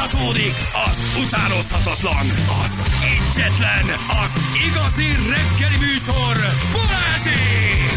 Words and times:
Folytatódik 0.00 0.54
az 0.88 1.22
utánozhatatlan, 1.26 2.26
az 2.64 2.82
egyetlen, 3.02 3.84
az 4.24 4.40
igazi 4.68 5.06
reggeli 5.06 5.76
műsor, 5.76 6.36
Balázsék! 6.72 7.90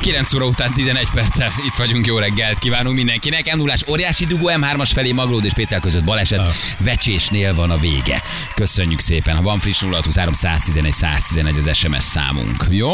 9 0.00 0.34
óra 0.34 0.44
után 0.44 0.72
11 0.72 1.08
perccel 1.14 1.52
itt 1.66 1.74
vagyunk, 1.74 2.06
jó 2.06 2.18
reggelt 2.18 2.58
kívánunk 2.58 2.96
mindenkinek. 2.96 3.54
m 3.54 3.58
0 3.58 3.74
óriási 3.88 4.26
dugó 4.26 4.50
M3-as 4.54 4.90
felé 4.94 5.12
Maglód 5.12 5.44
és 5.44 5.52
Pécel 5.52 5.80
között 5.80 6.04
baleset, 6.04 6.40
vecsésnél 6.78 7.54
van 7.54 7.70
a 7.70 7.76
vége. 7.76 8.22
Köszönjük 8.54 9.00
szépen, 9.00 9.36
ha 9.36 9.42
van 9.42 9.58
friss 9.58 9.80
0 9.80 10.02
111 10.30 10.92
111 10.92 11.58
az 11.58 11.76
SMS 11.76 12.04
számunk. 12.04 12.66
Jó? 12.70 12.90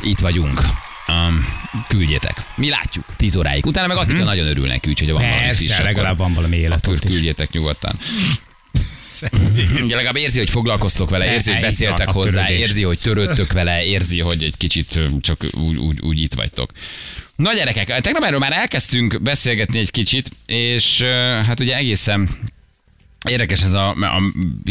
Itt 0.00 0.18
vagyunk. 0.18 0.60
Um, 1.10 1.46
küldjétek. 1.88 2.42
Mi 2.54 2.68
látjuk 2.68 3.04
10 3.16 3.36
óráig. 3.36 3.66
Utána 3.66 3.86
meg 3.86 3.96
Attika 3.96 4.24
nagyon 4.24 4.46
örülnek, 4.46 4.84
úgyhogy 4.88 5.08
ha 5.10 5.14
van 5.14 5.28
valami 5.28 5.54
friss, 5.54 5.70
akkor- 5.70 5.84
legalább 5.84 6.16
van 6.16 6.32
valami 6.34 6.56
akkor 6.56 6.68
életút 6.70 7.04
is. 7.04 7.10
küldjétek 7.10 7.50
nyugodtan. 7.50 7.98
Ugye 9.82 9.94
legalább 9.94 10.16
érzi, 10.16 10.38
hogy 10.38 10.50
foglalkoztok 10.50 11.10
vele, 11.10 11.32
érzi, 11.32 11.50
hogy 11.52 11.60
beszéltek 11.60 12.08
hozzá, 12.10 12.50
érzi, 12.50 12.82
hogy 12.82 12.98
törődtök 12.98 13.52
vele, 13.52 13.84
érzi, 13.84 14.20
hogy 14.20 14.42
egy 14.42 14.56
kicsit 14.56 14.96
ö, 14.96 15.06
csak 15.20 15.44
úgy, 15.52 15.76
úgy, 15.76 16.00
úgy 16.00 16.20
itt 16.22 16.34
vagytok. 16.34 16.70
Na 17.36 17.54
gyerekek, 17.54 18.00
tegnap 18.00 18.22
erről 18.24 18.38
már 18.38 18.52
elkezdtünk 18.52 19.22
beszélgetni 19.22 19.78
egy 19.78 19.90
kicsit, 19.90 20.30
és 20.46 21.00
ö, 21.00 21.40
hát 21.46 21.60
ugye 21.60 21.76
egészen 21.76 22.28
Érdekes 23.28 23.62
ez 23.62 23.72
a, 23.72 23.88
a 23.88 24.22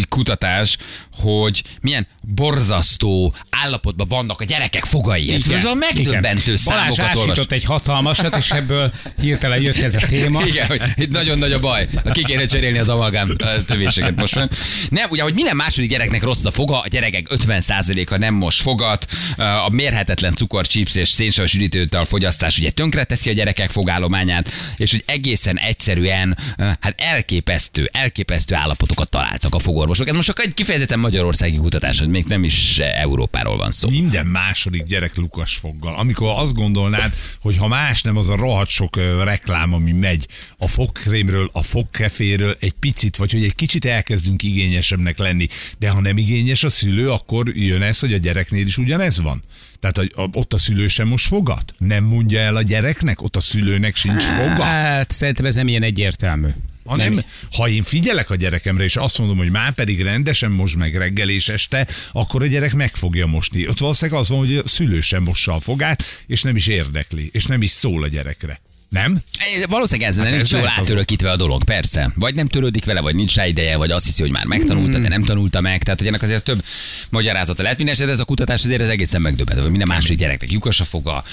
kutatás, 0.09 0.77
hogy 1.13 1.63
milyen 1.81 2.07
borzasztó 2.21 3.33
állapotban 3.49 4.07
vannak 4.07 4.41
a 4.41 4.43
gyerekek 4.43 4.83
fogai. 4.83 5.33
Ez, 5.33 5.47
ez 5.47 5.65
a 5.65 5.73
megdöbbentő 5.73 6.51
Igen. 6.51 6.63
Balázs 6.65 6.93
számokat 6.93 7.15
olvas. 7.15 7.29
ásított 7.29 7.51
egy 7.51 7.63
hatalmasat, 7.63 8.35
és 8.37 8.51
ebből 8.51 8.93
hirtelen 9.21 9.61
jött 9.61 9.77
ez 9.77 9.95
a 9.95 10.07
téma. 10.07 10.45
Igen, 10.45 10.67
hogy 10.67 10.81
itt 10.95 11.11
nagyon 11.11 11.37
nagy 11.37 11.51
a 11.51 11.59
baj. 11.59 11.87
Ki 12.11 12.23
kéne 12.23 12.45
cserélni 12.45 12.77
az 12.77 12.89
amalgám 12.89 13.35
tövéséget 13.65 14.15
most 14.15 14.35
már. 14.35 14.49
Nem, 14.89 15.09
ugye, 15.09 15.23
hogy 15.23 15.33
minden 15.33 15.55
második 15.55 15.89
gyereknek 15.89 16.23
rossz 16.23 16.45
a 16.45 16.51
foga, 16.51 16.79
a 16.79 16.87
gyerekek 16.87 17.27
50%-a 17.29 18.17
nem 18.17 18.33
mos 18.33 18.61
fogat, 18.61 19.05
a 19.37 19.69
mérhetetlen 19.71 20.33
cukor, 20.33 20.67
chips 20.67 20.95
és 20.95 21.09
szénsavas 21.09 21.53
üdítőtől 21.53 22.05
fogyasztás 22.05 22.57
ugye 22.57 22.71
tönkreteszi 22.71 23.29
a 23.29 23.33
gyerekek 23.33 23.71
fogállományát, 23.71 24.51
és 24.77 24.91
hogy 24.91 25.03
egészen 25.05 25.57
egyszerűen, 25.57 26.37
hát 26.57 26.93
elképesztő, 26.97 27.89
elképesztő 27.93 28.37
állapotokat 28.47 29.09
találtak 29.09 29.55
a 29.55 29.59
fogorvosok. 29.59 30.07
Ez 30.07 30.13
most 30.13 30.27
csak 30.27 30.39
egy 30.39 30.53
kifejezetten 30.53 30.99
magyarországi 30.99 31.57
kutatás, 31.57 31.99
hogy 31.99 32.07
még 32.07 32.25
nem 32.25 32.43
is 32.43 32.79
Európáról 32.79 33.57
van 33.57 33.71
szó. 33.71 33.89
Minden 33.89 34.25
második 34.25 34.83
gyerek 34.83 35.15
lukas 35.15 35.55
foggal. 35.55 35.95
Amikor 35.95 36.33
azt 36.35 36.53
gondolnád, 36.53 37.15
hogy 37.41 37.57
ha 37.57 37.67
más 37.67 38.01
nem 38.01 38.17
az 38.17 38.29
a 38.29 38.35
rohadt 38.35 38.69
sok 38.69 38.95
ö, 38.95 39.23
reklám, 39.23 39.73
ami 39.73 39.91
megy 39.91 40.27
a 40.57 40.67
fogkrémről, 40.67 41.49
a 41.53 41.63
fogkeféről 41.63 42.57
egy 42.59 42.73
picit, 42.79 43.15
vagy 43.15 43.31
hogy 43.31 43.43
egy 43.43 43.55
kicsit 43.55 43.85
elkezdünk 43.85 44.43
igényesebbnek 44.43 45.17
lenni, 45.17 45.47
de 45.77 45.89
ha 45.89 46.01
nem 46.01 46.17
igényes 46.17 46.63
a 46.63 46.69
szülő, 46.69 47.11
akkor 47.11 47.49
jön 47.55 47.81
ez, 47.81 47.99
hogy 47.99 48.13
a 48.13 48.17
gyereknél 48.17 48.65
is 48.65 48.77
ugyanez 48.77 49.21
van. 49.21 49.43
Tehát 49.79 49.97
a, 49.97 50.21
a, 50.21 50.29
ott 50.33 50.53
a 50.53 50.57
szülő 50.57 50.87
sem 50.87 51.07
most 51.07 51.27
fogat? 51.27 51.73
Nem 51.77 52.03
mondja 52.03 52.39
el 52.39 52.55
a 52.55 52.61
gyereknek? 52.61 53.21
Ott 53.21 53.35
a 53.35 53.39
szülőnek 53.39 53.95
sincs 53.95 54.23
foga? 54.23 54.63
Hát 54.63 55.11
szerintem 55.11 55.45
ez 55.45 55.55
nem 55.55 55.67
ilyen 55.67 55.83
egyértelmű. 55.83 56.47
Hanem, 56.89 57.23
ha 57.51 57.67
én 57.67 57.83
figyelek 57.83 58.29
a 58.29 58.35
gyerekemre, 58.35 58.83
és 58.83 58.95
azt 58.95 59.17
mondom, 59.17 59.37
hogy 59.37 59.49
már 59.49 59.71
pedig 59.71 60.01
rendesen 60.01 60.51
most 60.51 60.75
meg 60.75 60.95
reggel 60.95 61.29
és 61.29 61.49
este, 61.49 61.87
akkor 62.11 62.41
a 62.41 62.47
gyerek 62.47 62.73
meg 62.73 62.95
fogja 62.95 63.25
mosni. 63.25 63.67
Ott 63.67 63.79
valószínűleg 63.79 64.19
az 64.19 64.29
van, 64.29 64.39
hogy 64.39 64.55
a 64.55 64.67
szülő 64.67 65.01
sem 65.01 65.23
mossa 65.23 65.55
a 65.55 65.59
fogát, 65.59 66.03
és 66.27 66.41
nem 66.41 66.55
is 66.55 66.67
érdekli, 66.67 67.29
és 67.33 67.45
nem 67.45 67.61
is 67.61 67.69
szól 67.69 68.03
a 68.03 68.07
gyerekre. 68.07 68.59
Nem? 68.89 69.19
Valószínűleg 69.67 70.09
ez, 70.09 70.17
hát 70.17 70.29
nem 70.29 70.39
ez 70.39 70.51
jól 70.51 70.67
átörökítve 70.77 71.31
a 71.31 71.35
dolog, 71.35 71.63
persze. 71.63 72.11
Vagy 72.15 72.35
nem 72.35 72.47
törődik 72.47 72.85
vele, 72.85 72.99
vagy 72.99 73.15
nincs 73.15 73.35
rá 73.35 73.45
ideje, 73.45 73.77
vagy 73.77 73.91
azt 73.91 74.05
hiszi, 74.05 74.21
hogy 74.21 74.31
már 74.31 74.45
megtanulta, 74.45 74.99
de 74.99 75.07
nem 75.07 75.21
tanulta 75.21 75.61
meg. 75.61 75.83
Tehát, 75.83 75.99
hogy 75.99 76.07
ennek 76.07 76.21
azért 76.21 76.43
több 76.43 76.63
magyarázata 77.09 77.61
lehet. 77.61 77.77
Minden 77.77 77.95
esetre 77.95 78.11
ez 78.13 78.19
a 78.19 78.25
kutatás 78.25 78.63
azért 78.63 78.81
ez 78.81 78.89
egészen 78.89 79.21
megdöbbentő, 79.21 79.61
hogy 79.61 79.69
minden 79.69 79.87
második 79.87 80.17
gyereknek 80.17 80.51
lyukas 80.51 80.79
a 80.79 80.85
foga, 80.85 81.23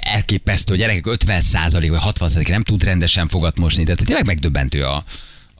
elképesztő, 0.00 0.74
a 0.74 0.76
gyerekek 0.76 1.06
50 1.06 1.42
vagy 1.70 2.00
60 2.00 2.30
nem 2.46 2.62
tud 2.62 2.84
rendesen 2.84 3.28
fogat 3.28 3.58
mosni. 3.58 3.84
Tehát 3.84 4.04
tényleg 4.04 4.26
megdöbbentő 4.26 4.84
a, 4.84 5.04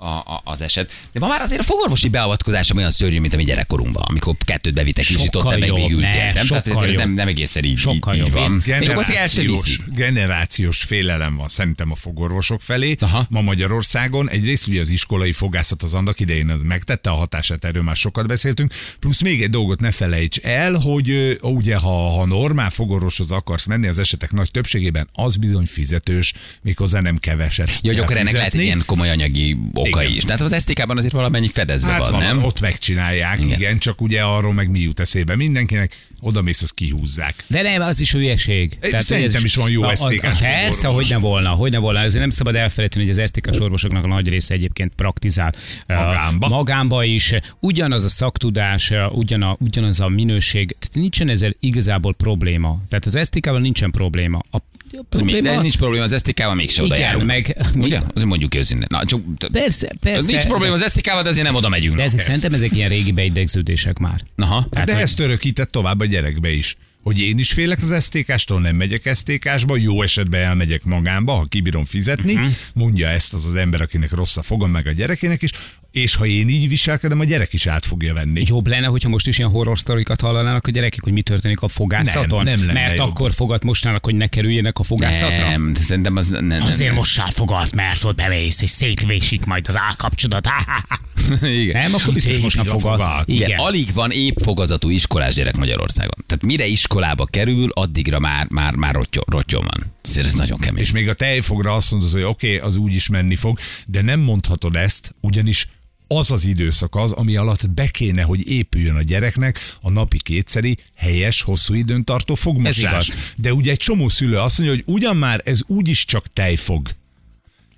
a, 0.05 0.17
a, 0.17 0.41
az 0.45 0.61
eset. 0.63 0.91
De 1.13 1.21
ma 1.21 1.27
már 1.27 1.41
azért 1.41 1.61
a 1.61 1.65
fogorvosi 1.65 2.09
beavatkozás 2.09 2.71
olyan 2.71 2.91
szörnyű, 2.91 3.21
mint 3.21 3.33
a 3.35 3.37
mi 3.37 3.45
gyerekkorunkban, 3.45 4.03
amikor 4.03 4.35
kettőt 4.45 4.75
bevittek, 4.75 5.11
és 5.11 5.25
itt 5.25 5.37
ott 5.37 5.59
meg 5.59 5.73
még 5.73 5.91
ültél. 5.93 5.99
ne, 5.99 6.33
Nem? 6.33 6.47
Tehát 6.47 6.47
sokkal 6.47 6.85
ez 6.85 6.89
jobb. 6.89 6.99
nem, 6.99 7.11
nem 7.13 7.29
egészen 7.29 7.65
így, 7.65 7.77
Sokkal 7.77 8.15
így, 8.15 8.21
így 8.21 8.27
jobb. 8.27 8.37
van. 8.37 8.63
Generációs, 8.65 9.79
generációs 9.87 10.83
félelem 10.83 11.37
van 11.37 11.49
szerintem 11.49 11.91
a 11.91 11.95
fogorvosok 11.95 12.61
felé. 12.61 12.97
Aha. 13.01 13.27
Ma 13.29 13.41
Magyarországon 13.41 14.31
egyrészt 14.31 14.67
ugye 14.67 14.81
az 14.81 14.89
iskolai 14.89 15.33
fogászat 15.33 15.83
az 15.83 15.95
annak 15.95 16.21
idején 16.21 16.49
az 16.49 16.63
megtette 16.63 17.11
a 17.11 17.15
hatását, 17.15 17.65
erről 17.65 17.83
már 17.83 17.97
sokat 17.97 18.27
beszéltünk. 18.27 18.73
Plusz 19.01 19.21
még 19.21 19.43
egy 19.43 19.51
dolgot 19.51 19.81
ne 19.81 19.91
felejts 19.91 20.39
el, 20.39 20.73
hogy 20.75 21.39
ugye 21.43 21.77
ha, 21.77 22.11
ha 22.11 22.27
normál 22.27 22.71
fogorvoshoz 22.71 23.31
akarsz 23.31 23.65
menni, 23.67 23.87
az 23.87 23.99
esetek 23.99 24.33
nagy 24.33 24.51
többségében 24.51 25.09
az 25.13 25.37
bizony 25.37 25.67
fizetős, 25.67 26.33
méghozzá 26.63 27.01
nem 27.01 27.19
keveset. 27.19 27.79
Hogy 27.83 27.95
kell 27.95 28.03
akkor 28.03 28.17
ennek 28.17 28.33
lehet 28.33 28.55
egy 28.55 28.61
ilyen 28.63 28.83
komoly 28.87 29.11
anyagi 29.11 29.57
oka 29.73 29.94
Igen. 30.03 30.15
is. 30.17 30.23
Tehát 30.25 30.41
az 30.41 30.61
STK-ban 30.61 30.97
azért 30.97 31.13
valamennyi 31.13 31.49
fedezve 31.49 31.91
Hát 31.91 32.01
van, 32.01 32.11
van, 32.11 32.21
nem? 32.23 32.43
ott 32.45 32.61
megcsinálják, 32.61 33.39
Igen. 33.45 33.59
igen. 33.59 33.79
csak 33.79 34.01
ugye 34.01 34.23
arról 34.23 34.53
meg 34.53 34.71
mi 34.71 34.81
jut 34.81 35.01
eszébe 35.01 35.37
mindenkinek, 35.37 35.97
oda 36.21 36.43
mész, 36.43 36.63
azt 36.63 36.75
kihúzzák. 36.75 37.45
De 37.47 37.63
nem, 37.63 37.83
az 37.83 38.01
is 38.01 38.13
hülyeség. 38.13 38.77
Egy- 38.81 39.01
szerintem 39.01 39.35
ez 39.37 39.45
is 39.45 39.55
van 39.55 39.71
jó 39.71 39.83
STK-s 39.95 40.41
Persze, 40.41 40.89
orvos. 40.89 41.09
hogy 41.09 41.17
ne 41.17 41.29
volna, 41.29 41.49
hogy 41.51 41.71
ne 41.71 41.79
volna. 41.79 41.99
Ezért 41.99 42.21
nem 42.21 42.31
szabad 42.31 42.55
elfelejteni, 42.55 43.07
hogy 43.07 43.19
az 43.19 43.29
STK 43.29 43.61
orvosoknak 43.63 44.05
a 44.05 44.07
nagy 44.07 44.29
része 44.29 44.55
egyébként 44.55 44.93
praktizál. 44.97 45.53
Magánba. 45.87 46.49
Magánba 46.49 47.05
is. 47.05 47.33
Ugyanaz 47.61 48.05
a 48.05 48.09
szaktudás, 48.09 48.93
ugyana, 49.11 49.57
ugyanaz 49.61 50.01
a 50.01 50.09
minőség. 50.09 50.77
Tehát 50.79 50.95
nincsen 50.97 51.29
ezzel 51.29 51.55
igazából 51.61 52.15
probléma. 52.15 52.81
Tehát 52.89 53.05
az 53.05 53.19
STK-val 53.27 53.61
nincsen 53.61 53.91
probléma. 53.91 54.41
A, 54.51 54.59
a 54.99 55.01
Mi, 55.01 55.07
probléma 55.09 55.49
de 55.51 55.61
nincs 55.61 55.77
probléma 55.77 56.05
az 56.05 56.15
STK-val, 56.19 56.55
mégse 56.55 56.83
oda 56.83 56.97
járunk. 56.97 57.25
meg- 57.25 57.57
Ugye? 57.77 58.01
Azért 58.15 58.29
mondjuk 58.29 58.55
őszintén. 58.55 58.87
Na, 58.91 59.05
csak, 59.05 59.21
Persze, 59.53 59.93
persze. 60.01 60.27
Nincs 60.27 60.45
probléma 60.45 60.73
az 60.75 60.91
STK-val, 60.93 61.23
de 61.23 61.29
azért 61.29 61.47
nem 61.47 61.55
oda 61.55 61.69
megyünk. 61.69 61.97
De 61.97 62.03
ezek 62.03 62.21
szerintem 62.21 62.53
ezek 62.53 62.77
ilyen 62.77 62.89
régi 62.89 63.13
beidegződések 63.13 63.99
már. 63.99 64.21
Aha. 64.37 64.67
Tehát, 64.71 64.87
De 64.87 64.93
hogy- 64.93 65.03
ezt 65.03 65.21
örökített 65.21 65.71
tovább 65.71 66.01
a 66.01 66.05
gyerekbe 66.05 66.51
is. 66.51 66.77
Hogy 67.05 67.21
én 67.21 67.39
is 67.39 67.53
félek 67.53 67.79
az 67.83 68.05
STK-stól, 68.05 68.61
nem 68.61 68.77
megyek 68.77 69.11
STK-sba, 69.15 69.77
jó 69.77 70.03
esetben 70.03 70.43
elmegyek 70.43 70.85
magánba, 70.85 71.33
ha 71.33 71.45
kibírom 71.45 71.85
fizetni, 71.85 72.35
uh-huh. 72.35 72.53
mondja 72.75 73.09
ezt 73.09 73.35
az 73.35 73.47
az 73.47 73.55
ember, 73.55 73.81
akinek 73.81 74.13
rossz 74.13 74.37
a 74.37 74.43
fogam, 74.43 74.71
meg 74.71 74.87
a 74.87 74.93
gyerekének 74.93 75.43
is, 75.43 75.51
és 75.95 76.15
ha 76.15 76.27
én 76.27 76.49
így 76.49 76.69
viselkedem, 76.69 77.21
a 77.21 77.25
gyerek 77.25 77.53
is 77.53 77.67
át 77.67 77.85
fogja 77.85 78.15
venni. 78.15 78.43
Jobb 78.47 78.67
lenne, 78.67 78.87
hogyha 78.87 79.09
most 79.09 79.27
is 79.27 79.39
ilyen 79.39 79.51
horror 79.51 79.79
sztorikat 79.79 80.21
hallanának 80.21 80.67
a 80.67 80.71
gyerekek, 80.71 81.03
hogy 81.03 81.13
mi 81.13 81.23
történik 81.23 81.61
a 81.61 81.69
fogászaton? 81.69 82.45
Nem, 82.45 82.59
nem 82.59 82.67
lenne 82.67 82.81
Mert 82.81 82.97
jobb. 82.97 83.09
akkor 83.09 83.33
fogat 83.33 83.65
mostanak, 83.65 84.05
hogy 84.05 84.15
ne 84.15 84.27
kerüljenek 84.27 84.79
a 84.79 84.83
fogászatra? 84.83 85.49
Nem, 85.49 85.73
de 85.73 85.83
szerintem 85.83 86.17
az... 86.17 86.29
Nem, 86.29 86.45
nem, 86.45 86.61
Azért 86.61 86.89
nem. 86.89 86.95
mossál 86.95 87.31
fogat, 87.31 87.75
mert 87.75 88.05
ott 88.05 88.17
bemész, 88.17 88.63
és 88.63 88.71
szétvésik 88.71 89.45
majd 89.45 89.69
az 89.69 89.77
állkapcsodat. 89.77 90.49
Igen. 91.43 91.83
Nem, 91.83 91.95
akkor 91.95 92.15
biztos 92.15 92.41
most 92.43 92.57
fogad. 92.57 92.81
fogad. 92.81 93.23
Igen, 93.25 93.49
Igen. 93.49 93.59
alig 93.59 93.93
van 93.93 94.11
épp 94.11 94.37
fogazatú 94.43 94.91
iskolás 94.91 95.35
gyerek 95.35 95.57
Magyarországon. 95.57 96.25
Tehát 96.27 96.45
mire 96.45 96.67
iskolába 96.95 97.27
kerül, 97.27 97.71
addigra 97.73 98.19
már, 98.19 98.47
már, 98.49 98.75
már 98.75 98.95
rottyom, 98.95 99.25
rottyom 99.27 99.65
van. 99.65 99.93
Ezért 100.03 100.27
ez 100.27 100.33
nagyon 100.33 100.59
kemény. 100.59 100.83
És 100.83 100.93
még 100.93 101.09
a 101.09 101.15
tejfogra 101.15 101.75
azt 101.75 101.91
mondod, 101.91 102.11
hogy 102.11 102.23
oké, 102.23 102.55
okay, 102.57 102.69
az 102.69 102.77
úgy 102.77 102.95
is 102.95 103.09
menni 103.09 103.37
fog, 103.37 103.59
de 103.87 104.03
nem 104.03 104.21
mondhatod 104.21 104.77
ezt, 104.77 105.15
ugyanis 105.21 105.69
az 106.07 106.31
az 106.31 106.45
időszak 106.45 106.95
az, 106.95 107.13
ami 107.13 107.37
alatt 107.37 107.71
be 107.71 107.87
kéne, 107.87 108.23
hogy 108.23 108.49
épüljön 108.49 108.97
a 108.97 109.03
gyereknek 109.03 109.59
a 109.81 109.91
napi 109.91 110.19
kétszeri, 110.23 110.79
helyes, 110.97 111.43
hosszú 111.43 111.75
időn 111.75 112.05
tartó 112.05 112.35
fogmosás. 112.35 113.09
De 113.37 113.53
ugye 113.53 113.71
egy 113.71 113.77
csomó 113.77 114.09
szülő 114.09 114.39
azt 114.39 114.59
mondja, 114.59 114.77
hogy 114.77 114.95
ugyan 114.95 115.17
már 115.17 115.41
ez 115.45 115.61
úgyis 115.67 116.05
csak 116.05 116.33
tejfog. 116.33 116.89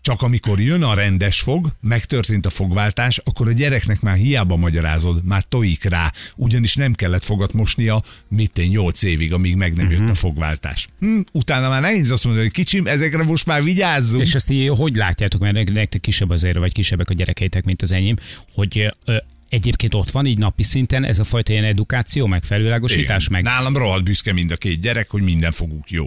Csak 0.06 0.22
amikor 0.22 0.60
jön 0.60 0.82
a 0.82 0.94
rendes 0.94 1.40
fog, 1.40 1.72
megtörtént 1.80 2.46
a 2.46 2.50
fogváltás, 2.50 3.18
akkor 3.24 3.48
a 3.48 3.52
gyereknek 3.52 4.00
már 4.00 4.16
hiába 4.16 4.56
magyarázod, 4.56 5.24
már 5.24 5.42
tojik 5.42 5.84
rá, 5.84 6.12
ugyanis 6.36 6.74
nem 6.74 6.92
kellett 6.92 7.24
fogat 7.24 7.52
mosnia, 7.52 8.02
mit 8.28 8.58
én 8.58 8.68
8 8.68 9.02
évig, 9.02 9.32
amíg 9.32 9.54
meg 9.54 9.76
nem 9.76 9.90
jött 9.90 10.08
a 10.08 10.14
fogváltás. 10.14 10.86
Hm, 10.98 11.20
utána 11.32 11.68
már 11.68 11.80
nehéz 11.80 12.10
azt 12.10 12.24
mondani, 12.24 12.44
hogy 12.44 12.54
kicsim, 12.54 12.86
ezekre 12.86 13.22
most 13.22 13.46
már 13.46 13.62
vigyázzunk. 13.62 14.22
És 14.22 14.34
ezt 14.34 14.50
így 14.50 14.68
hogy 14.68 14.94
látjátok, 14.94 15.40
mert 15.40 15.72
nektek 15.72 16.00
kisebb 16.00 16.30
azért, 16.30 16.58
vagy 16.58 16.72
kisebbek 16.72 17.10
a 17.10 17.14
gyerekeitek, 17.14 17.64
mint 17.64 17.82
az 17.82 17.92
enyém, 17.92 18.16
hogy 18.54 18.94
ö, 19.04 19.16
egyébként 19.48 19.94
ott 19.94 20.10
van 20.10 20.26
így 20.26 20.38
napi 20.38 20.62
szinten 20.62 21.04
ez 21.04 21.18
a 21.18 21.24
fajta 21.24 21.52
ilyen 21.52 21.64
edukáció, 21.64 22.26
meg 22.26 22.44
felvilágosítás, 22.44 23.26
Igen. 23.26 23.32
meg 23.32 23.42
Nálam 23.42 23.76
rohadt 23.76 24.04
büszke 24.04 24.32
mind 24.32 24.50
a 24.50 24.56
két 24.56 24.80
gyerek, 24.80 25.10
hogy 25.10 25.22
minden 25.22 25.52
foguk 25.52 25.90
jó. 25.90 26.06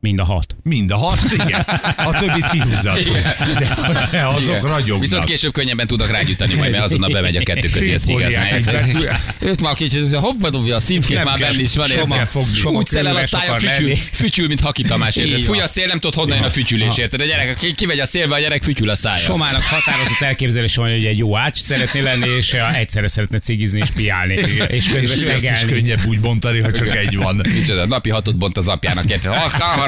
Mind 0.00 0.20
a 0.20 0.24
hat. 0.24 0.54
Mind 0.62 0.90
a 0.90 0.96
hat, 0.96 1.18
igen. 1.32 1.60
A 1.96 2.16
többit 2.18 2.46
kihúzzatok. 2.50 3.18
De, 3.58 4.08
de 4.10 4.26
azok 4.26 4.62
ragyognak. 4.62 5.00
Viszont 5.00 5.24
később 5.24 5.52
könnyebben 5.52 5.86
tudok 5.86 6.10
rágyújtani 6.10 6.54
majd, 6.54 6.70
mert 6.70 6.84
azonnal 6.84 7.10
bemegy 7.10 7.36
a 7.36 7.42
kettő 7.42 7.68
közé 7.68 7.94
a 7.94 7.98
Szétfogják 7.98 8.30
cigáz. 8.32 8.52
egyben. 8.52 9.16
Őt 9.38 9.60
már 9.60 9.74
kicsit, 9.74 10.14
hoppa 10.14 10.50
dobja 10.50 10.76
a 10.76 10.80
Nem 10.88 11.24
már 11.24 11.38
kell 11.38 11.50
benn 11.50 11.60
is 11.60 11.76
van. 11.76 11.86
soma 11.86 12.14
érted? 12.14 12.28
fogni. 12.28 12.48
Úgy 12.50 12.56
Soma 12.56 12.80
szel 12.84 13.08
el 13.08 13.16
a 13.16 13.26
szája, 13.26 13.54
fütyül, 13.54 13.94
fütyül, 13.96 14.46
mint 14.46 14.60
Haki 14.60 14.82
Tamás. 14.82 15.16
érted? 15.16 15.42
Fúj 15.42 15.60
a 15.60 15.66
szél, 15.66 15.86
nem 15.86 15.98
tudod 16.00 16.14
honnan 16.20 16.36
jön 16.36 16.46
a 16.46 16.50
fütyülés, 16.50 16.98
érted? 16.98 17.20
A 17.20 17.24
gyerek, 17.24 17.56
ki, 17.58 17.74
kimegy 17.74 17.98
a 17.98 18.06
szélbe, 18.06 18.34
a 18.34 18.38
gyerek 18.38 18.62
fütyül 18.62 18.90
a 18.90 18.96
szája. 18.96 19.18
Somának 19.18 19.62
határozott 19.62 20.20
elképzelés 20.20 20.74
van, 20.76 20.90
hogy 20.90 21.04
egy 21.04 21.18
jó 21.18 21.36
ács 21.36 21.56
szeretné 21.58 22.00
lenni, 22.00 22.28
és 22.36 22.52
egyszerre 22.74 23.08
szeretne 23.08 23.38
cigizni 23.38 23.80
és 23.82 23.88
piálni. 23.94 24.34
És 24.68 24.88
közben 24.88 25.02
És 25.02 25.24
sört 25.24 25.42
is 25.42 25.48
szegelni. 25.50 25.72
könnyebb 25.72 26.04
úgy 26.06 26.20
bontani, 26.20 26.60
ha 26.60 26.72
csak 26.72 26.96
egy 26.96 27.16
van. 27.16 27.46
Micsoda, 27.54 27.86
napi 27.86 28.10
hatot 28.10 28.36
bont 28.36 28.56
az 28.56 28.68
apjának, 28.68 29.10
érted? 29.10 29.32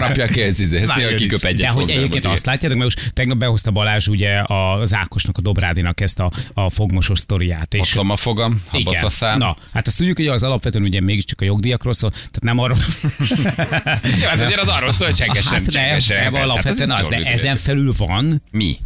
Ha, 0.02 0.08
ha 0.08 0.14
harapja 0.14 0.34
ki, 0.34 0.42
ez, 0.42 0.60
ez 0.60 0.88
Nagyon 0.88 1.04
néha 1.04 1.16
kiköp 1.16 1.42
egyet. 1.42 1.60
De 1.60 1.68
hogy 1.68 1.90
egyébként 1.90 2.24
azt 2.24 2.46
látjátok, 2.46 2.78
mert 2.78 2.94
most 2.96 3.12
tegnap 3.12 3.38
behozta 3.38 3.70
Balázs 3.70 4.08
ugye 4.08 4.42
az 4.46 4.94
Ákosnak, 4.94 5.38
a 5.38 5.40
Dobrádinak 5.40 6.00
ezt 6.00 6.20
a, 6.20 6.30
a 6.54 6.70
fogmosos 6.70 7.18
sztoriát. 7.18 7.74
És 7.74 7.80
Oszlom 7.80 8.10
a 8.10 8.16
fogam, 8.16 8.62
habasz 8.68 9.02
a 9.02 9.10
szám. 9.10 9.38
Na, 9.38 9.56
hát 9.72 9.86
azt 9.86 9.96
tudjuk, 9.96 10.16
hogy 10.16 10.26
az 10.26 10.42
alapvetően 10.42 10.84
ugye 10.84 11.00
mégiscsak 11.00 11.40
a 11.40 11.44
jogdíjakról 11.44 11.92
szól, 11.92 12.10
tehát 12.10 12.40
nem 12.40 12.58
arról. 12.58 12.76
Jó, 14.20 14.26
hát 14.28 14.40
azért 14.40 14.60
az 14.60 14.68
arról 14.68 14.92
szól, 14.92 15.06
hogy 15.06 15.16
csengessen, 15.16 15.52
hát 15.52 15.60
nem, 15.60 15.70
csengessen. 15.70 16.22
nem, 16.22 16.34
hát 16.34 16.42
alapvetően 16.42 16.90
ez 16.90 16.98
az, 16.98 17.08
de 17.08 17.16
ezen 17.16 17.56
felül 17.56 17.92
van 17.96 18.42
Mi? 18.50 18.76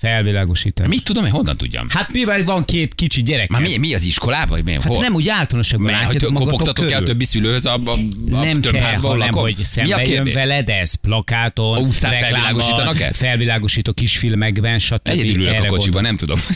Felvilágosítás. 0.00 0.88
Mit 0.88 1.04
tudom, 1.04 1.24
én 1.24 1.30
honnan 1.30 1.56
tudjam? 1.56 1.86
Hát 1.88 2.12
mivel 2.12 2.44
van 2.44 2.64
két 2.64 2.94
kicsi 2.94 3.22
gyerek? 3.22 3.48
Már 3.50 3.60
mi, 3.60 3.76
mi 3.76 3.94
az 3.94 4.02
iskolában? 4.02 4.60
Mi, 4.64 4.72
Hát 4.72 4.84
hol? 4.84 5.00
nem 5.00 5.14
úgy 5.14 5.28
általánosságban 5.28 5.92
Mert 5.92 6.06
hogy 6.06 6.32
kopogtatok 6.32 6.90
el 6.90 7.02
többi 7.02 7.24
szülőhöz 7.24 7.66
a, 7.66 7.74
a, 7.84 7.90
a 7.90 8.44
nem 8.44 8.60
több 8.60 8.72
te, 8.72 8.80
házban 8.82 9.10
hanem 9.10 9.26
lakom? 9.26 9.42
hogy 9.42 9.64
szembe 9.64 10.02
jön 10.02 10.30
veled 10.32 10.68
ez, 10.68 10.94
plakáton, 10.94 11.76
A 11.76 11.80
utcán 11.80 12.10
reklámban, 12.10 12.40
felvilágosítanak-e? 12.40 13.12
Felvilágosító 13.12 13.92
kisfilmekben, 13.92 14.78
stb. 14.78 15.08
Egyedül 15.08 15.40
ülök 15.40 15.62
a 15.62 15.66
kocsiban, 15.66 16.02
nem 16.02 16.16
tudom. 16.16 16.38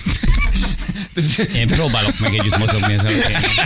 Én 1.57 1.67
próbálok 1.67 2.19
meg 2.19 2.35
együtt 2.35 2.59
mozogni 2.59 2.93
ezzel 2.93 3.13
a. 3.13 3.61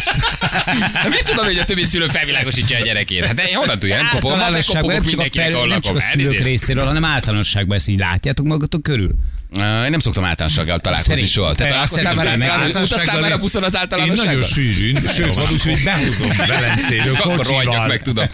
Hát 0.92 1.08
Mit 1.08 1.24
tudom, 1.24 1.44
hogy 1.44 1.56
a 1.56 1.64
többi 1.64 1.84
szülő 1.84 2.06
felvilágosítja 2.06 2.78
a 2.78 2.82
gyerekét? 2.82 3.24
Hát 3.24 3.40
én 3.40 3.56
honnan 3.56 3.78
tudja? 3.78 3.96
Nem 3.96 4.08
kopogom, 4.12 4.38
nem 4.38 4.60
kopogok 4.66 5.04
mindenkinek, 5.04 5.54
ahol 5.54 5.66
nem 5.66 5.80
csak 5.80 5.94
lakom. 5.94 6.08
a 6.08 6.12
szülők 6.12 6.38
részéről, 6.44 6.84
hanem 6.84 7.04
általánosságban 7.04 7.76
ezt 7.76 7.88
így 7.88 7.98
látjátok 7.98 8.46
magatok 8.46 8.82
körül. 8.82 9.14
Én 9.56 9.90
nem 9.90 9.98
szoktam 9.98 10.24
általánossággal 10.24 10.78
találkozni 10.78 11.14
Feri, 11.14 11.26
soha. 11.26 11.54
Te 11.54 11.64
találkoztál 11.64 12.14
már, 12.14 12.68
utaztál 12.68 13.20
már 13.20 13.32
a 13.32 13.36
buszon 13.38 13.62
az 13.62 13.74
Én 13.74 13.80
általánosságban? 13.80 14.34
nagyon 14.34 14.48
sűrűn, 14.48 14.96
sőt, 15.14 15.34
van 15.34 15.44
úgy, 15.52 15.62
hogy 15.62 15.80
behozom 15.84 16.30
Velencéről 16.46 17.14
Akkor 17.14 17.46
rohadjak 17.46 17.86
meg, 17.88 18.02
tudom. 18.02 18.26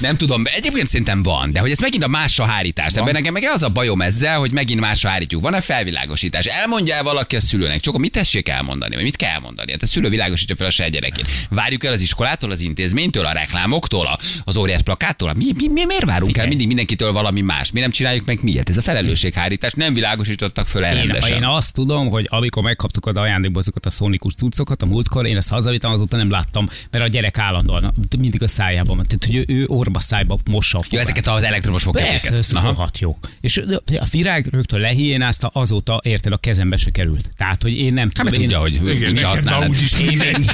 Nem 0.00 0.16
tudom, 0.16 0.42
egyébként 0.44 0.88
szerintem 0.88 1.22
van, 1.22 1.52
de 1.52 1.60
hogy 1.60 1.70
ez 1.70 1.78
megint 1.78 2.04
a 2.04 2.08
másra 2.08 2.44
hárítás. 2.44 2.92
De 2.92 3.12
nekem 3.12 3.32
meg 3.32 3.42
az 3.54 3.62
a 3.62 3.68
bajom 3.68 4.00
ezzel, 4.02 4.38
hogy 4.38 4.52
megint 4.52 4.80
másra 4.80 5.08
hárítjuk. 5.08 5.42
Van-e 5.42 5.60
felvilágosítás? 5.60 6.44
Elmondja 6.44 6.94
el 6.94 7.02
valaki 7.02 7.36
a 7.36 7.40
szülőnek? 7.40 7.80
Csak 7.80 7.98
mit 7.98 8.12
tessék 8.12 8.48
elmondani? 8.48 8.94
Vagy 8.94 9.04
mit 9.04 9.16
kell 9.16 9.30
elmondani? 9.30 9.70
Hát 9.72 9.82
a 9.82 9.86
szülő 9.86 10.08
világosítja 10.08 10.56
fel 10.56 10.66
a 10.66 10.70
saját 10.70 10.92
gyerekét. 10.92 11.26
Várjuk 11.50 11.84
el 11.84 11.92
az 11.92 12.00
iskolától, 12.00 12.50
az 12.50 12.60
intézménytől, 12.60 13.26
a 13.26 13.32
reklámoktól, 13.32 14.06
a- 14.06 14.18
az 14.44 14.56
óriás 14.56 14.82
plakáttól. 14.82 15.32
Mi, 15.36 15.44
mi, 15.56 15.68
mi, 15.68 15.84
miért 15.84 16.04
várunk 16.04 16.36
el 16.38 16.46
mindig 16.46 16.66
mindenkitől 16.66 17.12
valami 17.12 17.40
más? 17.40 17.70
Mi 17.72 17.80
nem 17.80 17.90
csináljuk 17.90 18.24
meg 18.26 18.38
miért? 18.42 18.68
Ez 18.68 18.76
a 18.76 18.82
felelősséghárítás. 18.82 19.72
Nem 19.72 19.94
világosítottak 20.48 20.66
föl 20.66 20.84
el 20.84 20.96
Én, 21.28 21.36
én 21.36 21.44
azt 21.44 21.74
tudom, 21.74 22.08
hogy 22.08 22.26
amikor 22.30 22.62
megkaptuk 22.62 23.06
az 23.06 23.16
ajándékba 23.16 23.58
azokat 23.58 23.86
a 23.86 23.90
szónikus 23.90 24.34
cuccokat 24.34 24.82
a 24.82 24.86
múltkor, 24.86 25.26
én 25.26 25.36
ezt 25.36 25.50
hazavittem, 25.50 25.90
azóta 25.90 26.16
nem 26.16 26.30
láttam, 26.30 26.68
mert 26.90 27.04
a 27.04 27.08
gyerek 27.08 27.38
állandóan 27.38 27.94
mindig 28.18 28.42
a 28.42 28.48
szájában 28.48 28.96
van. 28.96 29.06
Tehát, 29.06 29.24
hogy 29.24 29.36
ő, 29.36 29.44
ő 29.60 29.64
orba 29.66 30.00
szájba 30.00 30.38
mossa 30.50 30.78
a 30.78 30.80
Jó, 30.82 30.88
fogát. 30.88 31.04
ezeket 31.04 31.26
az 31.26 31.42
elektromos 31.42 31.84
Persze, 31.84 32.00
fogkeféket. 32.08 32.38
ez 32.38 32.52
rohadt 32.52 32.98
jó. 32.98 33.18
És 33.40 33.56
a 33.86 34.06
virág 34.10 34.46
rögtön 34.50 34.80
lehiénázta, 34.80 35.50
azóta 35.52 36.00
érted 36.04 36.32
a 36.32 36.36
kezembe 36.36 36.76
se 36.76 36.90
került. 36.90 37.28
Tehát, 37.36 37.62
hogy 37.62 37.72
én 37.78 37.92
nem 37.92 38.10
Hát 38.14 38.14
tudom. 38.14 38.24
mert 38.24 38.36
én... 38.36 38.42
tudja, 38.42 38.58
hogy 38.58 38.74
Igen, 38.96 39.10
úgyse 39.10 39.12
neked 39.12 39.24
használod. 39.24 39.60
már 39.60 39.68
úgyis 39.68 40.00
Én. 40.00 40.18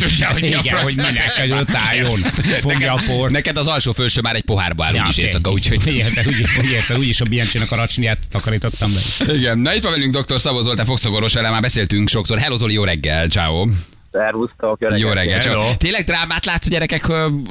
Tudja, 0.00 0.32
hogy 0.32 0.40
mi 0.42 0.54
a 0.54 0.58
Igen, 0.58 0.82
hogy 0.82 0.96
minek, 0.96 1.30
hogy 1.38 1.50
ott 1.52 1.74
álljon, 1.74 2.18
fogja 2.68 2.92
a 2.92 3.00
port. 3.06 3.32
Neked 3.32 3.56
az 3.56 3.66
alsó 3.66 3.92
felső 3.92 4.20
már 4.20 4.34
egy 4.34 4.44
pohárba 4.44 4.84
áll 4.84 4.94
úgyis 5.02 5.16
éjszaka, 5.16 5.50
úgyhogy... 5.50 5.86
Igen, 5.86 6.12
úgy, 6.26 6.44
úgy 6.58 6.70
érted, 6.70 6.98
úgyis 6.98 7.20
a 7.20 7.24
Biancsének 7.24 7.72
a 7.72 7.76
racsniát 7.84 8.18
takarítottam 8.30 8.90
be. 8.94 9.32
Igen, 9.32 9.58
na 9.58 9.74
itt 9.74 9.82
van 9.82 9.92
velünk 9.92 10.16
dr. 10.16 10.40
Szabó 10.40 10.60
Zoltán 10.60 10.86
fogszagorvos, 10.86 11.34
vele 11.34 11.50
már 11.50 11.60
beszéltünk 11.60 12.08
sokszor. 12.08 12.38
Hello 12.38 12.56
Zoli, 12.56 12.72
jó 12.72 12.84
reggel, 12.84 13.28
ciao. 13.28 13.66
Szervusztok, 14.12 14.80
jó 14.80 14.88
reggelt. 14.88 15.02
Jó 15.02 15.10
reggel. 15.12 15.38
Hello. 15.38 15.62
ciao. 15.62 15.76
Tényleg 15.76 16.04
drámát 16.04 16.44
látsz 16.44 16.66
a 16.66 16.70
gyerekek 16.70 17.04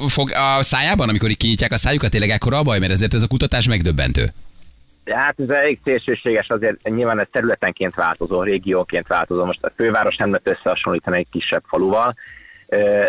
fog 0.08 0.30
a 0.32 0.62
szájában, 0.62 1.08
amikor 1.08 1.30
így 1.30 1.36
kinyitják 1.36 1.72
a 1.72 1.76
szájukat? 1.76 2.10
Tényleg 2.10 2.30
ekkora 2.30 2.58
a 2.58 2.62
baj, 2.62 2.78
mert 2.78 2.92
ezért 2.92 3.14
ez 3.14 3.22
a 3.22 3.26
kutatás 3.26 3.68
megdöbbentő. 3.68 4.32
Hát 5.10 5.34
ez 5.40 5.48
elég 5.48 5.78
szélsőséges, 5.84 6.48
azért 6.48 6.88
nyilván 6.88 7.20
ez 7.20 7.26
területenként 7.32 7.94
változó, 7.94 8.42
régióként 8.42 9.06
változó. 9.06 9.44
Most 9.44 9.64
a 9.64 9.72
főváros 9.76 10.16
nem 10.16 10.30
lehet 10.30 10.50
összehasonlítani 10.50 11.18
egy 11.18 11.26
kisebb 11.30 11.62
faluval, 11.66 12.14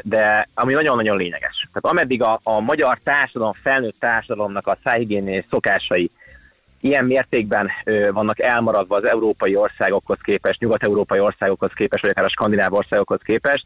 de 0.02 0.48
ami 0.54 0.74
nagyon-nagyon 0.74 1.18
lényeges. 1.18 1.68
Tehát 1.74 1.98
ameddig 1.98 2.22
a, 2.22 2.40
a 2.44 2.60
magyar 2.60 3.00
társadalom, 3.04 3.54
felnőtt 3.64 3.96
társadalomnak 4.00 4.68
a 4.68 4.78
szájhigiéniai 4.84 5.46
szokásai 5.50 6.12
ilyen 6.86 7.06
mértékben 7.06 7.70
vannak 8.12 8.40
elmaradva 8.40 8.96
az 8.96 9.08
európai 9.08 9.56
országokhoz 9.56 10.18
képest, 10.24 10.60
nyugat-európai 10.60 11.20
országokhoz 11.20 11.72
képest, 11.76 12.02
vagy 12.02 12.12
akár 12.12 12.26
a 12.26 12.30
skandináv 12.30 12.74
országokhoz 12.74 13.20
képest, 13.24 13.66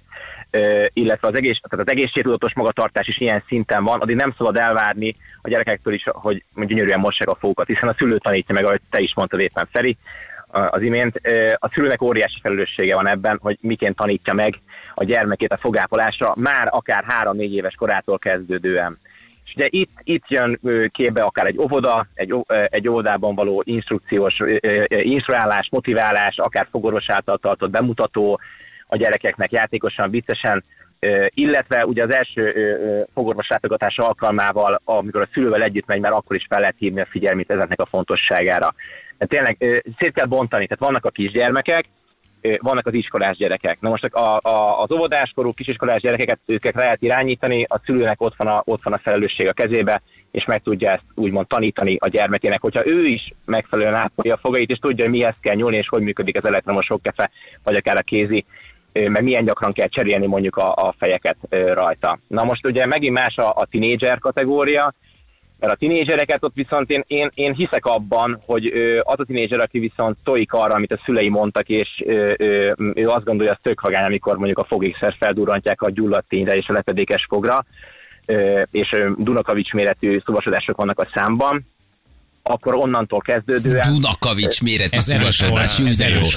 illetve 0.94 1.28
az, 1.28 1.36
egész, 1.36 1.60
tehát 1.70 1.86
az 1.86 1.92
egészségtudatos 1.92 2.54
magatartás 2.54 3.08
is 3.08 3.20
ilyen 3.20 3.44
szinten 3.48 3.84
van, 3.84 4.00
addig 4.00 4.16
nem 4.16 4.34
szabad 4.38 4.58
elvárni 4.58 5.16
a 5.42 5.50
gyerekektől 5.50 5.94
is, 5.94 6.04
hogy 6.06 6.44
gyönyörűen 6.56 7.00
mossák 7.00 7.30
a 7.30 7.36
fogukat, 7.36 7.68
hiszen 7.68 7.90
a 7.90 7.96
szülő 7.98 8.18
tanítja 8.18 8.54
meg, 8.54 8.66
ahogy 8.66 8.82
te 8.90 9.00
is 9.00 9.14
mondtad 9.16 9.40
éppen 9.40 9.68
Feri, 9.72 9.98
az 10.52 10.82
imént. 10.82 11.22
A 11.54 11.70
szülőnek 11.70 12.02
óriási 12.02 12.40
felelőssége 12.42 12.96
van 12.96 13.08
ebben, 13.08 13.40
hogy 13.42 13.58
miként 13.62 13.96
tanítja 13.96 14.34
meg 14.34 14.60
a 14.94 15.04
gyermekét 15.04 15.52
a 15.52 15.58
fogápolásra, 15.58 16.34
már 16.36 16.68
akár 16.72 17.04
három-négy 17.08 17.54
éves 17.54 17.76
korától 17.76 18.20
kezdődően. 18.20 18.98
És 19.50 19.56
ugye 19.56 19.68
itt, 19.70 19.92
itt 20.04 20.24
jön 20.28 20.60
képbe 20.92 21.22
akár 21.22 21.46
egy 21.46 21.58
óvoda, 21.58 22.08
egy, 22.14 22.36
egy 22.48 22.88
óvodában 22.88 23.36
való 23.36 23.62
instrukciós 23.66 24.38
instruálás, 24.88 25.68
motiválás, 25.72 26.38
akár 26.38 26.68
fogorvos 26.72 27.10
által 27.10 27.38
tartott 27.38 27.70
bemutató 27.70 28.40
a 28.88 28.96
gyerekeknek 28.96 29.52
játékosan, 29.52 30.10
viccesen, 30.10 30.64
illetve 31.30 31.86
ugye 31.86 32.04
az 32.04 32.14
első 32.14 32.54
fogorvos 33.14 33.48
látogatás 33.48 33.98
alkalmával, 33.98 34.82
amikor 34.84 35.22
a 35.22 35.30
szülővel 35.34 35.64
együtt 35.64 35.88
megy, 35.88 36.02
már 36.02 36.12
akkor 36.12 36.36
is 36.36 36.46
fel 36.50 36.60
lehet 36.60 36.76
hívni 36.78 37.02
a 37.02 37.06
figyelmét 37.06 37.52
ezeknek 37.52 37.80
a 37.80 37.86
fontosságára. 37.86 38.74
De 39.18 39.26
tényleg 39.26 39.84
szét 39.98 40.14
kell 40.14 40.28
bontani, 40.28 40.68
tehát 40.68 40.84
vannak 40.84 41.06
a 41.06 41.10
kisgyermekek, 41.10 41.86
vannak 42.62 42.88
az 42.88 42.94
iskolás 42.94 43.38
gyerekek. 43.38 43.80
Na 43.80 43.90
most 43.90 44.04
a, 44.04 44.40
a, 44.42 44.82
az 44.82 44.92
óvodáskorú 44.92 45.52
kisiskolás 45.52 46.02
gyerekeket 46.02 46.40
őket 46.46 46.76
lehet 46.76 47.02
irányítani, 47.02 47.66
a 47.70 47.82
szülőnek 47.86 48.22
ott 48.22 48.36
van 48.38 48.48
a, 48.48 48.62
ott 48.66 48.84
van 48.84 48.94
a 48.94 49.00
felelősség 49.04 49.48
a 49.48 49.54
kezébe, 49.54 50.02
és 50.32 50.46
meg 50.46 50.62
tudja 50.62 50.92
ezt 50.92 51.04
úgymond 51.16 51.48
tanítani 51.48 51.98
a 52.00 52.08
gyermekének, 52.08 52.62
hogyha 52.62 52.88
ő 52.88 53.06
is 53.06 53.32
megfelelően 53.46 53.96
ápolja 53.96 54.34
a 54.34 54.40
fogait, 54.42 54.70
és 54.70 54.78
tudja, 54.78 55.04
hogy 55.04 55.14
mihez 55.14 55.36
kell 55.42 55.56
nyúlni, 55.56 55.78
és 55.78 55.88
hogy 55.88 56.02
működik 56.02 56.38
az 56.38 56.46
elektromos 56.46 56.88
fogkefe, 56.88 57.32
vagy 57.64 57.76
akár 57.76 57.98
a 57.98 58.02
kézi, 58.02 58.46
meg 58.94 59.24
milyen 59.24 59.46
gyakran 59.46 59.74
kell 59.74 59.88
cserélni 59.88 60.26
mondjuk 60.26 60.58
a, 60.58 60.74
a 60.74 60.96
fejeket 60.98 61.38
rajta. 61.50 62.20
Na 62.28 62.44
most 62.44 62.66
ugye 62.66 62.86
megint 62.86 63.14
más 63.18 63.36
a, 63.36 63.50
a 63.50 63.68
tinédzser 63.70 64.20
kategória, 64.20 64.94
mert 65.60 65.74
a 65.74 65.76
tinédzsereket 65.76 66.44
ott 66.44 66.56
viszont 66.56 66.90
én, 66.90 67.04
én, 67.08 67.30
én 67.34 67.54
hiszek 67.54 67.86
abban, 67.86 68.40
hogy 68.46 68.68
ö, 68.74 69.00
az 69.04 69.20
a 69.20 69.24
tinédzser, 69.24 69.60
aki 69.60 69.80
viszont 69.80 70.18
tojik 70.24 70.54
arra, 70.54 70.74
amit 70.74 70.94
a 70.94 71.02
szülei 71.06 71.30
mondtak, 71.30 71.70
és 71.70 72.04
ö, 72.06 72.34
ö, 72.38 72.72
ő 72.94 73.08
azt 73.08 73.26
gondolja, 73.26 73.52
hogy 73.52 73.60
az 73.62 73.70
tök 73.70 73.82
vagány, 73.82 74.04
amikor 74.06 74.38
mondjuk 74.38 74.58
a 74.58 74.64
fogékszer 74.64 75.16
feldurrantják 75.20 75.82
a 75.82 75.92
gyulladt 75.92 76.28
tényre 76.28 76.58
és 76.58 76.68
a 76.68 76.74
lepedékes 76.74 77.26
fogra, 77.30 77.66
ö, 78.26 78.62
és 78.72 78.92
ö, 78.92 79.10
Dunakavics 79.18 79.74
méretű 79.74 80.18
szuvasodások 80.26 80.78
vannak 80.78 81.00
a 81.00 81.08
számban, 81.14 81.66
akkor 82.44 82.76
onnantól 82.76 83.20
kezdődően... 83.20 83.94
Dunakavics 83.94 84.62
méretű 84.62 84.98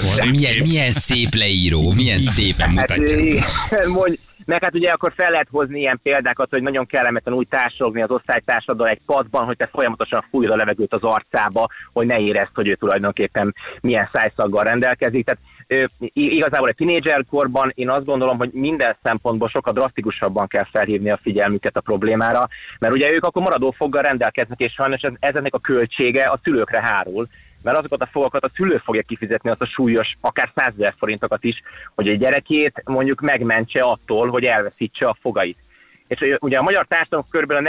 volt. 0.03 0.29
Milyen, 0.29 0.55
milyen 0.67 0.91
szép 0.91 1.33
leíró, 1.33 1.91
milyen 1.91 2.19
szépen 2.19 2.77
Hát, 2.77 2.89
mutatja. 2.97 3.17
igen, 3.17 3.43
mondj, 3.87 4.19
meg 4.45 4.63
hát 4.63 4.75
ugye 4.75 4.91
akkor 4.91 5.13
fel 5.15 5.31
lehet 5.31 5.47
hozni 5.51 5.79
ilyen 5.79 5.99
példákat, 6.03 6.49
hogy 6.49 6.61
nagyon 6.61 6.85
kellemetlen 6.85 7.35
úgy 7.35 7.47
társadalmi 7.47 8.01
az 8.01 8.11
osztálytársaddal 8.11 8.87
egy 8.87 9.01
padban, 9.05 9.45
hogy 9.45 9.57
te 9.57 9.69
folyamatosan 9.71 10.23
fújod 10.29 10.51
a 10.51 10.55
levegőt 10.55 10.93
az 10.93 11.03
arcába, 11.03 11.67
hogy 11.93 12.07
ne 12.07 12.19
érezd, 12.19 12.51
hogy 12.53 12.67
ő 12.67 12.75
tulajdonképpen 12.75 13.55
milyen 13.81 14.09
szájszaggal 14.13 14.63
rendelkezik. 14.63 15.25
Tehát 15.25 15.41
igazából 16.13 16.67
egy 16.67 16.75
tinédzser 16.75 17.23
korban 17.29 17.71
én 17.75 17.89
azt 17.89 18.05
gondolom, 18.05 18.37
hogy 18.37 18.49
minden 18.53 18.95
szempontból 19.03 19.49
sokkal 19.49 19.73
drasztikusabban 19.73 20.47
kell 20.47 20.65
felhívni 20.71 21.09
a 21.09 21.19
figyelmüket 21.21 21.77
a 21.77 21.81
problémára, 21.81 22.47
mert 22.79 22.93
ugye 22.93 23.13
ők 23.13 23.23
akkor 23.23 23.41
maradó 23.41 23.71
foggal 23.71 24.01
rendelkeznek, 24.01 24.59
és 24.59 24.73
sajnos 24.73 25.01
ez, 25.01 25.13
ezeknek 25.19 25.53
a 25.53 25.59
költsége 25.59 26.29
a 26.29 26.39
szülőkre 26.43 26.81
hárul, 26.81 27.27
mert 27.63 27.77
azokat 27.77 28.01
a 28.01 28.09
fogakat 28.11 28.43
a 28.43 28.49
szülő 28.53 28.77
fogja 28.77 29.01
kifizetni, 29.01 29.49
azt 29.49 29.61
a 29.61 29.65
súlyos, 29.65 30.17
akár 30.21 30.51
100 30.55 30.73
ezer 30.73 30.93
forintokat 30.97 31.43
is, 31.43 31.61
hogy 31.95 32.07
a 32.07 32.15
gyerekét 32.15 32.81
mondjuk 32.85 33.21
megmentse 33.21 33.79
attól, 33.81 34.27
hogy 34.27 34.45
elveszítse 34.45 35.05
a 35.05 35.17
fogait. 35.21 35.57
és 36.07 36.37
ugye 36.39 36.57
a 36.57 36.63
magyar 36.63 36.85
társadalom 36.85 37.25
kb. 37.29 37.51
a 37.51 37.59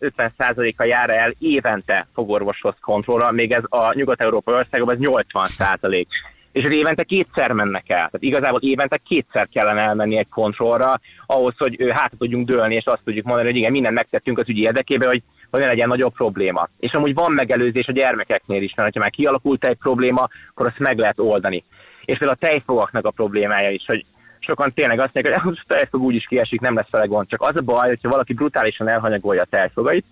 40-50%-a 0.00 0.84
jár 0.84 1.10
el 1.10 1.34
évente 1.38 2.06
fogorvoshoz 2.14 2.74
kontrollra, 2.80 3.30
még 3.30 3.52
ez 3.52 3.62
a 3.68 3.92
nyugat-európai 3.94 4.54
országokban 4.54 4.94
ez 4.94 5.00
80 5.00 5.46
százalék. 5.46 6.08
És 6.52 6.64
ez 6.64 6.70
évente 6.70 7.02
kétszer 7.02 7.52
mennek 7.52 7.88
el. 7.88 7.96
Tehát 7.96 8.22
igazából 8.22 8.60
évente 8.60 9.00
kétszer 9.08 9.48
kellene 9.52 9.80
elmenni 9.80 10.16
egy 10.18 10.28
kontrollra, 10.28 11.00
ahhoz, 11.26 11.54
hogy 11.58 11.90
hátra 11.90 12.16
tudjunk 12.18 12.46
dőlni, 12.46 12.74
és 12.74 12.84
azt 12.84 13.02
tudjuk 13.04 13.24
mondani, 13.24 13.48
hogy 13.48 13.56
igen, 13.56 13.72
mindent 13.72 13.94
megtettünk 13.94 14.38
az 14.38 14.48
ügyi 14.48 14.62
érdekében, 14.62 15.08
hogy, 15.08 15.22
hogy 15.54 15.62
ne 15.62 15.68
legyen 15.68 15.88
nagyobb 15.88 16.12
probléma. 16.12 16.68
És 16.78 16.92
amúgy 16.92 17.14
van 17.14 17.32
megelőzés 17.32 17.86
a 17.86 17.92
gyermekeknél 17.92 18.62
is, 18.62 18.74
mert 18.74 18.94
ha 18.94 19.00
már 19.00 19.10
kialakult 19.10 19.66
egy 19.66 19.76
probléma, 19.76 20.28
akkor 20.50 20.66
azt 20.66 20.78
meg 20.78 20.98
lehet 20.98 21.18
oldani. 21.18 21.64
És 22.04 22.18
például 22.18 22.38
a 22.40 22.46
tejfogaknak 22.46 23.06
a 23.06 23.10
problémája 23.10 23.70
is, 23.70 23.84
hogy 23.86 24.04
sokan 24.38 24.70
tényleg 24.74 24.98
azt 25.00 25.14
mondják, 25.14 25.42
hogy 25.42 25.58
a 25.58 25.74
tejfog 25.74 26.02
úgyis 26.02 26.26
kiesik, 26.26 26.60
nem 26.60 26.74
lesz 26.74 26.90
vele 26.90 27.06
gond. 27.06 27.28
Csak 27.28 27.42
az 27.42 27.56
a 27.56 27.60
baj, 27.60 27.88
hogyha 27.88 28.08
valaki 28.08 28.32
brutálisan 28.32 28.88
elhanyagolja 28.88 29.42
a 29.42 29.46
tejfogait, 29.50 30.04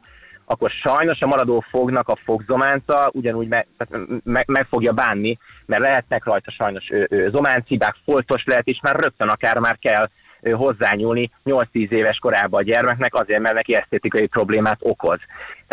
akkor 0.44 0.70
sajnos 0.70 1.20
a 1.20 1.26
maradó 1.26 1.64
fognak 1.70 2.08
a 2.08 2.16
fogzománca 2.16 3.10
ugyanúgy 3.12 3.48
meg, 3.48 3.66
tehát 3.76 4.06
meg, 4.46 4.66
fogja 4.68 4.92
bánni, 4.92 5.38
mert 5.66 5.82
lehetnek 5.82 6.24
rajta 6.24 6.50
sajnos 6.50 6.90
ö, 6.90 7.28
zománcibák, 7.30 7.96
foltos 8.04 8.44
lehet, 8.44 8.66
és 8.66 8.78
már 8.82 8.96
rögtön 8.96 9.28
akár 9.28 9.58
már 9.58 9.78
kell 9.78 10.08
hozzányúlni 10.50 11.30
8-10 11.44 11.90
éves 11.90 12.18
korában 12.18 12.60
a 12.60 12.64
gyermeknek, 12.64 13.14
azért, 13.14 13.40
mert 13.40 13.54
neki 13.54 13.74
esztétikai 13.74 14.26
problémát 14.26 14.78
okoz. 14.80 15.18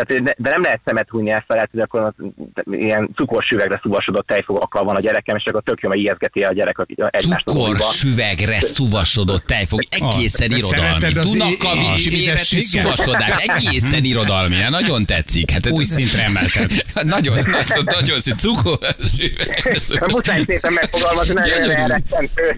Tehát, 0.02 0.22
de- 0.22 0.34
de 0.38 0.50
nem 0.50 0.62
lehet 0.62 0.80
szemet 0.84 1.08
hújni 1.08 1.30
ezt 1.30 1.44
felett, 1.46 1.68
hogy 1.70 1.80
akkor 1.80 2.12
ilyen 2.70 3.10
cukorsüvegre 3.14 3.78
szuvasodott 3.82 4.26
tejfogakkal 4.26 4.84
van 4.84 4.96
a 4.96 5.00
gyerekem, 5.00 5.36
és 5.36 5.44
akkor 5.46 5.62
tök 5.62 5.80
jó, 5.80 5.88
mert 5.88 6.00
ijeszgeti 6.00 6.40
a 6.40 6.52
gyerek 6.52 6.76
egymást 7.10 7.46
a 7.46 7.50
Cukor, 7.50 7.68
moziba. 7.68 7.90
süvegre 7.92 8.60
szuvasodott 8.60 9.46
tejfog, 9.46 9.80
egészen 9.90 10.48
De 10.48 10.56
irodalmi. 10.56 11.12
Dunakavics 11.12 12.12
méretű 12.12 12.60
szuvasodás, 12.60 13.44
egészen 13.44 14.04
irodalmi. 14.04 14.56
Nagyon 14.68 15.06
tetszik. 15.06 15.50
Hát, 15.50 15.70
Új 15.70 15.84
szintre 15.84 16.24
emelted. 16.24 16.70
nagyon, 17.16 17.34
nagyon, 17.34 17.84
nagyon 17.84 18.20
szép 18.20 18.36
cukor, 18.36 18.78
süveg. 19.16 19.80
Muszáj 20.12 20.42
szépen 20.46 20.72
megfogalmazni, 20.72 21.34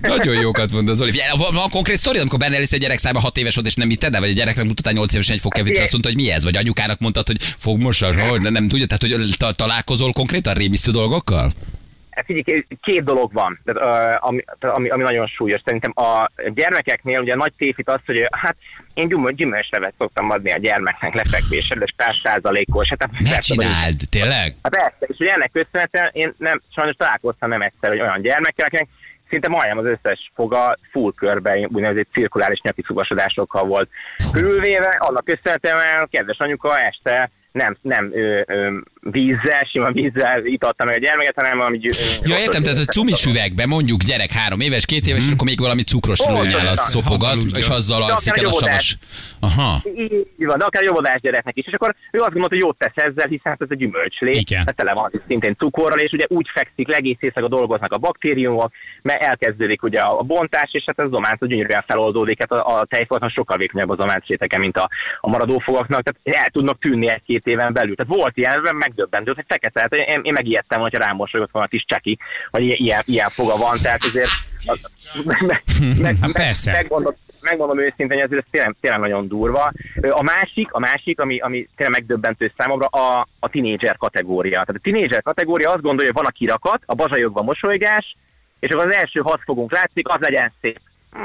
nagyon 0.01 0.35
jókat 0.41 0.73
mond 0.73 0.89
az. 0.89 1.03
Figyelj, 1.03 1.31
Van, 1.37 1.71
konkrét 1.71 1.97
sztori, 1.97 2.19
amikor 2.19 2.39
benne 2.39 2.57
egy 2.57 2.79
gyerek 2.79 2.99
szájba 2.99 3.21
6 3.21 3.37
éves 3.37 3.55
volt, 3.55 3.67
és 3.67 3.75
nem 3.75 3.89
hitted 3.89 4.15
el, 4.15 4.21
vagy 4.21 4.31
a 4.31 4.33
gyereknek 4.33 4.67
mutattál 4.67 4.93
8 4.93 5.13
évesen 5.13 5.35
egy 5.35 5.41
fogkevét, 5.41 5.73
és 5.77 5.83
azt 5.83 5.93
mondta, 5.93 6.09
hogy 6.09 6.19
mi 6.19 6.31
ez? 6.31 6.45
Vagy 6.45 6.57
anyukának 6.57 6.99
mondtad, 6.99 7.27
hogy 7.33 7.43
fogmosas, 7.59 8.17
hogy 8.17 8.41
nem, 8.41 8.69
tudja, 8.69 8.87
tehát 8.87 9.19
hogy 9.19 9.35
ta- 9.39 9.57
találkozol 9.57 10.13
konkrétan 10.13 10.55
rémisztő 10.55 10.91
dolgokkal? 10.91 11.51
Hát 12.11 12.25
figyelj, 12.25 12.67
két- 12.81 13.05
dolog 13.05 13.33
van, 13.33 13.61
tehát, 13.65 14.17
ami, 14.21 14.45
ami, 14.61 14.89
ami 14.89 15.03
nagyon 15.03 15.27
súlyos. 15.27 15.61
Szerintem 15.65 15.93
a 15.95 16.31
gyermekeknél 16.55 17.21
ugye 17.21 17.33
a 17.33 17.37
nagy 17.37 17.53
tévhit 17.57 17.89
az, 17.89 18.01
hogy 18.07 18.17
hát 18.31 18.57
én 18.95 19.09
gyümölcs, 19.09 19.37
gyümölcslevet 19.37 19.95
szoktam 19.99 20.31
adni 20.31 20.53
a 20.53 20.59
gyermeknek 20.59 21.15
lefekvésre, 21.15 21.79
de 21.79 21.87
100%-os. 21.97 22.89
Hát, 22.89 23.11
Ne 23.11 23.31
persze, 23.31 23.55
hogy- 23.55 23.65
csináld, 23.67 24.01
tényleg? 24.11 24.55
Hát 24.63 24.73
persze, 24.77 24.97
és 25.07 25.17
ugye 25.19 25.31
ennek 25.31 25.51
köszönhetően 25.53 26.11
én 26.13 26.35
nem, 26.39 26.63
sajnos 26.75 26.95
találkoztam 26.97 27.49
nem 27.49 27.63
egyszer, 27.63 27.91
hogy 27.91 28.01
olyan 28.01 28.23
gyermekkel, 28.23 28.67
akinek 28.67 28.89
szinte 29.33 29.49
majdnem 29.49 29.79
az 29.79 29.85
összes 29.85 30.31
foga 30.35 30.77
full 30.91 31.13
körben 31.17 31.69
úgynevezett 31.73 32.09
cirkuláris 32.13 32.61
nyaki 32.61 32.83
szugasodásokkal 32.87 33.65
volt. 33.65 33.89
Körülvéve, 34.33 34.97
annak 34.99 35.25
köszönhetően 35.25 36.09
kedves 36.11 36.39
anyuka 36.39 36.77
este 36.77 37.31
nem, 37.53 37.77
nem 37.81 38.11
ö, 38.13 38.41
ö, 38.47 38.79
vízzel, 39.11 39.69
sima 39.71 39.91
vízzel 39.93 40.45
itatta 40.45 40.85
meg 40.85 40.95
a 40.97 40.99
gyermeket, 40.99 41.35
hanem 41.37 41.59
valami 41.59 41.79
gyű, 41.79 41.89
ö, 41.89 42.29
Ja, 42.29 42.39
értem, 42.39 42.63
tehát 42.63 42.79
a 42.79 42.93
cumis 42.93 43.25
üvegbe 43.27 43.67
mondjuk 43.67 44.03
gyerek 44.03 44.31
három 44.31 44.61
éves, 44.61 44.87
két 44.87 45.07
éves, 45.07 45.25
és 45.27 45.33
akkor 45.33 45.47
még 45.47 45.59
valami 45.59 45.83
cukros 45.83 46.21
lőnyálat 46.27 46.79
szopogat, 46.79 47.21
Haláludja. 47.21 47.59
és 47.59 47.69
azzal 47.69 48.03
alszik 48.03 48.37
el 48.37 48.47
a 48.47 48.53
savas. 48.53 48.99
Aha. 49.41 49.83
Így 50.39 50.47
van, 50.47 50.59
de 50.59 50.65
akár 50.65 50.83
jobbodás 50.83 51.21
gyereknek 51.21 51.57
is. 51.57 51.67
És 51.67 51.73
akkor 51.73 51.95
ő 52.11 52.19
azt 52.19 52.33
gondolta, 52.33 52.55
hogy 52.55 52.65
jót 52.65 52.79
tesz 52.79 53.05
ezzel, 53.07 53.27
hiszen 53.29 53.53
hát 53.53 53.61
ez 53.63 53.71
a 53.71 53.75
gyümölcslé, 53.75 54.31
Igen. 54.31 54.63
hát 54.67 54.77
tele 54.77 54.93
van 54.93 55.11
szintén 55.27 55.57
cukorral, 55.59 55.99
és 55.99 56.13
ugye 56.13 56.25
úgy 56.29 56.47
fekszik, 56.55 56.89
legész 56.89 57.17
éjszaka 57.21 57.49
dolgoznak 57.49 57.93
a 57.93 57.99
baktériumok, 57.99 58.73
mert 59.03 59.23
elkezdődik 59.23 59.83
ugye 59.83 60.01
a 60.01 60.23
bontás, 60.23 60.71
és 60.73 60.83
hát 60.87 60.99
ez 60.99 61.09
zománc 61.11 61.47
gyönyörűen 61.47 61.85
feloldódik, 61.87 62.39
hát 62.39 62.53
a, 62.53 62.79
a 62.79 62.85
tejfogatnak 62.85 63.31
sokkal 63.31 63.57
vékonyabb 63.57 63.91
a 63.91 63.97
zománc 64.01 64.27
rétege, 64.27 64.59
mint 64.59 64.77
a, 64.77 64.89
a 65.21 65.29
maradó 65.29 65.59
fogaknak, 65.59 66.03
tehát 66.03 66.39
el 66.45 66.51
tudnak 66.51 66.79
tűnni 66.79 67.11
egy-két 67.13 67.47
éven 67.47 67.73
belül. 67.73 67.95
Tehát 67.95 68.15
volt 68.15 68.37
ilyen, 68.37 68.61
megdöbbentő, 68.97 69.33
hogy 69.35 69.45
fekete, 69.49 69.81
hát 69.81 69.93
én, 69.93 70.21
én 70.23 70.33
megijedtem, 70.33 70.81
hogyha 70.81 71.05
rám 71.05 71.17
mosolygott 71.17 71.51
volna 71.51 71.69
a 71.69 71.71
kis 71.71 71.85
cseki, 71.87 72.19
hogy 72.51 72.63
ilyen, 72.63 73.03
ilyen, 73.05 73.29
foga 73.29 73.57
van, 73.57 73.79
tehát 73.83 74.05
azért 74.05 74.31
az, 74.67 74.81
meg, 75.25 75.43
meg, 75.99 76.17
meg, 76.21 76.55
megmondom, 76.65 77.15
megmondom 77.41 77.81
őszintén, 77.81 78.21
hogy 78.21 78.37
ez, 78.39 78.45
tényleg, 78.51 78.77
tényleg 78.81 79.01
nagyon 79.01 79.29
durva. 79.29 79.73
A 80.11 80.23
másik, 80.23 80.73
a 80.73 80.79
másik 80.79 81.21
ami, 81.21 81.39
ami 81.39 81.69
tényleg 81.77 81.99
megdöbbentő 81.99 82.53
számomra, 82.57 82.87
a, 82.87 83.27
a 83.39 83.49
tinédzser 83.49 83.97
kategória. 83.97 84.53
Tehát 84.53 84.69
a 84.69 84.83
tinédzser 84.83 85.23
kategória 85.23 85.71
azt 85.71 85.83
gondolja, 85.83 86.13
hogy 86.13 86.23
van 86.23 86.31
a 86.31 86.39
kirakat, 86.39 86.83
a 86.87 86.95
bazsajogva 86.95 87.43
mosolygás, 87.43 88.17
és 88.61 88.71
akkor 88.71 88.87
az 88.87 88.95
első 88.95 89.21
hat 89.21 89.41
fogunk 89.45 89.73
látszik, 89.73 90.09
az 90.09 90.21
legyen 90.21 90.53
szép, 90.61 90.81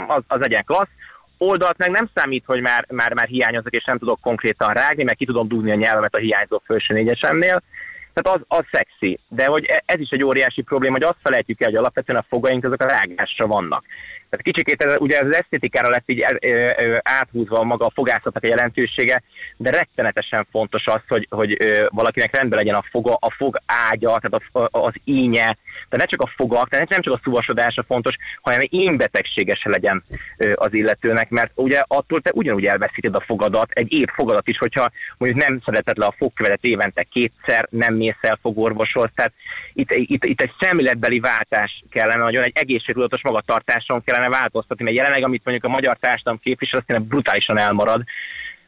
az, 0.08 0.24
az 0.28 0.40
legyen 0.40 0.64
klassz. 0.66 0.92
Oldalt 1.38 1.78
meg 1.78 1.90
nem 1.90 2.10
számít, 2.14 2.44
hogy 2.46 2.62
már, 2.62 2.86
már, 2.90 3.14
már 3.14 3.28
hiányozok, 3.28 3.74
és 3.74 3.84
nem 3.84 3.98
tudok 3.98 4.20
konkrétan 4.22 4.74
rágni, 4.74 5.04
mert 5.04 5.18
ki 5.18 5.26
tudom 5.26 5.48
dugni 5.48 5.72
a 5.72 5.76
nyelvemet 5.76 6.16
a 6.16 6.18
hiányzó 6.18 6.62
felső 6.66 6.94
négyesemnél. 6.94 7.64
Tehát 8.14 8.40
az, 8.40 8.58
az 8.58 8.66
szexi. 8.72 9.20
De 9.28 9.46
hogy 9.46 9.66
e- 9.66 9.84
ez 9.86 10.00
is 10.00 10.10
egy 10.10 10.24
óriási 10.24 10.62
probléma, 10.62 10.94
hogy 10.94 11.04
azt 11.04 11.22
felejtjük 11.24 11.62
el, 11.62 11.68
hogy 11.70 11.78
alapvetően 11.78 12.20
a 12.20 12.26
fogaink 12.30 12.64
azok 12.64 12.82
a 12.82 12.88
rágásra 12.88 13.48
vannak. 13.48 13.84
Tehát 14.30 14.46
kicsikét 14.46 14.84
ez, 14.84 14.96
ugye 15.00 15.20
az 15.20 15.36
esztétikára 15.36 15.90
lett 15.90 16.10
így 16.10 16.26
áthúzva 17.02 17.64
maga 17.64 17.86
a 17.86 17.92
fogászatnak 17.94 18.44
a 18.44 18.48
jelentősége, 18.48 19.24
de 19.58 19.72
rettenetesen 19.72 20.48
fontos 20.52 20.86
az, 20.86 21.02
hogy, 21.08 21.28
hogy 21.30 21.58
valakinek 21.90 22.36
rendben 22.36 22.60
legyen 22.60 22.76
a 22.76 22.86
foga, 22.90 23.18
a 23.20 23.32
fog 23.32 23.60
ágya, 23.66 24.20
tehát 24.20 24.42
a, 24.52 24.80
az 24.80 24.94
ínye, 25.04 25.58
de 25.90 25.98
ne 25.98 26.04
csak 26.04 26.22
a 26.22 26.32
fogak, 26.36 26.70
tehát 26.70 26.90
nem 26.90 27.02
csak 27.02 27.14
a 27.14 27.20
szuvasodása 27.24 27.84
fontos, 27.84 28.16
hanem 28.42 28.60
énbetegsége 28.70 29.56
se 29.56 29.70
legyen 29.70 30.04
az 30.56 30.74
illetőnek, 30.74 31.30
mert 31.30 31.52
ugye 31.56 31.84
attól 31.88 32.22
te 32.22 32.32
ugyanúgy 32.34 32.66
elveszíted 32.66 33.16
a 33.16 33.24
fogadat, 33.26 33.72
egy 33.72 33.94
épp 33.94 34.10
fogadat 34.10 34.48
is, 34.48 34.58
hogyha 34.58 34.92
mondjuk 35.18 35.46
nem 35.46 35.62
szedheted 35.66 35.98
le 35.98 36.06
a 36.06 36.16
fogkövetet 36.18 36.64
évente 36.64 37.04
kétszer, 37.04 37.68
nem 37.70 37.94
mész 37.94 38.18
el 38.22 38.40
fogorvoshoz, 38.42 39.10
tehát 39.16 39.34
itt, 39.74 39.92
itt, 39.92 40.26
itt 40.26 40.42
egy 40.42 40.52
szemléletbeli 40.60 41.20
váltás 41.20 41.84
kellene, 41.90 42.24
nagyon 42.24 42.44
egy 42.44 42.56
egészségtudatos 42.56 43.24
magatartáson 43.24 44.04
kellene 44.18 44.38
változtatni, 44.38 44.84
mert 44.84 44.96
jelenleg, 44.96 45.24
amit 45.24 45.42
mondjuk 45.44 45.66
a 45.66 45.76
magyar 45.76 45.98
társadalom 46.00 46.40
képvisel, 46.40 46.82
tényleg 46.82 47.06
brutálisan 47.06 47.58
elmarad 47.58 48.04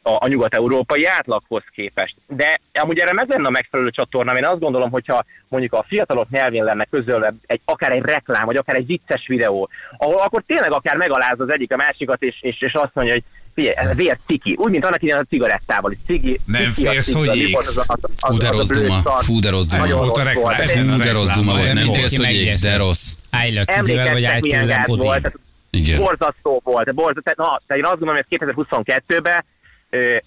a, 0.02 0.12
a 0.12 0.28
nyugat-európai 0.28 1.06
átlaghoz 1.06 1.64
képest. 1.72 2.16
De 2.28 2.60
amúgy 2.74 3.00
erre 3.00 3.14
meg 3.14 3.30
lenne 3.30 3.48
a 3.48 3.58
megfelelő 3.60 3.90
csatorna, 3.90 4.38
én 4.38 4.46
azt 4.46 4.60
gondolom, 4.60 4.92
hogyha 4.92 5.26
mondjuk 5.48 5.74
a 5.74 5.86
fiatalok 5.88 6.30
nyelvén 6.30 6.64
lenne 6.64 6.86
közölve 6.86 7.34
egy, 7.46 7.62
akár 7.66 7.92
egy 7.92 8.06
reklám, 8.06 8.46
vagy 8.46 8.56
akár 8.56 8.76
egy 8.76 8.86
vicces 8.86 9.28
videó, 9.28 9.70
ahol 9.98 10.18
akkor 10.18 10.44
tényleg 10.46 10.74
akár 10.74 10.96
megaláz 10.98 11.40
az 11.40 11.50
egyik 11.50 11.74
a 11.74 11.78
másikat, 11.78 12.22
és, 12.22 12.38
és, 12.42 12.62
és 12.62 12.74
azt 12.74 12.94
mondja, 12.94 13.14
hogy 13.14 13.24
figyelj, 13.54 13.76
ez 13.78 13.96
vér 13.96 14.18
ciki. 14.28 14.56
Úgy, 14.60 14.72
mint 14.72 14.86
annak 14.86 15.02
idején 15.04 15.22
a 15.22 15.26
cigarettával. 15.30 15.94
Cigi, 16.06 16.40
Nem 16.46 16.72
ciki 16.74 16.88
félsz, 16.88 17.14
hogy 17.14 17.36
égsz? 17.38 17.52
volt 17.52 17.68
az 17.68 17.78
a- 17.78 17.84
az- 17.88 18.00
az- 18.20 18.32
Fú, 18.32 18.38
de 18.38 18.48
az 18.48 18.54
a 18.54 18.58
rossz 18.58 18.68
blőtt 18.70 18.84
duma. 18.86 19.02
szar. 19.04 19.24
Fú, 19.24 19.40
de 19.40 19.50
rossz 19.50 19.68
duma. 19.68 19.82
Nagyon 19.82 19.98
Volt 20.00 20.10
a 20.10 20.14
rossz 20.18 20.26
reklám. 20.26 20.44
volt. 20.44 20.58
Ez 20.60 20.68
De- 20.74 20.84
nem 20.84 21.00
Fú, 21.00 21.04
de 21.06 21.12
rossz 21.12 21.32
duma 21.32 21.52
volt, 21.58 21.74
nem 21.74 21.92
félsz, 21.92 22.18
hogy 22.18 22.32
égsz, 22.34 22.62
de 22.62 22.78
rossz. 22.78 23.14
Állj 23.30 23.52
le 23.54 23.62
a 23.62 23.66
cigivel, 23.66 24.12
vagy 24.12 24.24
állj 24.24 24.40
tőlem 24.40 24.84
borzasztó 24.88 26.62
volt. 26.64 26.94
Borzasztó. 26.96 27.22
Tehát, 27.24 27.38
na, 27.38 27.62
tehát 27.68 27.84
én 27.84 27.84
azt 27.84 27.98
gondolom, 28.00 28.16
hogy 28.16 28.26
ez 28.30 28.40
2022-ben 28.40 29.34
ö, 29.34 29.40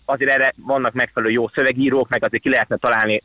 azért 0.05 0.31
erre 0.31 0.55
vannak 0.57 0.93
megfelelő 0.93 1.33
jó 1.33 1.49
szövegírók, 1.49 2.09
meg 2.09 2.25
azért 2.25 2.43
ki 2.43 2.49
lehetne 2.49 2.77
találni 2.77 3.23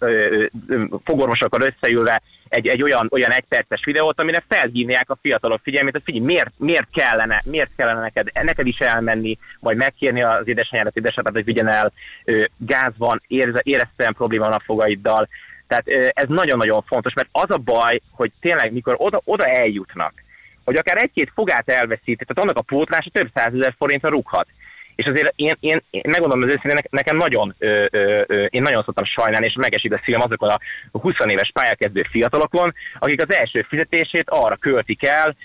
fogorvosokkal 1.03 1.62
összeülve 1.62 2.22
egy, 2.50 2.67
egy 2.67 2.84
olyan, 2.84 3.08
olyan 3.12 3.32
egyperces 3.32 3.86
videót, 3.86 4.20
amire 4.20 4.44
felhívják 4.48 5.10
a 5.10 5.17
fiatalok 5.22 5.60
figyelmét, 5.63 5.94
hogy 5.94 6.01
figyelj, 6.03 6.25
miért, 6.25 6.51
miért, 6.58 6.88
kellene, 6.91 7.41
miért 7.46 7.72
kellene 7.77 8.00
neked, 8.00 8.29
neked 8.34 8.67
is 8.67 8.77
elmenni, 8.77 9.38
vagy 9.60 9.77
megkérni 9.77 10.24
az 10.24 10.48
édesanyádat, 10.48 10.98
édesapádat, 10.98 11.34
hogy 11.34 11.53
vigyen 11.53 11.72
el, 11.72 11.91
gáz 12.58 12.94
van, 12.98 13.22
érez, 13.27 13.56
éreztem 13.63 14.13
probléma 14.13 14.44
van 14.44 14.53
a 14.53 14.63
fogaiddal. 14.65 15.27
Tehát 15.67 16.12
ez 16.13 16.29
nagyon-nagyon 16.29 16.82
fontos, 16.82 17.13
mert 17.13 17.29
az 17.32 17.50
a 17.56 17.58
baj, 17.58 18.01
hogy 18.12 18.32
tényleg 18.39 18.72
mikor 18.72 18.96
oda, 18.98 19.22
oda 19.24 19.46
eljutnak, 19.46 20.13
hogy 20.63 20.75
akár 20.75 20.98
egy-két 20.98 21.32
fogát 21.34 21.70
elveszít, 21.70 22.25
tehát 22.27 22.44
annak 22.44 22.58
a 22.58 22.62
pótlása 22.62 23.10
több 23.10 23.29
százezer 23.34 23.74
forintra 23.77 24.10
rúghat. 24.10 24.48
És 24.98 25.06
azért 25.06 25.34
én, 25.36 25.56
én, 25.60 25.82
én 25.89 26.01
megmondom 26.08 26.42
az 26.42 26.48
őszintén, 26.48 26.74
nek- 26.74 26.92
nekem 26.92 27.18
nagyon, 27.18 27.56
ö, 27.58 27.86
ö, 27.92 28.22
ö, 28.27 28.44
én 28.44 28.62
nagyon 28.62 28.84
szoktam 28.84 29.06
sajnálni, 29.06 29.46
és 29.46 29.54
megesik 29.54 29.94
a 29.94 30.01
szívem 30.04 30.22
azokon 30.22 30.50
a 30.50 30.60
20 30.92 31.13
éves 31.25 31.51
pályakezdő 31.54 32.06
fiatalokon, 32.12 32.74
akik 33.00 33.22
az 33.22 33.36
első 33.36 33.66
fizetését 33.70 34.30
arra 34.30 34.56
költik 34.56 35.06
el, 35.06 35.36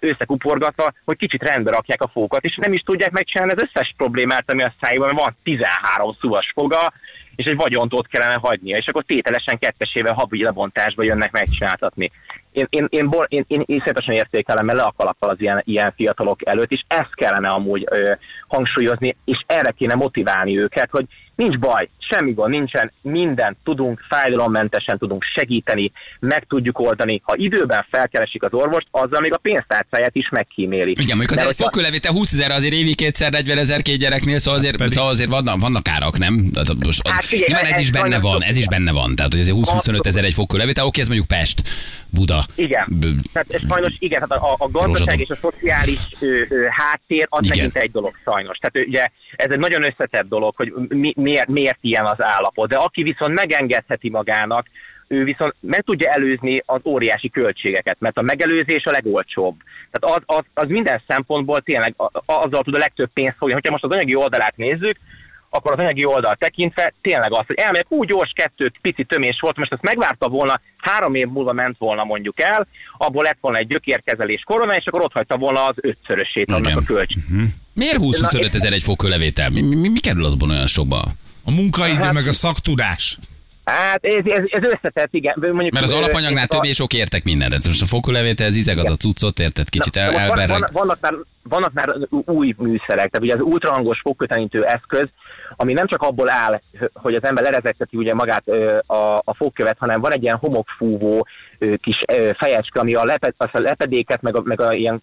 összekuporgatva, 0.00 0.92
hogy 1.04 1.16
kicsit 1.16 1.42
rendbe 1.42 1.70
rakják 1.70 2.02
a 2.02 2.10
fókat, 2.12 2.44
és 2.44 2.56
nem 2.56 2.72
is 2.72 2.80
tudják 2.80 3.10
megcsinálni 3.10 3.52
az 3.56 3.62
összes 3.62 3.94
problémát, 3.96 4.52
ami 4.52 4.62
a 4.62 4.74
szájban, 4.80 5.10
van. 5.14 5.36
13 5.42 6.16
szuvas 6.20 6.50
foga, 6.54 6.92
és 7.40 7.46
egy 7.46 7.56
vagyont 7.56 7.92
ott 7.94 8.08
kellene 8.08 8.38
hagynia, 8.42 8.76
és 8.76 8.86
akkor 8.86 9.04
tételesen 9.04 9.58
kettesével 9.58 10.14
havi 10.14 10.42
lebontásba 10.42 11.02
jönnek 11.02 11.32
megcsináltatni. 11.32 12.10
Én, 12.52 12.66
én, 12.68 12.86
én, 12.88 13.08
én, 13.10 13.26
én, 13.28 13.44
én, 13.48 13.62
én 13.66 13.82
szépen 13.84 14.14
értékelem, 14.14 14.64
mert 14.64 14.78
le 14.78 14.84
a 14.84 14.94
kalappal 14.96 15.30
az 15.30 15.40
ilyen, 15.40 15.62
ilyen 15.64 15.92
fiatalok 15.96 16.46
előtt, 16.46 16.70
és 16.70 16.82
ezt 16.86 17.14
kellene 17.14 17.48
amúgy 17.48 17.84
ö, 17.90 18.12
hangsúlyozni, 18.48 19.16
és 19.24 19.44
erre 19.46 19.70
kéne 19.70 19.94
motiválni 19.94 20.58
őket, 20.58 20.88
hogy 20.90 21.06
nincs 21.40 21.58
baj, 21.58 21.88
semmi 21.98 22.32
gond 22.32 22.50
nincsen, 22.50 22.92
mindent 23.02 23.56
tudunk, 23.64 24.00
fájdalommentesen 24.08 24.98
tudunk 24.98 25.22
segíteni, 25.34 25.92
meg 26.20 26.44
tudjuk 26.48 26.78
oldani. 26.78 27.20
Ha 27.24 27.34
időben 27.36 27.86
felkeresik 27.90 28.42
az 28.42 28.52
orvost, 28.52 28.86
azzal 28.90 29.20
még 29.20 29.32
a 29.34 29.38
pénztárcáját 29.38 30.14
is 30.14 30.28
megkíméli. 30.30 30.90
Igen, 30.90 31.16
mondjuk 31.16 31.38
De 31.38 31.42
az 31.44 31.48
egy 31.50 31.56
fokkőlevétel 31.56 32.12
20 32.12 32.32
ezer 32.32 32.50
azért 32.50 32.74
évi 32.74 32.94
kétszer 32.94 33.30
40 33.32 33.58
ezer 33.58 33.82
két 33.82 33.98
gyereknél, 33.98 34.38
szóval 34.38 34.58
azért, 34.58 34.76
Pedig- 34.76 34.92
szóval 34.92 35.10
azért 35.10 35.30
vannak, 35.30 35.60
vannak 35.60 35.88
árak, 35.88 36.18
nem? 36.18 36.50
Most, 36.84 37.08
Hát 37.08 37.24
figyelj, 37.24 37.46
nyilván 37.48 37.64
ez 37.64 37.72
ez 37.72 37.80
is 37.80 37.90
benne 37.90 38.18
van, 38.20 38.42
ez 38.42 38.56
is 38.56 38.66
benne 38.68 38.92
van. 38.92 39.14
Tehát, 39.16 39.32
hogy 39.32 39.40
azért 39.40 39.56
20-25 39.56 40.06
ezer 40.06 40.24
egy 40.24 40.34
fokkőlevétel, 40.34 40.84
oké, 40.84 41.00
ez 41.00 41.06
mondjuk 41.06 41.28
Pest, 41.28 41.62
Buda. 42.08 42.44
Igen. 42.54 42.84
B- 42.88 43.32
Tehát 43.32 43.50
ez 43.50 43.60
sajnos 43.68 43.94
igen, 43.98 44.28
tehát 44.28 44.44
a, 44.44 44.54
a 44.64 44.68
gazdaság 44.70 45.20
és 45.20 45.28
a 45.28 45.36
szociális 45.40 45.98
ö, 46.20 46.26
ö, 46.48 46.66
háttér 46.70 47.26
az 47.30 47.44
Igen. 47.44 47.56
megint 47.56 47.76
egy 47.76 47.90
dolog 47.90 48.14
sajnos. 48.24 48.58
Tehát 48.58 48.88
ugye 48.88 49.06
ez 49.36 49.50
egy 49.50 49.58
nagyon 49.58 49.84
összetett 49.84 50.28
dolog, 50.28 50.56
hogy 50.56 50.72
mi, 50.88 51.12
miért, 51.30 51.48
miért 51.48 51.78
ilyen 51.80 52.04
az 52.04 52.24
állapot. 52.24 52.68
De 52.68 52.78
aki 52.78 53.02
viszont 53.02 53.34
megengedheti 53.34 54.10
magának, 54.10 54.66
ő 55.08 55.24
viszont 55.24 55.54
meg 55.60 55.82
tudja 55.82 56.10
előzni 56.10 56.62
az 56.66 56.80
óriási 56.84 57.30
költségeket, 57.30 57.96
mert 58.00 58.18
a 58.18 58.22
megelőzés 58.22 58.84
a 58.84 58.90
legolcsóbb. 58.90 59.56
Tehát 59.90 60.16
az, 60.16 60.36
az, 60.36 60.44
az 60.54 60.68
minden 60.68 61.02
szempontból 61.08 61.60
tényleg 61.60 61.94
azzal 62.26 62.62
tud 62.62 62.74
a 62.74 62.78
legtöbb 62.78 63.10
pénzt 63.12 63.36
fogni. 63.36 63.54
Hogyha 63.54 63.70
most 63.70 63.84
az 63.84 63.90
anyagi 63.90 64.14
oldalát 64.14 64.56
nézzük, 64.56 64.96
akkor 65.50 65.72
az 65.72 65.78
anyagi 65.78 66.04
oldal 66.04 66.34
tekintve 66.34 66.94
tényleg 67.00 67.32
az, 67.32 67.46
hogy 67.46 67.56
elmegyek 67.56 67.86
úgy 67.88 68.08
gyors 68.08 68.32
kettőt, 68.34 68.74
pici 68.80 69.04
tömés 69.04 69.38
volt, 69.40 69.56
most 69.56 69.72
ezt 69.72 69.82
megvárta 69.82 70.28
volna, 70.28 70.60
három 70.76 71.14
év 71.14 71.26
múlva 71.26 71.52
ment 71.52 71.76
volna 71.78 72.04
mondjuk 72.04 72.40
el, 72.40 72.66
abból 72.98 73.22
lett 73.22 73.38
volna 73.40 73.58
egy 73.58 73.66
gyökérkezelés 73.66 74.42
korona, 74.46 74.74
és 74.74 74.86
akkor 74.86 75.02
ott 75.02 75.12
hagyta 75.12 75.36
volna 75.36 75.64
az 75.64 75.74
ötszörösét 75.80 76.52
annak 76.52 76.76
a 76.76 76.82
költség. 76.86 77.22
Miért 77.72 77.98
20-25 77.98 78.54
ezer 78.54 78.72
egy 78.72 78.82
fokkőlevétel? 78.82 79.50
Mi, 79.50 79.60
mi, 79.60 79.88
mi 79.88 80.00
kerül 80.00 80.24
azban 80.24 80.50
olyan 80.50 80.66
sokba? 80.66 81.02
A 81.44 81.50
munkaidő, 81.50 82.02
Hát- 82.02 82.12
meg 82.12 82.26
a 82.26 82.32
szaktudás. 82.32 83.18
Hát 83.64 84.04
ez, 84.04 84.24
ez, 84.24 84.44
ez 84.46 84.68
összetett, 84.72 85.14
igen. 85.14 85.34
Mondjuk, 85.40 85.72
Mert 85.72 85.84
az 85.84 85.92
alapanyagnál 85.92 86.46
több 86.46 86.64
és 86.64 86.76
sok 86.76 86.92
értek 86.92 87.24
mindent. 87.24 87.50
Tehát 87.50 87.66
most 87.66 87.82
a 87.82 87.86
fokkőlevétel, 87.86 88.46
ez 88.46 88.56
izeg 88.56 88.78
az 88.78 88.90
a 88.90 88.96
cuccot, 88.96 89.38
érted? 89.38 89.68
Kicsit 89.68 89.94
Na, 89.94 90.00
el, 90.00 90.28
van, 90.28 90.46
van, 90.46 90.68
vannak, 90.72 90.98
már, 91.00 91.14
vannak 91.42 91.72
már 91.72 91.96
új 92.10 92.54
műszerek, 92.58 93.10
tehát 93.10 93.20
ugye 93.20 93.34
az 93.34 93.40
ultrahangos 93.40 94.00
fogkötenítő 94.00 94.64
eszköz, 94.64 95.08
ami 95.56 95.72
nem 95.72 95.86
csak 95.86 96.02
abból 96.02 96.30
áll, 96.30 96.60
hogy 96.94 97.14
az 97.14 97.24
ember 97.24 97.44
lerezegteti 97.44 97.96
ugye 97.96 98.14
magát 98.14 98.48
a, 98.86 99.14
a 99.24 99.34
fogkövet, 99.34 99.76
hanem 99.78 100.00
van 100.00 100.12
egy 100.12 100.22
ilyen 100.22 100.36
homokfúvó 100.36 101.26
kis 101.80 102.04
fejecske, 102.38 102.80
ami 102.80 102.94
a, 102.94 103.04
leped, 103.04 103.34
a 103.36 103.48
lepedéket, 103.52 104.22
meg 104.22 104.36
a, 104.36 104.40
meg 104.44 104.60
a 104.60 104.72
ilyen, 104.72 105.02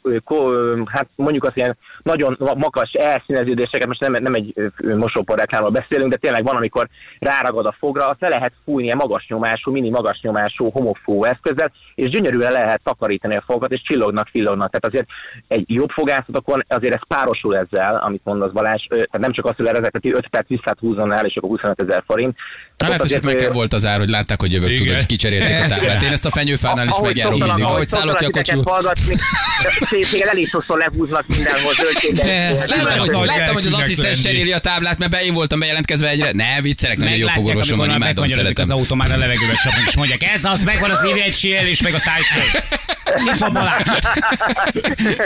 hát 0.86 1.08
mondjuk 1.15 1.44
az 1.44 1.51
ilyen 1.53 1.77
nagyon 2.03 2.36
ma- 2.39 2.53
magas 2.53 2.91
elszíneződéseket, 2.91 3.88
most 3.88 4.00
nem, 4.00 4.12
nem 4.12 4.34
egy 4.34 4.72
mosópor 4.96 5.38
reklámról 5.38 5.72
beszélünk, 5.72 6.12
de 6.12 6.17
tényleg 6.17 6.44
van, 6.44 6.56
amikor 6.56 6.88
ráragad 7.20 7.65
a 7.65 7.75
fogra, 7.79 8.06
azt 8.06 8.22
le 8.22 8.27
lehet 8.27 8.53
fújni 8.63 8.84
ilyen 8.84 8.98
magas 8.98 9.27
nyomású, 9.27 9.72
mini 9.72 9.89
magas 9.89 10.20
nyomású 10.22 10.70
homokfúvó 10.70 11.24
eszközzel, 11.24 11.72
és 11.96 12.10
gyönyörűen 12.10 12.51
le 12.51 12.60
lehet 12.60 12.82
takarítani 12.84 13.36
a 13.36 13.44
fogat, 13.46 13.72
és 13.72 13.82
csillognak, 13.82 14.29
villognak. 14.32 14.70
Tehát 14.70 14.86
azért 14.86 15.08
egy 15.48 15.63
jobb 15.67 15.91
fogászatokon 16.27 16.65
azért 16.67 16.93
ez 16.93 17.01
párosul 17.07 17.57
ezzel, 17.57 17.96
amit 17.96 18.22
mondasz 18.24 18.51
Balázs, 18.51 18.84
tehát 18.88 19.19
nem 19.19 19.34
csak 19.34 19.46
azt, 19.46 19.55
hogy 19.55 19.65
lerezekteti 19.65 20.12
5 20.13 20.27
perc 20.27 20.48
visszát 20.48 20.77
húzzon 20.79 21.13
el, 21.13 21.25
és 21.25 21.36
akkor 21.36 21.50
25 21.50 21.81
ezer 21.81 22.03
forint. 22.07 22.36
Hát 22.77 22.91
hogy 22.91 23.01
azért, 23.01 23.24
nekem 23.24 23.51
volt 23.51 23.74
az 23.74 23.86
ár, 23.86 23.98
hogy 23.98 24.10
látták, 24.10 24.39
hogy 24.39 24.51
jövök, 24.51 24.77
tudod, 24.77 24.96
és 24.96 25.05
kicserélték 25.05 25.63
a 25.63 25.67
táblát. 25.67 26.03
Én 26.03 26.12
ezt 26.12 26.25
a 26.25 26.29
fenyőfánál 26.29 26.88
is 26.88 27.00
megjárom 27.01 27.39
mindig. 27.39 27.63
Ahogy 27.63 27.88
szállok 27.88 28.15
ki 28.15 28.25
a 28.25 28.62
hallgatni, 28.65 29.15
Téged 29.89 30.27
elég 30.27 30.48
sokszor 30.48 30.77
lehúznak 30.77 31.27
mindenhol 31.27 31.74
zöldséget. 31.74 32.25
Láttam, 32.67 33.00
hogy, 33.00 33.10
Nagy 33.10 33.27
láttam, 33.27 33.53
hogy 33.53 33.65
az 33.65 33.74
asszisztens 33.74 34.22
cseréli 34.22 34.51
a 34.51 34.60
táblát, 34.60 35.00
mert 35.00 35.12
be 35.12 35.24
én 35.24 35.34
voltam 35.34 35.60
bejelentkezve 35.60 36.10
egyre. 36.10 36.31
Ne, 36.31 36.62
viccelek, 36.62 36.98
nagyon 36.98 37.17
jó 37.17 37.27
fogorvosom 37.27 37.77
van, 37.77 37.89
imádom, 37.89 38.27
szeretem. 38.27 38.63
az 38.63 38.69
autó, 38.69 38.96
már 38.96 39.12
a 39.12 39.17
levegőbe 39.17 39.53
csapnak, 39.63 39.88
és 39.88 39.96
mondják, 39.96 40.24
ez 40.24 40.46
az, 40.46 40.63
megvan 40.63 40.89
az 40.89 41.05
ívjegysíl, 41.05 41.55
és 41.55 41.81
meg 41.81 41.93
a 41.93 42.00
tájföld. 42.00 42.63
Itt 43.34 43.40
van 43.40 43.54
Balázs. 43.54 43.88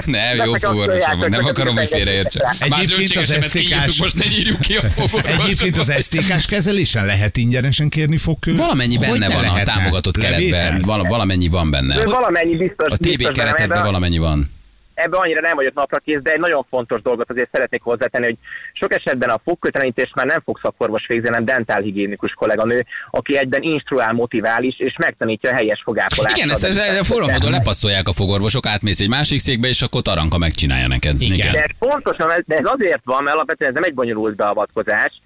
Nem, 0.05 0.37
jó 0.45 0.53
fogorvosom 0.53 1.19
van, 1.19 1.29
nem 1.29 1.45
akarom, 1.45 1.75
hogy 1.77 1.87
félreértse. 1.87 2.55
Egyébként 2.59 3.15
az 3.15 3.35
STK-s 3.47 3.99
most 3.99 4.15
ne 4.15 4.25
írjuk 4.31 4.59
ki 4.59 4.75
a 4.75 4.81
fogorvosomat. 4.89 5.43
Egyébként 5.43 5.77
az 5.77 5.93
STK-s 5.99 6.45
kezelésen 6.45 7.05
lehet 7.05 7.37
ingyenesen 7.37 7.89
kérni 7.89 8.17
fogkő? 8.17 8.55
Valamennyi 8.55 8.97
benne 8.97 9.17
ne 9.17 9.27
van 9.27 9.37
a 9.43 9.51
lehetne? 9.51 9.73
támogatott 9.73 10.17
keretben, 10.17 10.81
val- 10.81 11.07
valamennyi 11.07 11.47
van 11.47 11.71
benne. 11.71 12.03
Valamennyi 12.03 12.55
biztos, 12.57 12.87
A 12.93 12.97
TB 12.97 13.37
ebben- 13.37 13.83
valamennyi 13.83 14.17
van. 14.17 14.51
Ebbe 15.01 15.17
annyira 15.17 15.41
nem 15.41 15.55
vagyok 15.55 15.73
napra 15.73 15.99
kész, 15.99 16.21
de 16.21 16.31
egy 16.31 16.39
nagyon 16.39 16.65
fontos 16.69 17.01
dolgot 17.01 17.29
azért 17.29 17.49
szeretnék 17.51 17.81
hozzátenni, 17.81 18.25
hogy 18.25 18.37
sok 18.73 18.93
esetben 18.93 19.29
a 19.29 19.41
fogkötelenítést 19.45 20.15
már 20.15 20.25
nem 20.25 20.41
fog 20.45 20.59
szakorvos 20.61 21.07
végzni, 21.07 21.27
hanem 21.27 21.45
dentálhigiénikus 21.45 22.31
kolléganő, 22.33 22.85
aki 23.11 23.37
egyben 23.37 23.61
instruál, 23.61 24.13
motivál 24.13 24.63
is, 24.63 24.79
és 24.79 24.95
megtanítja 24.97 25.49
a 25.49 25.53
helyes 25.53 25.81
fogápolást. 25.83 26.37
Igen, 26.37 26.49
ezt, 26.49 26.63
ezt, 26.63 26.77
ezt 26.77 27.05
forró 27.05 27.27
módon 27.29 27.51
lepasszolják 27.51 28.07
a 28.07 28.13
fogorvosok, 28.13 28.65
átmész 28.65 28.99
egy 28.99 29.09
másik 29.09 29.39
székbe, 29.39 29.67
és 29.67 29.81
akkor 29.81 30.01
taranka 30.01 30.37
megcsinálja 30.37 30.87
neked. 30.87 31.21
Igen. 31.21 31.51
De 31.51 31.63
ez 31.63 31.89
pontosan, 31.89 32.27
de 32.45 32.55
ez 32.55 32.65
azért 32.65 33.01
van, 33.03 33.23
mert 33.23 33.35
alapvetően 33.35 33.69
ez 33.69 33.75
nem 33.75 33.83
egy 33.83 33.93
bonyolult 33.93 34.35
beavatkozás, 34.35 35.21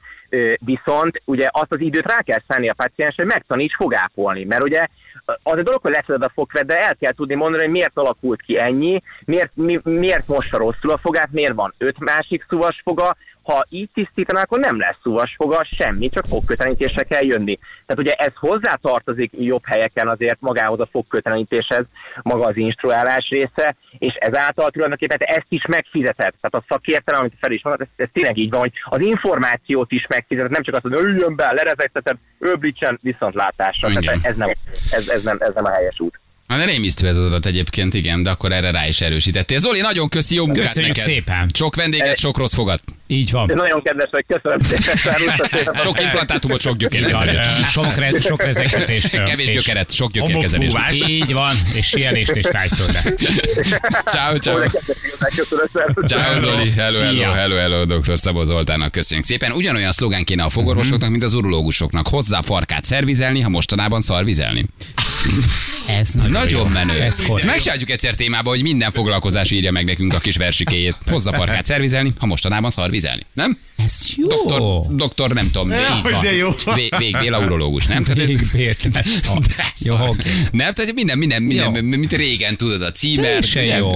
viszont 0.59 1.21
ugye 1.25 1.47
azt 1.51 1.73
az 1.73 1.79
időt 1.79 2.11
rá 2.11 2.21
kell 2.21 2.41
szállni 2.47 2.69
a 2.69 2.73
paciens, 2.73 3.15
hogy 3.15 3.25
megtaníts 3.25 3.75
fogápolni, 3.75 4.43
mert 4.43 4.63
ugye 4.63 4.88
az 5.25 5.57
egy 5.57 5.63
dolog, 5.63 5.81
hogy 5.81 5.93
leszed 5.95 6.23
a 6.23 6.31
fogvet, 6.33 6.65
de 6.65 6.79
el 6.79 6.95
kell 6.95 7.11
tudni 7.11 7.35
mondani, 7.35 7.63
hogy 7.63 7.71
miért 7.71 7.97
alakult 7.97 8.41
ki 8.41 8.57
ennyi, 8.57 9.01
miért, 9.25 9.51
mi, 9.53 9.79
miért 9.83 10.27
mossa 10.27 10.57
rosszul 10.57 10.91
a 10.91 10.97
fogát, 10.97 11.31
miért 11.31 11.53
van 11.53 11.73
öt 11.77 11.99
másik 11.99 12.45
szuvas 12.49 12.81
foga, 12.83 13.15
ha 13.45 13.65
így 13.69 13.89
tisztítaná, 13.93 14.41
akkor 14.41 14.60
nem 14.60 14.79
lesz 14.79 14.95
szuvas 15.01 15.36
foga, 15.38 15.67
semmi, 15.77 16.10
csak 16.10 16.25
fogkötelenítésre 16.25 17.03
kell 17.03 17.23
jönni. 17.23 17.60
Tehát 17.86 18.03
ugye 18.03 18.12
ez 18.12 18.34
hozzátartozik 18.36 19.31
jobb 19.38 19.65
helyeken 19.65 20.08
azért 20.08 20.38
magához 20.39 20.79
a 20.79 20.89
fogkötelenítéshez, 20.91 21.86
maga 22.21 22.47
az 22.47 22.58
instruálás 22.58 23.29
része, 23.29 23.75
és 23.97 24.13
ezáltal 24.13 24.69
tulajdonképpen 24.69 25.27
ezt 25.27 25.45
is 25.49 25.65
megfizeted. 25.65 26.34
Tehát 26.41 26.55
a 26.55 26.65
szakértelem, 26.69 27.21
amit 27.21 27.38
fel 27.39 27.51
is 27.51 27.63
mondod, 27.63 27.81
ez, 27.81 28.05
ez 28.05 28.10
tényleg 28.13 28.38
így 28.38 28.49
van, 28.49 28.60
hogy 28.60 28.73
az 28.84 29.01
információt 29.01 29.91
is 29.91 30.08
megfizeted, 30.08 30.51
nem 30.51 30.63
csak 30.63 30.75
azt, 30.75 30.84
hogy 30.84 31.05
üljön 31.05 31.36
be, 31.36 31.53
lerezegteted, 31.53 32.17
öblítsen 32.39 32.99
viszontlátásra. 33.01 33.89
Igen. 33.89 34.01
Tehát 34.01 34.25
ez 34.25 34.36
nem, 34.36 34.49
ez, 34.91 35.08
ez, 35.08 35.23
nem, 35.23 35.38
ez 35.39 35.53
nem 35.53 35.65
a 35.65 35.71
helyes 35.71 35.99
út. 35.99 36.19
Hát 36.47 36.58
de 36.60 36.65
rémisztő 36.65 37.08
ez 37.08 37.17
az 37.17 37.23
adat 37.25 37.45
egyébként, 37.45 37.93
igen, 37.93 38.23
de 38.23 38.29
akkor 38.29 38.51
erre 38.51 38.71
rá 38.71 38.88
is 38.88 39.01
erősítettél. 39.01 39.60
Zoli, 39.60 39.79
nagyon 39.81 40.10
köszi, 40.10 40.36
jó 40.36 40.45
munkát 40.45 40.65
Köszönjük 40.65 40.95
neked. 40.95 41.12
szépen. 41.13 41.49
Sok 41.53 41.75
vendéget, 41.75 42.17
sok 42.17 42.38
rossz 42.38 42.53
fogat. 42.53 42.84
Így 43.08 43.31
van. 43.31 43.51
Nagyon 43.55 43.81
kedves 43.84 44.10
vagy, 44.12 44.25
köszönöm 44.27 44.60
szépen. 44.62 45.75
Sok 45.75 46.01
implantátumot, 46.01 46.62
sok 46.62 46.75
gyökérkezelést. 46.75 47.69
Sok, 47.71 47.95
re, 47.95 48.19
sok 48.19 48.43
rezegtetést. 48.43 49.21
Kevés 49.29 49.49
és- 49.49 49.55
gyökeret, 49.55 49.91
sok 49.93 50.12
gyökérkezelést. 50.12 50.77
Így 51.08 51.34
van, 51.34 51.55
és 51.75 51.88
sielést 51.88 52.31
és 52.31 52.45
tájföldet. 52.51 53.13
Ciao, 54.05 54.38
ciao. 54.38 54.60
Köszönöm, 55.36 55.65
szervusztok. 55.73 56.08
Ciao, 56.08 56.39
Zoli. 56.39 56.69
Hello, 56.69 56.99
hello, 56.99 57.32
hello, 57.32 57.56
hello, 57.56 57.86
dr. 57.86 58.19
Szabó 58.19 58.43
Zoltánnak 58.43 58.91
köszönjük 58.91 59.25
szépen. 59.25 59.51
Ugyanolyan 59.51 59.91
szlogán 59.91 60.23
kéne 60.23 60.43
a 60.43 60.49
fogorvosoknak, 60.49 61.10
mint 61.10 61.23
az 61.23 61.34
urológusoknak. 61.34 62.08
Hozzá 62.08 62.41
farkát 62.41 62.84
szervizelni, 62.86 63.41
ha 63.41 63.49
mostanában 63.49 64.01
szarvizelni. 64.01 64.65
Ez 65.88 66.10
nagyon, 66.10 66.32
Nagyon 66.32 66.67
jó. 66.67 66.73
menő. 66.73 67.01
Ez 67.01 67.23
Ezt 67.36 67.45
megcsináljuk 67.45 67.89
egyszer 67.89 68.15
témába, 68.15 68.49
hogy 68.49 68.62
minden 68.62 68.91
foglalkozás 68.91 69.51
írja 69.51 69.71
meg 69.71 69.86
nekünk 69.86 70.13
a 70.13 70.17
kis 70.19 70.38
versikéjét. 70.38 70.95
Hozzá 71.10 71.32
farkát 71.32 71.65
szervizelni, 71.65 72.13
ha 72.19 72.25
mostanában 72.25 72.69
szarvizelni. 72.69 73.21
Nem? 73.34 73.58
Ez 73.78 73.99
jó. 74.15 74.28
Doktor, 74.28 74.95
doktor 74.95 75.34
nem 75.34 75.51
tudom, 75.51 75.69
Jaj, 75.69 75.82
vég, 76.04 76.15
de 76.21 76.36
jó. 76.36 76.49
Vég, 76.75 76.93
végbél 76.97 77.34
a 77.34 77.39
urológus, 77.39 77.86
nem? 77.86 78.04
De 78.04 78.13
Jó, 79.80 79.95
oké. 79.95 80.30
Nem, 80.51 80.73
tehát 80.73 80.93
minden, 80.93 81.17
minden, 81.17 81.41
minden, 81.41 81.75
Jó. 81.75 81.82
mint 81.82 82.13
régen 82.13 82.58
tudod, 82.58 82.82
a 82.82 82.91
címer, 82.91 83.43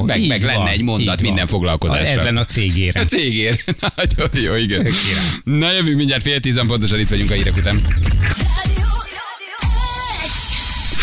meg, 0.05 0.21
Így 0.21 0.27
meg 0.27 0.43
lenne 0.43 0.69
egy 0.69 0.81
mondat 0.81 1.18
így 1.19 1.25
minden 1.25 1.47
foglalkozásra. 1.47 2.19
Ez 2.19 2.23
lenne 2.23 2.39
a 2.39 2.45
cégére. 2.45 2.99
A 2.99 3.03
cégér. 3.03 3.63
Nagyon 3.95 4.29
jó, 4.31 4.55
igen. 4.55 4.91
Na 5.43 5.71
jövünk 5.71 5.95
mindjárt 5.95 6.23
fél 6.23 6.39
tízan, 6.39 6.67
pontosan 6.67 6.99
itt 6.99 7.09
vagyunk 7.09 7.31
a 7.31 7.33
hírek 7.33 7.55
után. 7.55 7.81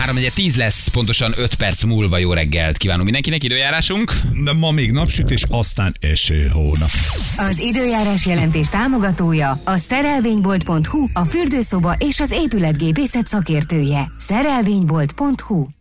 3 0.07 0.17
10 0.35 0.57
lesz, 0.57 0.89
pontosan 0.89 1.35
5 1.37 1.55
perc 1.55 1.83
múlva 1.83 2.19
jó 2.19 2.33
reggelt 2.33 2.77
kívánunk 2.77 3.05
mindenkinek, 3.05 3.45
időjárásunk. 3.45 4.13
De 4.45 4.53
ma 4.53 4.71
még 4.71 4.91
napsütés, 4.91 5.45
aztán 5.49 5.95
eső 6.01 6.49
hónap. 6.53 6.91
Az 7.37 7.59
időjárás 7.59 8.27
jelentés 8.27 8.69
támogatója 8.69 9.61
a 9.65 9.77
szerelvénybolt.hu, 9.77 11.09
a 11.13 11.25
fürdőszoba 11.25 11.95
és 11.99 12.21
az 12.21 12.31
épületgépészet 12.31 13.27
szakértője. 13.27 14.13
Szerelvénybolt.hu 14.17 15.76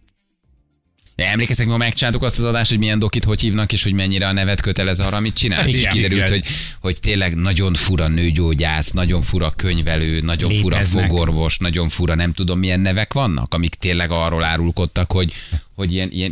Emlékeztek, 1.16 1.66
mikor 1.66 1.82
megcsináltuk 1.82 2.24
azt 2.24 2.40
az 2.40 2.46
adást, 2.46 2.70
hogy 2.70 2.80
milyen 2.80 3.00
dokit 3.00 3.24
hogy 3.24 3.42
hívnak, 3.42 3.74
és 3.74 3.84
hogy 3.84 3.94
mennyire 3.94 4.28
a 4.28 4.32
nevet 4.32 4.62
kötelez 4.62 5.00
arra, 5.00 5.18
amit 5.18 5.34
csinál? 5.34 5.68
És 5.68 5.76
Igen. 5.76 5.92
kiderült, 5.92 6.20
Igen. 6.22 6.32
hogy, 6.32 6.46
hogy 6.80 7.00
tényleg 7.00 7.36
nagyon 7.36 7.74
fura 7.74 8.08
nőgyógyász, 8.08 8.92
nagyon 8.92 9.22
fura 9.22 9.50
könyvelő, 9.50 10.20
nagyon 10.20 10.52
Léteznek. 10.52 10.86
fura 10.86 11.02
fogorvos, 11.02 11.58
nagyon 11.58 11.90
fura 11.90 12.16
nem 12.16 12.34
tudom 12.34 12.60
milyen 12.60 12.80
nevek 12.80 13.14
vannak, 13.14 13.54
amik 13.54 13.76
tényleg 13.76 14.12
arról 14.12 14.44
árulkodtak, 14.44 15.12
hogy, 15.12 15.34
hogy 15.76 15.94
ilyen, 15.94 16.12
ilyen 16.12 16.32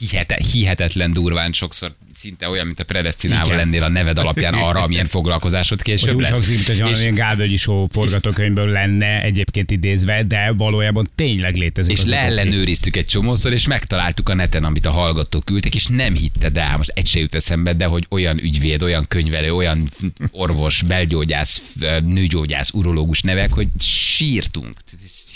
hi- 0.00 0.08
hi- 0.08 0.08
hihete, 0.10 0.38
hihetetlen 0.52 1.12
durván 1.12 1.52
sokszor 1.52 1.94
szinte 2.14 2.48
olyan, 2.48 2.66
mint 2.66 2.80
a 2.80 2.84
predestinálva 2.84 3.44
Igen. 3.44 3.56
lennél 3.56 3.82
a 3.82 3.88
neved 3.88 4.18
alapján 4.18 4.54
arra, 4.54 4.82
amilyen 4.82 5.06
foglalkozásod 5.06 5.82
később 5.82 6.14
úgy 6.14 6.20
lesz. 6.22 6.30
hangzik, 6.30 6.54
mint 6.54 6.66
hogy 6.66 6.76
És- 6.76 6.82
valami 6.82 7.10
Gádölgyi 7.10 7.56
Show 7.56 7.86
forgatókönyvből 7.90 8.68
lenne 8.68 9.22
egyébként 9.22 9.70
idézve, 9.70 10.22
de 10.24 10.52
valójában 10.56 11.08
tényleg 11.14 11.54
létezik. 11.56 11.98
és 11.98 12.04
leellenőriztük 12.04 12.96
egy 12.96 13.06
csomószor, 13.06 13.52
és 13.52 13.66
megtaláltuk 13.66 14.28
a 14.28 14.34
neten, 14.34 14.64
amit 14.64 14.86
a 14.86 14.90
hallgatók 14.90 15.44
küldtek, 15.44 15.74
és 15.74 15.86
nem 15.86 16.14
hitted 16.14 16.56
el, 16.56 16.76
most 16.76 16.92
egy 16.94 17.06
se 17.06 17.18
jut 17.18 17.34
eszembe, 17.34 17.72
de 17.72 17.84
hogy 17.84 18.06
olyan 18.10 18.38
ügyvéd, 18.38 18.82
olyan 18.82 19.04
könyvelő, 19.08 19.54
olyan 19.54 19.88
orvos, 20.30 20.82
belgyógyász, 20.82 21.62
nőgyógyász, 22.04 22.70
urológus 22.72 23.20
nevek, 23.22 23.52
hogy 23.52 23.68
sírtunk. 23.78 24.78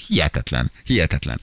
Hihetetlen, 0.09 0.71
hihetetlen. 0.85 1.41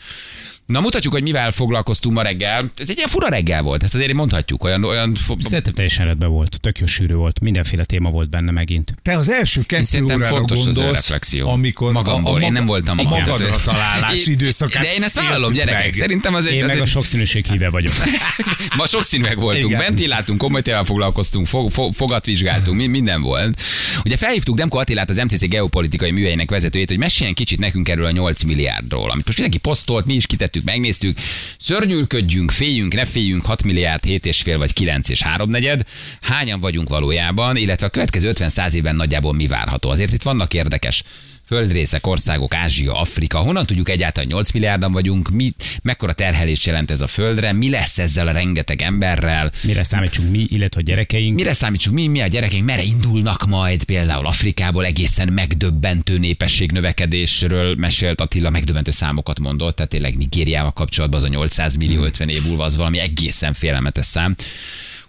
Na 0.72 0.80
mutatjuk, 0.80 1.14
hogy 1.14 1.24
mivel 1.24 1.52
foglalkoztunk 1.52 2.16
ma 2.16 2.22
reggel. 2.22 2.70
Ez 2.78 2.90
egy 2.90 2.98
ilyen 2.98 3.10
fura 3.10 3.28
reggel 3.28 3.62
volt, 3.62 3.84
ezt 3.84 3.96
azért 3.96 4.14
mondhatjuk. 4.14 4.64
Olyan, 4.64 4.84
olyan 4.84 5.16
Szerintem 5.40 5.74
teljesen 5.74 6.06
rendben 6.06 6.30
volt, 6.30 6.60
tök 6.62 6.80
jó 6.80 6.86
sűrű 6.86 7.14
volt, 7.14 7.40
mindenféle 7.40 7.86
téma 7.86 8.10
volt 8.10 8.30
benne 8.30 8.52
megint. 8.52 8.94
Te 9.02 9.18
az 9.18 9.30
első 9.30 9.62
kettő 9.62 10.04
órára 10.04 10.26
fontos 10.26 10.58
az 10.58 10.66
gondolsz, 10.66 10.88
önreflexió. 10.88 11.50
amikor 11.50 11.92
Magamból, 11.92 12.34
a, 12.34 12.38
a, 12.38 12.42
én 12.42 12.52
nem 12.52 12.66
voltam 12.66 13.00
a 13.00 13.04
magadra 13.04 13.56
találás 13.64 14.26
időszakát. 14.26 14.84
De 14.84 14.94
én 14.94 15.04
ezt 15.04 15.16
vállalom, 15.16 15.54
gyerekek. 15.54 15.84
meg. 15.84 15.94
Szerintem 15.94 16.34
az 16.34 16.46
egy, 16.46 16.54
Én 16.54 16.62
az 16.62 16.68
meg 16.68 16.76
egy 16.76 16.82
a 16.82 16.86
sokszínűség 16.86 17.46
híve 17.46 17.70
vagyok. 17.70 17.94
Ma 18.78 18.88
sokszínűek 18.88 19.36
voltunk, 19.36 19.78
ventiláltunk, 19.78 20.40
komoly 20.40 20.62
témával 20.62 20.86
foglalkoztunk, 20.86 21.48
fog, 21.48 21.72
fog, 21.72 21.94
fogat 21.94 22.26
vizsgáltunk, 22.26 22.78
mi- 22.78 22.88
minden 22.88 23.22
volt. 23.22 23.62
Ugye 24.04 24.18
felhívtuk 24.18 24.58
Demko 24.58 24.78
Attilát, 24.78 25.10
az 25.10 25.18
MCC 25.18 25.48
geopolitikai 25.48 26.12
műhelyének 26.12 26.50
vezetőjét, 26.50 26.90
hogy 26.90 26.98
meséljen 26.98 27.34
kicsit 27.34 27.60
nekünk 27.60 27.90
erről 27.90 28.06
a 28.06 28.12
8 28.12 28.44
milliárdról, 28.44 29.10
amit 29.12 29.26
most 29.26 29.38
mindenki 29.38 29.62
posztolt, 29.64 30.06
mi 30.06 30.14
is 30.14 30.26
kitettük, 30.26 30.61
megnéztük. 30.64 31.18
Szörnyűködjünk, 31.58 32.52
féljünk, 32.52 32.94
ne 32.94 33.06
féljünk, 33.06 33.46
6 33.46 33.64
milliárd, 33.64 34.04
7 34.04 34.26
és 34.26 34.44
vagy 34.58 34.74
9 34.74 35.10
és 35.10 35.22
3 35.22 35.50
negyed. 35.50 35.86
Hányan 36.22 36.60
vagyunk 36.60 36.90
valójában, 36.90 37.56
illetve 37.56 37.86
a 37.86 37.90
következő 37.90 38.32
50-100 38.34 38.74
évben 38.74 38.96
nagyjából 38.96 39.34
mi 39.34 39.48
várható. 39.48 39.90
Azért 39.90 40.14
itt 40.14 40.22
vannak 40.22 40.54
érdekes 40.54 41.04
földrészek, 41.52 42.08
országok, 42.08 42.56
Ázsia, 42.56 42.94
Afrika. 42.94 43.40
Honnan 43.40 43.66
tudjuk 43.66 43.90
egyáltalán 43.90 44.30
8 44.30 44.52
milliárdan 44.52 44.92
vagyunk? 44.92 45.30
Mi, 45.30 45.54
mekkora 45.82 46.14
terhelést 46.14 46.66
jelent 46.66 46.92
ez 46.92 47.02
a 47.02 47.08
földre? 47.08 47.54
Mi 47.54 47.70
lesz 47.70 47.98
ezzel 47.98 48.28
a 48.28 48.32
rengeteg 48.32 48.82
emberrel? 48.82 49.52
Mire 49.64 49.84
számítsunk 49.84 50.32
mi, 50.32 50.46
illetve 50.50 50.80
a 50.80 50.84
gyerekeink. 50.84 51.36
Mire 51.36 51.54
számítsunk 51.54 51.96
mi, 51.96 52.08
mi 52.08 52.22
a 52.22 52.28
gyerekeink, 52.28 52.66
merre 52.66 52.84
indulnak 52.84 53.46
majd, 53.46 53.84
például 53.84 54.26
Afrikából 54.26 54.86
egészen 54.86 55.34
megdöbbentő 55.34 56.18
népességnövekedésről 56.18 57.76
mesélt 57.76 58.22
Attila, 58.22 58.50
megdöbbentő 58.50 58.92
számokat 58.92 59.40
mondott, 59.40 59.76
tehát 59.76 59.92
tényleg 59.92 60.18
Nigériával 60.18 60.72
kapcsolatban 60.72 61.20
az 61.20 61.26
a 61.26 61.30
800 61.30 61.76
millió 61.76 62.04
50 62.04 62.30
év 62.30 62.46
múlva 62.46 62.64
az 62.64 62.76
valami 62.76 63.00
egészen 63.00 63.54
félelmetes 63.54 64.06
szám. 64.06 64.36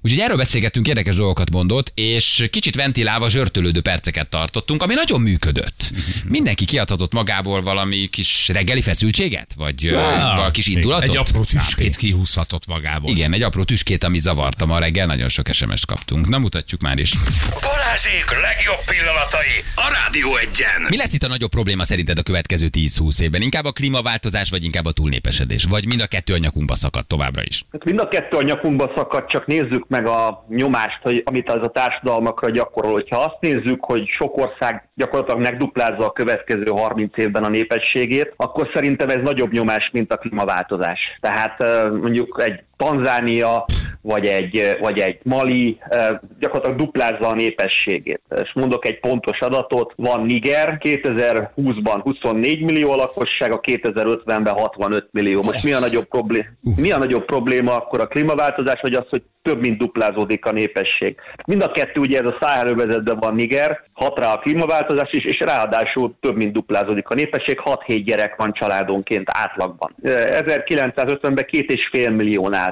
Úgyhogy 0.04 0.20
erről 0.20 0.36
beszélgettünk, 0.36 0.88
érdekes 0.88 1.16
dolgokat 1.16 1.50
mondott, 1.50 1.92
és 1.94 2.48
kicsit 2.50 2.74
ventilálva 2.74 3.30
zsörtölődő 3.30 3.80
perceket 3.80 4.28
tartottunk, 4.28 4.82
ami 4.82 4.94
nagyon 4.94 5.20
működött. 5.20 5.90
Mindenki 6.24 6.64
kiadhatott 6.64 7.12
magából 7.12 7.62
valami 7.62 8.06
kis 8.10 8.48
reggeli 8.48 8.80
feszültséget? 8.80 9.52
Vagy 9.56 9.90
wow. 9.90 10.00
valami 10.34 10.50
kis 10.50 10.66
indulatot? 10.66 11.08
Egy 11.08 11.16
apró 11.16 11.44
tüskét 11.44 11.96
kihúzhatott 11.96 12.66
magából. 12.66 13.10
Igen, 13.10 13.32
egy 13.32 13.42
apró 13.42 13.62
tüskét, 13.64 14.04
ami 14.04 14.18
zavarta 14.18 14.66
ma 14.66 14.78
reggel, 14.78 15.06
nagyon 15.06 15.28
sok 15.28 15.46
SMS-t 15.52 15.86
kaptunk. 15.86 16.28
Na 16.28 16.38
mutatjuk 16.38 16.80
már 16.80 16.98
is. 16.98 17.12
Balázsék 17.60 18.24
legjobb 18.30 18.84
pillanatai 18.86 19.54
a 19.74 19.92
Rádió 20.02 20.36
egyen. 20.36 20.86
Mi 20.88 20.96
lesz 20.96 21.12
itt 21.12 21.22
a 21.22 21.28
nagyobb 21.28 21.50
probléma 21.50 21.84
szerinted 21.84 22.18
a 22.18 22.22
következő 22.22 22.68
10-20 22.72 23.20
évben? 23.20 23.42
Inkább 23.42 23.64
a 23.64 23.72
klímaváltozás, 23.72 24.50
vagy 24.50 24.64
inkább 24.64 24.84
a 24.84 24.92
túlnépesedés? 24.92 25.64
Vagy 25.64 25.86
mind 25.86 26.00
a 26.00 26.06
kettő 26.06 26.34
a 26.34 26.38
nyakunkba 26.38 26.74
szakadt 26.74 27.08
továbbra 27.08 27.42
is? 27.44 27.64
Hát 27.72 27.84
mind 27.84 28.00
a 28.00 28.08
kettő 28.08 28.36
a 28.36 28.42
nyakunkba 28.42 28.92
szakad, 28.96 29.26
csak 29.26 29.46
nézzük 29.46 29.84
meg 29.92 30.08
a 30.08 30.44
nyomást, 30.48 30.98
hogy 31.02 31.22
amit 31.24 31.50
az 31.50 31.66
a 31.66 31.70
társadalmakra 31.70 32.50
gyakorol. 32.50 32.92
Hogyha 32.92 33.18
azt 33.18 33.40
nézzük, 33.40 33.84
hogy 33.84 34.06
sok 34.08 34.36
ország 34.36 34.88
gyakorlatilag 34.94 35.40
megduplázza 35.40 36.06
a 36.06 36.12
következő 36.12 36.64
30 36.66 37.18
évben 37.18 37.44
a 37.44 37.48
népességét, 37.48 38.34
akkor 38.36 38.70
szerintem 38.74 39.08
ez 39.08 39.20
nagyobb 39.22 39.52
nyomás, 39.52 39.90
mint 39.92 40.12
a 40.12 40.16
klímaváltozás. 40.16 41.00
Tehát 41.20 41.62
eh, 41.62 41.90
mondjuk 41.90 42.42
egy 42.44 42.60
Tanzánia, 42.82 43.64
vagy 44.02 44.26
egy, 44.26 44.58
eh, 44.58 44.72
vagy 44.80 44.98
egy 44.98 45.18
Mali 45.22 45.78
eh, 45.88 46.06
gyakorlatilag 46.38 46.78
duplázza 46.78 47.28
a 47.28 47.34
népességét. 47.34 48.20
És 48.42 48.50
mondok 48.54 48.88
egy 48.88 49.00
pontos 49.00 49.40
adatot, 49.40 49.92
van 49.96 50.24
Niger, 50.24 50.78
2020-ban 50.84 52.00
24 52.02 52.62
millió 52.62 52.90
a 52.90 52.96
lakossága, 52.96 53.60
2050-ben 53.62 54.54
65 54.54 55.08
millió. 55.10 55.42
Most 55.42 55.64
mi 55.64 55.72
a 55.72 55.78
nagyobb 55.78 56.08
probléma? 56.08 56.46
Mi 56.76 56.90
a 56.90 56.98
nagyobb 56.98 57.24
probléma 57.24 57.74
akkor 57.74 58.00
a 58.00 58.06
klímaváltozás, 58.06 58.80
vagy 58.80 58.94
az, 58.94 59.04
hogy 59.10 59.22
több 59.42 59.60
mint 59.60 59.78
duplázódik 59.78 60.46
a 60.46 60.52
népesség. 60.52 61.16
Mind 61.46 61.62
a 61.62 61.70
kettő 61.70 62.00
ugye 62.00 62.18
ez 62.18 62.30
a 62.30 62.38
száhelővezetben 62.40 63.18
van 63.18 63.34
Niger, 63.34 63.80
hat 63.92 64.18
rá 64.18 64.32
a 64.32 64.38
klímaváltozás 64.38 65.08
is, 65.12 65.24
és 65.24 65.40
ráadásul 65.40 66.14
több 66.20 66.36
mint 66.36 66.52
duplázódik 66.52 67.08
a 67.08 67.14
népesség, 67.14 67.60
6-7 67.64 68.02
gyerek 68.04 68.36
van 68.36 68.52
családonként 68.52 69.28
átlagban. 69.32 69.94
Eh, 70.02 70.14
1950-ben 70.14 71.46
két 71.46 71.70
és 71.70 71.88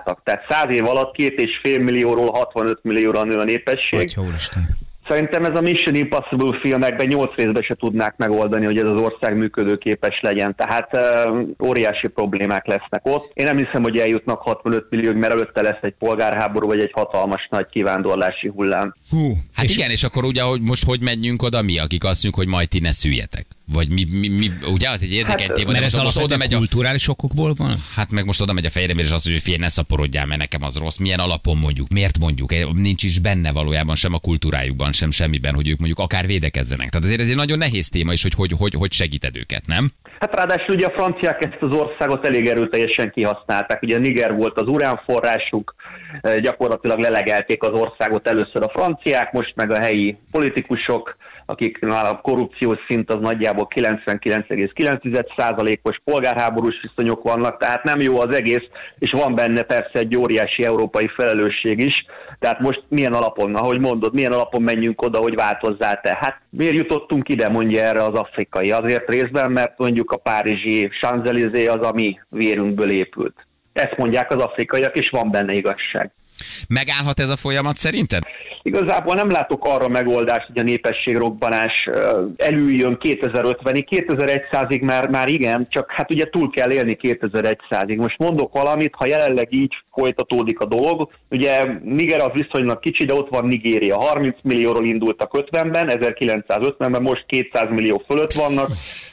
álltak, 0.00 0.20
tehát 0.24 0.46
100 0.48 0.76
év 0.76 0.86
alatt 0.86 1.14
két 1.14 1.40
és 1.40 1.50
fél 1.62 1.78
millióról 1.78 2.30
65 2.30 2.78
millióra 2.82 3.24
nő 3.24 3.36
a 3.36 3.44
népesség. 3.44 4.00
Atya 4.00 4.22
úristen. 4.22 4.68
Szerintem 5.08 5.44
ez 5.44 5.58
a 5.58 5.60
Mission 5.60 5.94
Impossible 5.94 6.58
filmekben 6.62 7.06
8 7.06 7.34
részben 7.34 7.62
se 7.62 7.74
tudnák 7.74 8.14
megoldani, 8.16 8.64
hogy 8.64 8.78
ez 8.78 8.90
az 8.90 9.02
ország 9.02 9.36
működőképes 9.36 10.18
legyen. 10.22 10.54
Tehát 10.56 10.88
uh, 10.92 11.68
óriási 11.68 12.08
problémák 12.08 12.66
lesznek 12.66 13.00
ott. 13.02 13.30
Én 13.34 13.44
nem 13.48 13.56
hiszem, 13.56 13.82
hogy 13.82 13.98
eljutnak 13.98 14.40
65 14.40 14.86
millióig, 14.90 15.16
mert 15.16 15.32
előtte 15.32 15.62
lesz 15.62 15.82
egy 15.82 15.94
polgárháború, 15.98 16.66
vagy 16.66 16.80
egy 16.80 16.90
hatalmas 16.92 17.46
nagy 17.50 17.66
kivándorlási 17.70 18.48
hullám. 18.48 18.94
Hú, 19.10 19.36
Hát 19.54 19.64
és 19.64 19.76
igen, 19.76 19.90
és 19.90 20.02
akkor 20.02 20.24
ugye, 20.24 20.42
hogy 20.42 20.60
most 20.60 20.84
hogy 20.84 21.00
menjünk 21.00 21.42
oda 21.42 21.62
mi, 21.62 21.78
akik 21.78 22.04
azt 22.04 22.22
mondjuk, 22.22 22.44
hogy 22.44 22.46
majd 22.54 22.68
ti 22.68 22.80
ne 22.80 22.90
szüljetek? 22.90 23.46
Vagy 23.72 23.88
mi, 23.88 24.06
mi, 24.10 24.28
mi 24.28 24.50
ugye 24.66 24.88
az 24.88 25.02
egy 25.02 25.12
érzékeny 25.12 25.46
Hát, 25.46 25.54
téma, 25.54 25.72
de 25.72 25.80
most, 25.80 26.02
most 26.02 26.16
oda 26.16 26.36
megy 26.36 26.52
a, 26.52 26.56
kulturális 26.56 27.08
okokból 27.08 27.54
van? 27.56 27.74
Hát 27.94 28.10
meg 28.10 28.24
most 28.24 28.40
oda 28.40 28.52
megy 28.52 28.66
a 28.66 28.70
fejremére, 28.70 29.06
és 29.06 29.12
azt 29.12 29.24
mondja, 29.24 29.42
hogy 29.44 29.52
fél, 29.52 29.62
ne 29.62 29.68
szaporodjál, 29.68 30.26
mert 30.26 30.40
nekem 30.40 30.62
az 30.62 30.76
rossz. 30.76 30.96
Milyen 30.96 31.18
alapon 31.18 31.56
mondjuk? 31.56 31.88
Miért 31.88 32.18
mondjuk? 32.18 32.50
Nincs 32.72 33.02
is 33.02 33.18
benne 33.18 33.52
valójában 33.52 33.94
sem 33.94 34.14
a 34.14 34.18
kultúrájukban, 34.18 34.92
sem 34.92 35.10
semmiben, 35.10 35.54
hogy 35.54 35.68
ők 35.68 35.78
mondjuk 35.78 35.98
akár 35.98 36.26
védekezzenek. 36.26 36.88
Tehát 36.88 37.04
azért 37.04 37.20
ez 37.20 37.28
egy 37.28 37.36
nagyon 37.36 37.58
nehéz 37.58 37.88
téma 37.88 38.12
is, 38.12 38.22
hogy 38.22 38.34
hogy, 38.34 38.52
hogy, 38.58 38.74
hogy 38.74 38.92
segíted 38.92 39.36
őket, 39.36 39.66
nem? 39.66 39.90
Hát 40.20 40.36
ráadásul 40.36 40.74
ugye 40.74 40.86
a 40.86 40.90
franciák 40.90 41.44
ezt 41.44 41.62
az 41.62 41.76
országot 41.76 42.26
elég 42.26 42.46
erőteljesen 42.46 43.10
kihasználták. 43.10 43.82
Ugye 43.82 43.98
Niger 43.98 44.34
volt 44.34 44.60
az 44.60 44.68
uránforrásuk, 44.68 45.74
eh, 46.20 46.40
gyakorlatilag 46.40 46.98
lelegelték 46.98 47.62
az 47.62 47.78
országot 47.78 48.28
először 48.28 48.62
a 48.62 48.68
franciák, 48.68 49.32
most 49.32 49.52
meg 49.54 49.70
a 49.70 49.80
helyi 49.80 50.16
politikusok, 50.30 51.16
akiknál 51.50 52.06
a 52.06 52.20
korrupciós 52.20 52.78
szint 52.88 53.12
az 53.12 53.20
nagyjából 53.20 53.68
99,9%-os 53.74 56.00
polgárháborús 56.04 56.74
viszonyok 56.82 57.22
vannak, 57.22 57.58
tehát 57.58 57.82
nem 57.82 58.00
jó 58.00 58.20
az 58.20 58.34
egész, 58.34 58.64
és 58.98 59.10
van 59.10 59.34
benne 59.34 59.62
persze 59.62 59.90
egy 59.92 60.16
óriási 60.16 60.64
európai 60.64 61.10
felelősség 61.16 61.80
is. 61.80 61.94
Tehát 62.38 62.60
most 62.60 62.82
milyen 62.88 63.12
alapon, 63.12 63.54
ahogy 63.54 63.80
mondod, 63.80 64.14
milyen 64.14 64.32
alapon 64.32 64.62
menjünk 64.62 65.02
oda, 65.02 65.18
hogy 65.18 65.34
változzál 65.34 66.00
te? 66.00 66.18
Hát 66.20 66.40
miért 66.50 66.78
jutottunk 66.78 67.28
ide, 67.28 67.48
mondja 67.48 67.82
erre 67.82 68.02
az 68.02 68.18
afrikai? 68.18 68.70
Azért 68.70 69.08
részben, 69.08 69.52
mert 69.52 69.78
mondjuk 69.78 70.10
a 70.10 70.16
párizsi 70.16 70.90
Champs-Élysées 71.00 71.68
az 71.68 71.86
a 71.86 71.92
mi 71.92 72.20
vérünkből 72.28 72.92
épült. 72.92 73.46
Ezt 73.72 73.96
mondják 73.96 74.34
az 74.34 74.42
afrikaiak, 74.42 74.98
és 74.98 75.10
van 75.10 75.30
benne 75.30 75.52
igazság. 75.52 76.10
Megállhat 76.68 77.20
ez 77.20 77.30
a 77.30 77.36
folyamat 77.36 77.76
szerinted? 77.76 78.22
Igazából 78.62 79.14
nem 79.14 79.30
látok 79.30 79.64
arra 79.64 79.88
megoldást, 79.88 80.46
hogy 80.46 80.58
a 80.58 80.62
népességrobbanás 80.62 81.72
ö, 81.92 82.24
elüljön 82.36 82.98
2050-ig, 83.02 83.84
2100-ig 83.90 84.84
már, 84.84 85.08
már 85.08 85.30
igen, 85.30 85.66
csak 85.70 85.90
hát 85.90 86.12
ugye 86.12 86.24
túl 86.24 86.50
kell 86.50 86.72
élni 86.72 86.96
2100-ig. 87.02 87.96
Most 87.96 88.18
mondok 88.18 88.52
valamit, 88.52 88.94
ha 88.96 89.06
jelenleg 89.08 89.52
így 89.52 89.72
folytatódik 89.92 90.60
a 90.60 90.64
dolog, 90.64 91.10
ugye 91.30 91.58
Niger 91.82 92.20
az 92.20 92.30
viszonylag 92.32 92.80
kicsi, 92.80 93.04
de 93.04 93.14
ott 93.14 93.28
van 93.28 93.46
Nigéria. 93.46 93.98
30 93.98 94.36
millióról 94.42 94.86
indultak 94.86 95.30
50-ben, 95.50 95.90
1950-ben, 96.00 97.02
most 97.02 97.24
200 97.26 97.70
millió 97.70 98.02
fölött 98.06 98.32
vannak, 98.32 98.68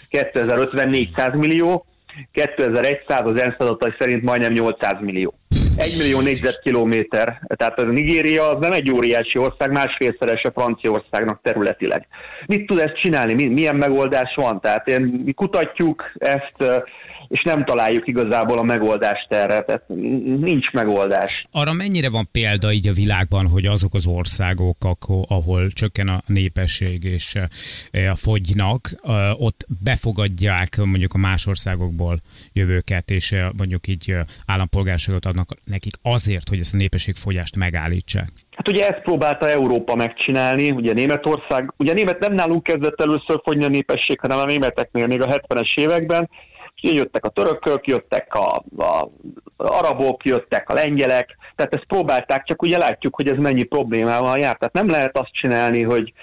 2050 0.10 0.90
400 0.90 1.34
millió, 1.34 1.86
2100 2.32 3.22
az 3.24 3.42
ENSZ 3.42 3.56
adatai 3.58 3.94
szerint 4.00 4.24
majdnem 4.24 4.54
800 4.54 4.94
millió. 5.02 5.34
1 5.78 5.98
millió 6.02 6.20
négyzetkilométer. 6.22 7.42
Tehát 7.56 7.80
az 7.80 7.86
Nigéria 7.90 8.50
az 8.50 8.58
nem 8.60 8.72
egy 8.72 8.92
óriási 8.92 9.38
ország, 9.40 9.72
másfélszeres 9.72 10.42
a 10.44 10.52
Franciaországnak 10.56 11.40
területileg. 11.44 12.08
Mit 12.48 12.66
tud 12.66 12.80
ezt 12.80 13.02
csinálni? 13.02 13.34
Mi- 13.34 13.54
Milyen 13.54 13.76
megoldás 13.76 14.34
van? 14.36 14.62
Tehát 14.62 14.88
én, 14.88 15.22
mi 15.26 15.32
kutatjuk 15.32 16.12
ezt, 16.18 16.84
és 17.28 17.44
nem 17.44 17.66
találjuk 17.66 18.08
igazából 18.08 18.58
a 18.58 18.64
megoldást 18.64 19.28
erre. 19.30 19.60
Tehát 19.60 19.84
nincs 20.40 20.72
megoldás. 20.72 21.48
Arra 21.52 21.74
mennyire 21.74 22.10
van 22.10 22.28
példa 22.32 22.72
így 22.72 22.88
a 22.88 22.94
világban, 22.94 23.48
hogy 23.48 23.66
azok 23.66 23.94
az 23.94 24.08
országok, 24.08 24.78
ahol 25.28 25.70
csökken 25.70 26.08
a 26.08 26.22
népesség 26.26 27.04
és 27.04 27.36
eh, 27.92 28.16
fogynak, 28.16 28.92
eh, 29.04 29.42
ott 29.42 29.66
befogadják 29.84 30.78
mondjuk 30.78 31.14
a 31.14 31.18
más 31.18 31.48
országokból 31.48 32.22
jövőket, 32.54 33.12
és 33.12 33.32
eh, 33.32 33.48
mondjuk 33.58 33.88
így 33.88 34.16
állampolgárságot 34.46 35.26
adnak 35.26 35.50
nekik 35.66 35.96
azért, 36.02 36.50
hogy 36.50 36.60
ezt 36.60 36.74
a 36.74 36.78
népességfogyást 36.78 37.56
megállítsák. 37.56 38.30
Hát 38.52 38.70
ugye 38.70 38.88
ezt 38.88 39.02
próbálta 39.02 39.50
Európa 39.50 39.96
megcsinálni, 39.96 40.72
ugye 40.72 40.94
Németország, 40.94 41.74
ugye 41.78 41.94
Német 41.94 42.20
nem 42.20 42.34
nálunk 42.34 42.64
kezdett 42.64 43.02
először 43.02 43.42
fogyni 43.44 43.64
a 43.64 43.68
népesség, 43.68 44.20
hanem 44.20 44.40
a 44.40 44.46
németeknél 44.46 45.08
még 45.08 45.22
a 45.22 45.42
70-es 45.48 45.76
években, 45.76 46.30
jöttek 46.82 47.26
a 47.26 47.30
törökök, 47.30 47.88
jöttek 47.88 48.34
a, 48.34 48.64
a 48.78 49.10
arabok, 49.58 50.26
jöttek 50.26 50.70
a 50.70 50.74
lengyelek, 50.74 51.38
tehát 51.56 51.76
ezt 51.76 51.88
próbálták, 51.88 52.44
csak 52.44 52.62
ugye 52.62 52.78
látjuk, 52.78 53.16
hogy 53.16 53.28
ez 53.28 53.38
mennyi 53.38 53.64
problémával 53.64 54.38
jár. 54.40 54.58
Tehát 54.58 54.74
nem 54.74 54.88
lehet 54.88 55.18
azt 55.18 55.34
csinálni, 55.34 55.84
hogy 55.84 56.14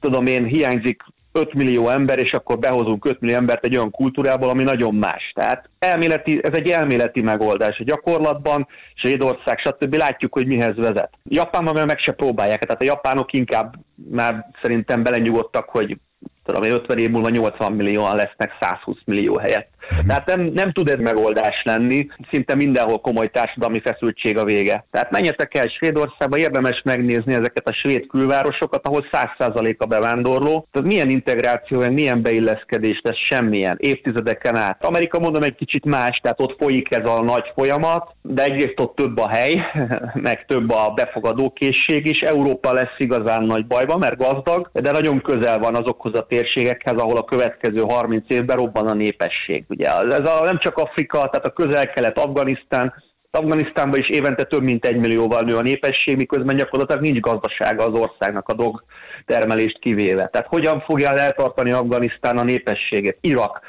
tudom 0.00 0.26
én, 0.26 0.44
hiányzik 0.44 1.02
5 1.32 1.54
millió 1.54 1.88
ember, 1.88 2.18
és 2.18 2.32
akkor 2.32 2.58
behozunk 2.58 3.04
5 3.04 3.20
millió 3.20 3.36
embert 3.36 3.64
egy 3.64 3.76
olyan 3.76 3.90
kultúrából, 3.90 4.48
ami 4.48 4.62
nagyon 4.62 4.94
más. 4.94 5.32
Tehát 5.34 5.68
elméleti, 5.78 6.40
ez 6.42 6.56
egy 6.56 6.70
elméleti 6.70 7.22
megoldás. 7.22 7.78
A 7.78 7.84
gyakorlatban, 7.84 8.66
Svédország, 8.94 9.58
stb. 9.58 9.94
látjuk, 9.94 10.32
hogy 10.32 10.46
mihez 10.46 10.76
vezet. 10.76 11.10
Japánban 11.24 11.74
már 11.74 11.86
meg 11.86 11.98
se 11.98 12.12
próbálják, 12.12 12.64
tehát 12.64 12.82
a 12.82 12.86
japánok 12.86 13.32
inkább 13.32 13.74
már 14.10 14.46
szerintem 14.62 15.02
belenyugodtak, 15.02 15.68
hogy 15.68 15.98
tudom 16.44 16.62
én, 16.62 16.72
50 16.72 16.98
év 16.98 17.10
múlva 17.10 17.28
80 17.28 17.72
millióan 17.72 18.16
lesznek 18.16 18.56
120 18.60 18.96
millió 19.04 19.38
helyett. 19.38 19.71
Tehát 20.06 20.26
nem, 20.26 20.40
nem 20.40 20.72
tud 20.72 20.88
ez 20.88 20.98
megoldás 20.98 21.62
lenni, 21.64 22.06
szinte 22.30 22.54
mindenhol 22.54 23.00
komoly 23.00 23.26
társadalmi 23.26 23.80
feszültség 23.84 24.38
a 24.38 24.44
vége. 24.44 24.84
Tehát 24.90 25.10
menjetek 25.10 25.54
el 25.54 25.66
Svédországba, 25.68 26.38
érdemes 26.38 26.80
megnézni 26.84 27.34
ezeket 27.34 27.68
a 27.68 27.72
svéd 27.72 28.06
külvárosokat, 28.06 28.86
ahol 28.86 29.06
100% 29.12 29.78
a 29.78 29.86
bevándorló. 29.86 30.66
Tehát 30.70 30.88
milyen 30.88 31.08
integráció, 31.08 31.90
milyen 31.90 32.22
beilleszkedés, 32.22 33.00
ez 33.02 33.16
semmilyen, 33.28 33.76
évtizedeken 33.80 34.56
át. 34.56 34.84
Amerika 34.84 35.18
mondom 35.18 35.42
egy 35.42 35.54
kicsit 35.54 35.84
más, 35.84 36.20
tehát 36.22 36.40
ott 36.40 36.56
folyik 36.62 36.94
ez 36.94 37.10
a 37.10 37.22
nagy 37.22 37.52
folyamat, 37.54 38.14
de 38.22 38.44
egyrészt 38.44 38.80
ott 38.80 38.96
több 38.96 39.18
a 39.18 39.28
hely, 39.28 39.54
meg 40.28 40.44
több 40.46 40.70
a 40.70 40.92
befogadókészség 40.94 42.08
is. 42.08 42.20
Európa 42.20 42.72
lesz 42.72 42.96
igazán 42.98 43.44
nagy 43.44 43.66
bajban, 43.66 43.98
mert 43.98 44.16
gazdag, 44.16 44.70
de 44.72 44.90
nagyon 44.90 45.20
közel 45.20 45.58
van 45.58 45.74
azokhoz 45.74 46.14
a 46.14 46.26
térségekhez, 46.28 46.94
ahol 46.96 47.16
a 47.16 47.24
következő 47.24 47.82
30 47.88 48.24
évben 48.28 48.56
robban 48.56 48.86
a 48.86 48.94
népesség. 48.94 49.64
Ugye 49.72 49.88
ez 49.88 50.28
a, 50.28 50.44
nem 50.44 50.58
csak 50.58 50.76
Afrika, 50.76 51.16
tehát 51.16 51.46
a 51.46 51.52
közel-kelet, 51.52 52.18
Afganisztán, 52.18 52.94
Afganisztánban 53.30 53.98
is 53.98 54.08
évente 54.08 54.42
több 54.42 54.62
mint 54.62 54.84
egy 54.84 54.96
millióval 54.96 55.40
nő 55.40 55.56
a 55.56 55.62
népesség, 55.62 56.16
miközben 56.16 56.56
gyakorlatilag 56.56 57.02
nincs 57.02 57.20
gazdasága 57.20 57.84
az 57.84 57.98
országnak 57.98 58.48
a 58.48 58.54
dog 58.54 58.84
termelést 59.26 59.78
kivéve. 59.78 60.26
Tehát 60.26 60.46
hogyan 60.46 60.80
fogja 60.80 61.10
eltartani 61.10 61.72
Afganisztán 61.72 62.38
a 62.38 62.42
népességét? 62.42 63.18
Irak. 63.20 63.60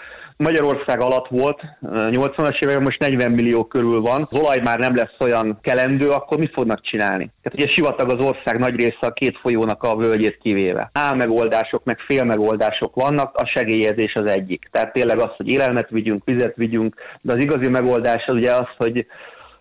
Magyarország 0.44 1.02
alatt 1.02 1.28
volt, 1.28 1.62
80-as 1.82 2.64
években 2.64 2.84
most 2.84 3.00
40 3.00 3.32
millió 3.32 3.64
körül 3.66 4.02
van, 4.02 4.22
az 4.22 4.34
olaj 4.34 4.58
már 4.64 4.80
nem 4.80 4.96
lesz 4.96 5.16
olyan 5.20 5.60
kelendő, 5.62 6.10
akkor 6.10 6.38
mit 6.38 6.54
fognak 6.54 6.82
csinálni? 6.82 7.32
Tehát 7.42 7.60
ugye 7.60 7.74
sivatag 7.76 8.12
az 8.12 8.26
ország 8.26 8.60
nagy 8.60 8.76
része 8.76 8.98
a 9.00 9.14
két 9.14 9.38
folyónak 9.42 9.84
a 9.84 9.96
völgyét 9.96 10.38
kivéve. 10.42 10.90
Álmegoldások, 10.94 11.84
meg 11.84 11.98
félmegoldások 12.08 12.96
vannak, 12.96 13.36
a 13.36 13.46
segélyezés 13.46 14.14
az 14.14 14.30
egyik. 14.30 14.68
Tehát 14.72 14.94
tényleg 14.94 15.20
az, 15.20 15.32
hogy 15.38 15.48
élelmet 15.48 15.90
vigyünk, 15.90 16.24
vizet 16.26 16.56
vigyünk, 16.56 16.96
de 17.22 17.34
az 17.34 17.44
igazi 17.44 17.70
megoldás 17.70 18.24
az 18.26 18.36
ugye 18.36 18.52
az, 18.52 18.68
hogy 18.78 19.06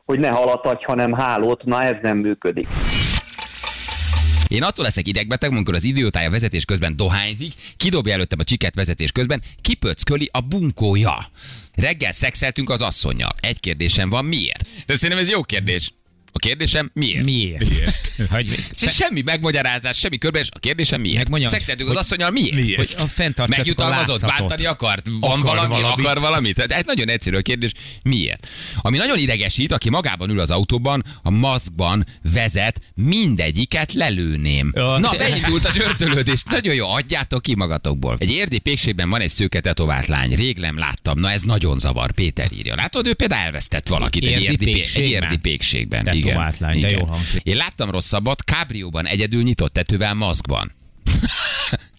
hogy 0.05 0.19
ne 0.19 0.29
halat 0.29 0.83
hanem 0.83 1.13
hálót, 1.13 1.65
na 1.65 1.81
ez 1.81 1.97
nem 2.03 2.19
működik. 2.19 2.67
Én 4.53 4.63
attól 4.63 4.85
leszek 4.85 5.09
idegbeteg, 5.09 5.51
amikor 5.51 5.75
az 5.75 5.85
idiótája 5.85 6.31
vezetés 6.31 6.65
közben 6.65 6.97
dohányzik, 6.97 7.53
kidobja 7.77 8.13
előttem 8.13 8.39
a 8.39 8.45
csiket 8.45 8.75
vezetés 8.75 9.13
közben, 9.13 9.43
kipöcköli 9.61 10.29
a 10.33 10.41
bunkója. 10.41 11.27
Reggel 11.75 12.13
szexeltünk 12.13 12.71
az 12.71 12.83
asszonynal. 12.83 13.35
Egy 13.41 13.61
kérdésem 13.61 14.09
van, 14.09 14.25
miért? 14.25 14.67
De 14.87 14.95
szerintem 14.95 15.19
ez 15.19 15.31
jó 15.31 15.43
kérdés. 15.43 15.93
A 16.33 16.39
kérdésem 16.39 16.91
miért? 16.95 17.25
Miért? 17.25 17.69
miért? 17.69 18.12
Hogy, 18.31 18.67
Ez 18.81 18.95
semmi 18.95 19.21
megmagyarázás, 19.21 19.99
semmi 19.99 20.19
körbees. 20.19 20.49
A 20.51 20.59
kérdésem 20.59 21.01
miért? 21.01 21.17
Megmondjam, 21.19 21.51
Szexeltünk 21.51 21.91
az 21.91 21.97
asszonyal 21.97 22.31
miért? 22.31 22.55
Miért? 22.55 22.77
hogy 22.77 22.95
a 22.99 23.07
fenntartsatok 23.07 23.57
Megjutalmazott, 23.57 24.21
bántani 24.21 24.65
akart? 24.65 25.09
Van 25.21 25.31
Akar 25.41 25.43
valami, 25.57 25.69
valamit. 25.83 26.07
akar 26.07 26.19
valamit? 26.21 26.67
De 26.67 26.77
ez 26.77 26.85
nagyon 26.87 27.09
egyszerű 27.09 27.37
a 27.37 27.41
kérdés. 27.41 27.71
Miért? 28.03 28.49
Ami 28.77 28.97
nagyon 28.97 29.19
idegesít, 29.19 29.73
aki 29.73 29.91
magában 29.91 30.31
ül 30.31 30.41
az 30.41 30.51
autóban, 30.51 31.05
a 31.23 31.31
maszkban 31.31 32.07
vezet, 32.33 32.81
mindegyiket 32.95 33.93
lelőném. 33.93 34.73
Ja, 34.75 34.99
Na, 34.99 35.11
de- 35.11 35.17
beindult 35.19 35.65
az 35.65 35.77
örtölődés. 35.77 36.43
Nagyon 36.51 36.75
jó, 36.75 36.91
adjátok 36.91 37.43
ki 37.43 37.55
magatokból. 37.55 38.17
Egy 38.19 38.31
érdi 38.31 38.59
pékségben 38.59 39.11
van 39.11 39.21
egy 39.21 39.31
szőke 39.31 39.61
tetovált 39.61 40.07
lány. 40.07 40.35
Rég 40.35 40.59
nem 40.59 40.79
láttam. 40.79 41.19
Na 41.19 41.31
ez 41.31 41.43
nagyon 41.43 41.79
zavar. 41.79 42.13
Péter 42.13 42.53
írja. 42.53 42.75
Látod, 42.75 43.07
ő 43.07 43.15
például 43.15 43.45
elvesztett 43.45 43.89
valakit 43.89 44.25
egy 44.25 44.31
Érdi 44.31 44.45
érdi, 44.45 44.65
pé- 44.65 44.75
egy 44.75 44.81
pékségben? 44.81 45.23
érdi 45.23 45.37
pékségben. 45.37 46.05
Tetovált 46.05 46.59
lány, 46.59 46.81
de 46.81 46.89
Igen. 46.89 46.99
jól 47.01 47.09
hangzik. 47.09 47.41
Én 47.45 47.57
láttam 47.57 47.91
rosszabbat, 48.13 48.45
kábrióban 48.45 49.07
egyedül 49.07 49.43
nyitott 49.43 49.73
tetővel 49.73 50.15
maszkban. 50.15 50.73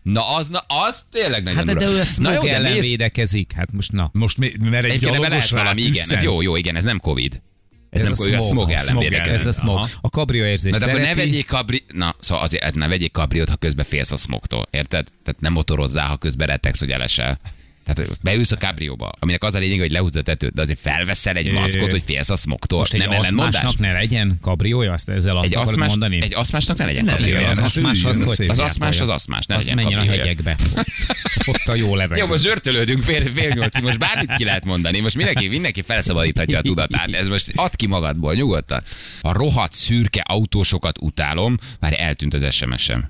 Na 0.03 0.35
az, 0.35 0.47
na, 0.47 0.59
az 0.67 1.03
tényleg 1.11 1.43
nagyon 1.43 1.67
Hát 1.67 1.77
de, 1.77 1.85
ő 1.85 1.99
a 1.99 2.05
smog 2.05 2.33
jó, 2.33 2.41
ellen 2.45 2.71
mész- 2.71 2.83
védekezik. 2.83 3.51
Hát 3.55 3.71
most 3.71 3.91
na. 3.91 4.09
Most 4.13 4.37
mi, 4.37 4.51
mert 4.59 4.85
egy 4.85 4.99
gyalogos 4.99 5.51
valami, 5.51 5.81
igen, 5.81 6.09
ez 6.09 6.21
jó, 6.21 6.41
jó, 6.41 6.55
igen, 6.55 6.75
ez 6.75 6.83
nem 6.83 6.99
Covid. 6.99 7.41
Ez, 7.89 7.99
Ez 7.99 8.03
nem 8.03 8.11
a 8.11 8.15
smog, 8.15 8.47
smog 8.49 8.69
a 8.69 8.71
ellen 8.71 8.85
smog 8.85 9.01
védekezik. 9.01 9.33
Ez 9.33 9.45
a 9.45 9.51
smog. 9.51 9.75
Aha. 9.75 9.87
A 10.01 10.09
kabrió 10.09 10.43
érzés. 10.43 10.71
Na 10.71 10.77
de 10.77 10.85
akkor 10.85 10.99
ne 10.99 11.15
vegyék 11.15 11.45
kabri... 11.45 11.83
Na, 11.93 12.15
szóval 12.19 12.43
azért 12.43 12.63
hát 12.63 12.75
ne 12.75 12.87
vegyék 12.87 13.11
kabriót, 13.11 13.49
ha 13.49 13.55
közben 13.55 13.85
félsz 13.85 14.11
a 14.11 14.17
smogtól, 14.17 14.67
érted? 14.71 15.07
Tehát 15.23 15.41
nem 15.41 15.53
motorozzál, 15.53 16.07
ha 16.07 16.17
közben 16.17 16.47
retegsz, 16.47 16.79
hogy 16.79 16.91
elesel. 16.91 17.39
Tehát 17.85 18.17
beülsz 18.21 18.51
a 18.51 18.57
kabrióba, 18.57 19.11
aminek 19.19 19.43
az 19.43 19.53
a 19.53 19.59
lényeg, 19.59 19.79
hogy 19.79 19.91
lehúzod 19.91 20.15
a 20.15 20.21
tetőt, 20.21 20.53
de 20.53 20.61
azért 20.61 20.79
felveszel 20.79 21.35
egy 21.35 21.51
maszkot, 21.51 21.91
hogy 21.91 22.01
félsz 22.05 22.29
a 22.29 22.35
smogtól. 22.35 22.79
Most 22.79 22.93
egy 22.93 22.99
nem 22.99 23.11
ellentmondás? 23.11 23.55
aszmásnak 23.55 23.79
ne 23.81 23.91
legyen 23.93 24.37
kabriója, 24.41 24.93
azt 24.93 25.09
ezzel 25.09 25.37
azt 25.37 25.45
Egy 25.45 25.53
akarod 25.55 25.73
aszmás, 25.73 25.87
mondani? 25.89 26.21
egy 26.21 26.33
aszmásnak 26.33 26.77
ne 26.77 26.85
legyen 26.85 27.05
Ne 27.05 27.11
kabriója. 27.11 27.35
legyen, 27.35 27.49
az 27.51 27.57
az 27.57 27.63
aszmás 27.63 28.03
az 28.03 28.23
hogy. 28.37 28.49
Az 28.49 28.59
aszmás 28.59 28.99
az 29.01 29.09
aszmás, 29.09 29.45
ne 29.45 29.55
Az 29.55 29.61
legyen 29.61 29.75
menjen 29.83 29.99
a 29.99 30.03
hegyekbe. 30.03 30.55
Ott 31.51 31.67
a 31.67 31.75
jó 31.75 31.95
levegő. 31.95 32.21
Jó, 32.21 32.27
most 32.27 32.43
zsörtölődünk 32.43 33.03
fél, 33.03 33.31
fél 33.31 33.49
nyolcig, 33.49 33.83
most 33.83 33.99
bármit 33.99 34.33
ki 34.33 34.43
lehet 34.43 34.65
mondani. 34.65 34.99
Most 34.99 35.15
mindenki, 35.15 35.47
mindenki 35.47 35.81
felszabadíthatja 35.81 36.57
a 36.57 36.61
tudatát. 36.61 37.13
Ez 37.13 37.27
most 37.27 37.51
add 37.55 37.71
ki 37.75 37.87
magadból, 37.87 38.33
nyugodtan. 38.33 38.83
A 39.21 39.31
rohadt 39.33 39.73
szürke 39.73 40.21
autósokat 40.21 40.97
utálom, 41.01 41.57
már 41.79 41.95
eltűnt 41.99 42.33
az 42.33 42.53
SMS-em. 42.53 43.09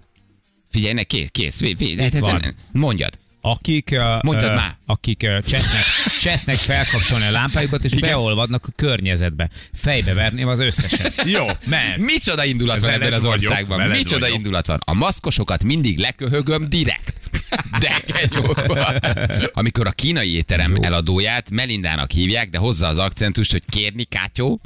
Figyelj, 0.71 0.93
ne, 0.93 1.03
kész, 1.03 1.27
kész, 1.31 1.59
vé, 1.59 1.73
vé, 1.73 1.95
hát 2.01 2.13
ezen- 2.15 2.55
mondjad. 2.71 3.13
Akik, 3.45 3.89
Mondjad 4.21 4.49
uh, 4.49 4.55
már. 4.55 4.75
akik 4.85 5.21
uh, 5.25 5.39
csesznek, 5.39 5.83
csesznek 6.23 6.55
felkapcsolni 6.55 7.25
a 7.25 7.31
lámpájukat, 7.31 7.83
és 7.83 7.91
Igen. 7.91 8.09
beolvadnak 8.09 8.65
a 8.67 8.71
környezetbe. 8.75 9.49
Fejbe 9.73 10.13
verném 10.13 10.47
az 10.47 10.59
összeset. 10.59 11.23
Jó, 11.25 11.45
mert. 11.65 11.97
Micsoda 11.97 12.45
indulat 12.45 12.75
Ez 12.75 12.81
van 12.81 12.91
ebben 12.91 13.13
az 13.13 13.25
országban. 13.25 13.87
Micsoda 13.87 14.19
vagyok. 14.19 14.35
indulat 14.35 14.67
van. 14.67 14.79
A 14.85 14.93
maszkosokat 14.93 15.63
mindig 15.63 15.97
leköhögöm 15.97 16.69
direkt. 16.69 17.22
De 17.79 18.01
kenyóban. 18.05 18.99
Amikor 19.53 19.87
a 19.87 19.91
kínai 19.91 20.35
étterem 20.35 20.75
eladóját 20.81 21.49
Melindának 21.49 22.11
hívják, 22.11 22.49
de 22.49 22.57
hozza 22.57 22.87
az 22.87 22.97
akcentust, 22.97 23.51
hogy 23.51 23.63
kérni 23.65 24.03
kátyó. 24.03 24.61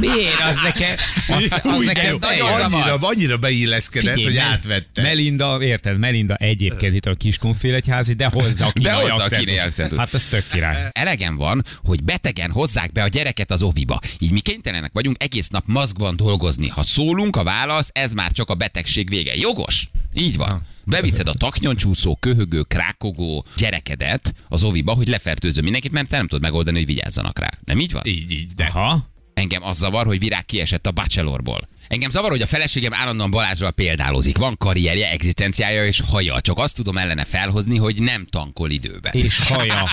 Miért? 0.00 0.40
Az 0.48 0.60
nekem, 0.62 0.94
az, 1.28 1.46
az 1.50 1.72
Új, 1.76 1.84
nekem 1.84 2.16
nagyon 2.20 2.56
zavar. 2.56 2.72
annyira, 2.72 2.96
annyira 3.08 3.36
beilleszkedett, 3.36 4.14
Figyelj, 4.14 4.34
hogy 4.36 4.52
átvette. 4.52 5.02
Melinda, 5.02 5.62
érted? 5.62 5.98
Melinda 5.98 6.34
egyébként 6.34 6.94
itt 6.94 7.06
a 7.06 7.14
kiskonfélegyházi, 7.14 8.14
de 8.14 8.28
hozza 8.32 8.66
a 8.66 8.72
kínai 8.72 8.92
hozza 8.92 9.06
a 9.14 9.16
akcentust. 9.16 9.44
kínai 9.44 9.58
akcentust. 9.58 10.00
Hát 10.00 10.14
ez 10.14 10.24
tök 10.24 10.44
király. 10.52 10.88
Elegem 10.92 11.36
van, 11.36 11.64
hogy 11.84 12.02
betegen 12.02 12.50
hozzák 12.50 12.92
be 12.92 13.02
a 13.02 13.08
gyereket 13.08 13.50
az 13.50 13.62
oviba. 13.62 13.98
Így 14.18 14.32
mi 14.32 14.40
kénytelenek 14.40 14.90
vagyunk 14.92 15.22
egész 15.22 15.48
nap 15.48 15.64
maszkban 15.66 16.16
dolgozni. 16.16 16.68
Ha 16.68 16.82
szólunk, 16.82 17.36
a 17.36 17.42
válasz, 17.42 17.88
ez 17.92 18.12
már 18.12 18.32
csak 18.32 18.50
a 18.50 18.54
betegség 18.54 19.08
vége. 19.08 19.34
Jogos? 19.36 19.88
Így 20.14 20.36
van. 20.36 20.66
Beviszed 20.84 21.28
a 21.28 21.34
taknyon 21.34 21.76
csúszó, 21.76 22.16
köhögő, 22.20 22.62
krákogó 22.62 23.44
gyerekedet 23.56 24.34
az 24.48 24.62
oviba, 24.64 24.94
hogy 24.94 25.08
lefertőző 25.08 25.62
mindenkit, 25.62 25.92
mert 25.92 26.08
te 26.08 26.16
nem 26.16 26.26
tudod 26.26 26.42
megoldani, 26.42 26.76
hogy 26.76 26.86
vigyázzanak 26.86 27.38
rá. 27.38 27.48
Nem 27.64 27.78
így 27.78 27.92
van? 27.92 28.02
Így, 28.06 28.30
így, 28.30 28.50
de. 28.56 28.66
Ha? 28.66 29.08
Engem 29.34 29.62
az 29.62 29.76
zavar, 29.76 30.06
hogy 30.06 30.18
virág 30.18 30.44
kiesett 30.44 30.86
a 30.86 30.90
bachelorból. 30.90 31.68
Engem 31.90 32.10
zavar, 32.10 32.30
hogy 32.30 32.42
a 32.42 32.46
feleségem 32.46 32.92
állandóan 32.92 33.30
Balázsral 33.30 33.70
példálozik. 33.70 34.38
Van 34.38 34.56
karrierje, 34.56 35.10
egzisztenciája 35.10 35.86
és 35.86 36.00
haja. 36.08 36.40
Csak 36.40 36.58
azt 36.58 36.74
tudom 36.74 36.98
ellene 36.98 37.24
felhozni, 37.24 37.78
hogy 37.78 38.02
nem 38.02 38.26
tankol 38.26 38.70
időbe. 38.70 39.08
És 39.12 39.38
haja. 39.38 39.88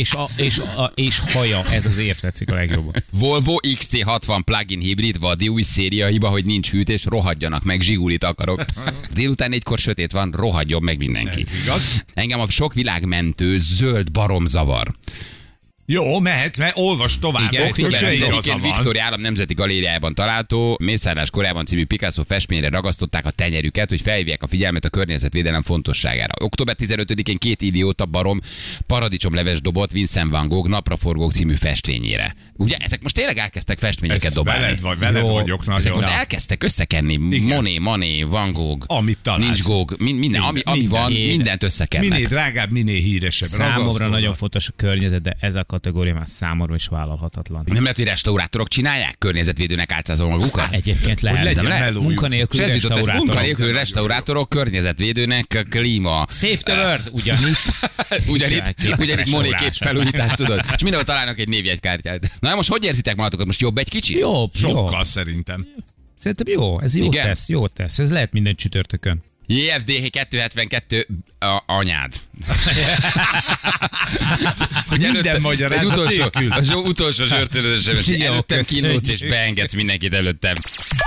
és, 0.00 0.12
a, 0.12 0.28
és, 0.36 0.58
a, 0.58 0.92
és 0.94 1.18
haja. 1.18 1.64
Ez 1.64 1.86
az 1.86 1.98
ért 1.98 2.20
tetszik 2.20 2.50
a 2.50 2.54
legjobban. 2.54 2.94
Volvo 3.10 3.54
XC60 3.62 4.40
plug-in 4.44 4.80
hibrid 4.80 5.18
vadi 5.18 5.48
új 5.48 5.62
széria 5.62 6.06
hiba, 6.06 6.28
hogy 6.28 6.44
nincs 6.44 6.70
hűtés, 6.70 7.04
rohadjanak 7.04 7.62
meg, 7.62 7.80
zsigulit 7.80 8.24
akarok. 8.24 8.64
Délután 9.14 9.48
négykor 9.48 9.78
sötét 9.78 10.12
van, 10.12 10.32
rohadjon 10.36 10.82
meg 10.82 10.98
mindenki. 10.98 11.40
Ez 11.40 11.62
igaz. 11.62 12.04
Engem 12.14 12.40
a 12.40 12.48
sok 12.48 12.74
világmentő 12.74 13.58
zöld 13.58 14.10
barom 14.10 14.46
zavar. 14.46 14.94
Jó, 15.92 16.18
mehet, 16.18 16.56
mert 16.56 16.76
olvas 16.76 17.18
tovább. 17.18 17.52
Igen, 17.52 17.72
figyelj. 17.72 18.18
Viktória 18.60 19.04
Állam 19.04 19.20
Nemzeti 19.20 19.54
Galériájában 19.54 20.14
található 20.14 20.78
Mészárlás 20.82 21.30
korában 21.30 21.64
című 21.64 21.84
Picasso 21.84 22.22
festményre 22.24 22.68
ragasztották 22.68 23.26
a 23.26 23.30
tenyerüket, 23.30 23.88
hogy 23.88 24.00
felhívják 24.00 24.42
a 24.42 24.46
figyelmet 24.46 24.84
a 24.84 24.88
környezetvédelem 24.88 25.62
fontosságára. 25.62 26.34
Október 26.40 26.76
15-én 26.78 27.38
két 27.38 27.62
idióta 27.62 28.06
barom 28.06 28.40
paradicsomleves 28.86 29.60
dobott 29.60 29.90
Vincent 29.90 30.30
van 30.30 30.48
Gogh 30.48 30.68
napraforgók 30.68 31.32
című 31.32 31.54
festményére. 31.54 32.34
Ugye 32.62 32.76
ezek 32.76 33.02
most 33.02 33.14
tényleg 33.14 33.38
elkezdtek 33.38 33.78
festményeket 33.78 34.24
Ez 34.24 34.32
dobálni. 34.32 34.60
veled, 34.62 34.80
vagy, 34.80 34.98
veled 34.98 35.22
Jó. 35.26 35.32
vagyok 35.32 35.60
Ezek 35.60 35.68
nagyon. 35.92 35.92
most 35.94 36.08
elkezdtek 36.08 36.62
összekenni. 36.62 37.16
Moné, 37.38 37.78
Mané, 37.78 38.22
Van 38.22 38.52
Gogh, 38.52 38.84
Amit 38.86 39.18
találsz. 39.22 39.44
nincs 39.44 39.62
Gogh, 39.62 39.98
min- 39.98 40.18
minden, 40.18 40.40
ami, 40.40 40.60
ami 40.64 40.78
Minden. 40.78 41.00
van, 41.00 41.12
mindent 41.12 41.62
összekennek. 41.62 42.08
Minél 42.08 42.26
drágább, 42.28 42.70
minél 42.70 43.00
híresebb. 43.00 43.48
Számomra 43.48 44.06
nagyon 44.06 44.34
fontos 44.34 44.68
a 44.68 44.72
környezet, 44.76 45.22
de 45.22 45.36
ez 45.40 45.54
a 45.54 45.64
kategória 45.64 46.14
már 46.14 46.28
számomra 46.28 46.74
is 46.74 46.86
vállalhatatlan. 46.86 47.62
Nem 47.66 47.82
lehet, 47.82 47.96
hogy 47.96 48.06
restaurátorok 48.06 48.68
csinálják? 48.68 49.18
Környezetvédőnek 49.18 49.92
álcázol 49.92 50.28
magukat? 50.28 50.68
Egyébként 50.72 51.20
lehet. 51.20 51.42
legyen 51.44 51.54
nem 51.62 51.72
lehet? 51.72 51.84
melójuk. 51.84 52.06
Munkanélküli 52.08 52.62
restaurátorok. 52.66 53.14
munkanélkül 53.16 53.72
restaurátorok, 53.72 54.48
környezetvédőnek, 54.48 55.66
klíma. 55.70 56.24
Save 56.28 56.56
the 56.56 56.74
world, 56.84 57.08
ugyanitt. 57.10 57.58
ugyanitt, 58.26 58.74
ugyanitt 58.98 59.30
Moné 59.30 59.50
kép 59.58 59.72
felújítást 59.72 60.36
tudod. 60.36 60.60
És 60.74 60.82
mindenhol 60.82 61.04
találnak 61.06 61.38
egy 61.38 61.48
névjegykártyát. 61.48 62.30
Na 62.40 62.49
most 62.56 62.68
hogy 62.70 62.84
érzitek 62.84 63.16
magatokat? 63.16 63.46
Most 63.46 63.60
jobb 63.60 63.78
egy 63.78 63.88
kicsi? 63.88 64.18
Jobb, 64.18 64.54
Sokkal 64.54 64.98
jó. 64.98 65.04
szerintem. 65.04 65.66
Szerintem 66.18 66.46
jó, 66.54 66.80
ez 66.80 66.96
jó 66.96 67.04
Igen? 67.04 67.24
tesz, 67.26 67.48
jó 67.48 67.66
tesz. 67.66 67.98
Ez 67.98 68.10
lehet 68.10 68.32
minden 68.32 68.54
csütörtökön. 68.54 69.22
JFDH 69.46 70.06
272 70.10 71.06
a 71.38 71.62
anyád. 71.66 72.12
Hogy 74.88 74.98
Minden 75.00 75.26
előtte- 75.26 75.38
magyarázat 75.40 75.84
egy 75.84 75.90
utolsó, 75.90 76.24
az 76.50 76.70
utolsó 76.70 77.24
zsörtönös 77.24 77.82
SMS. 77.82 78.06
Jó, 78.06 78.24
Előttem 78.26 78.62
kínlódsz 78.64 79.08
és 79.08 79.20
beengedsz 79.20 79.74
mindenkit 79.74 80.14
előttem. 80.14 80.54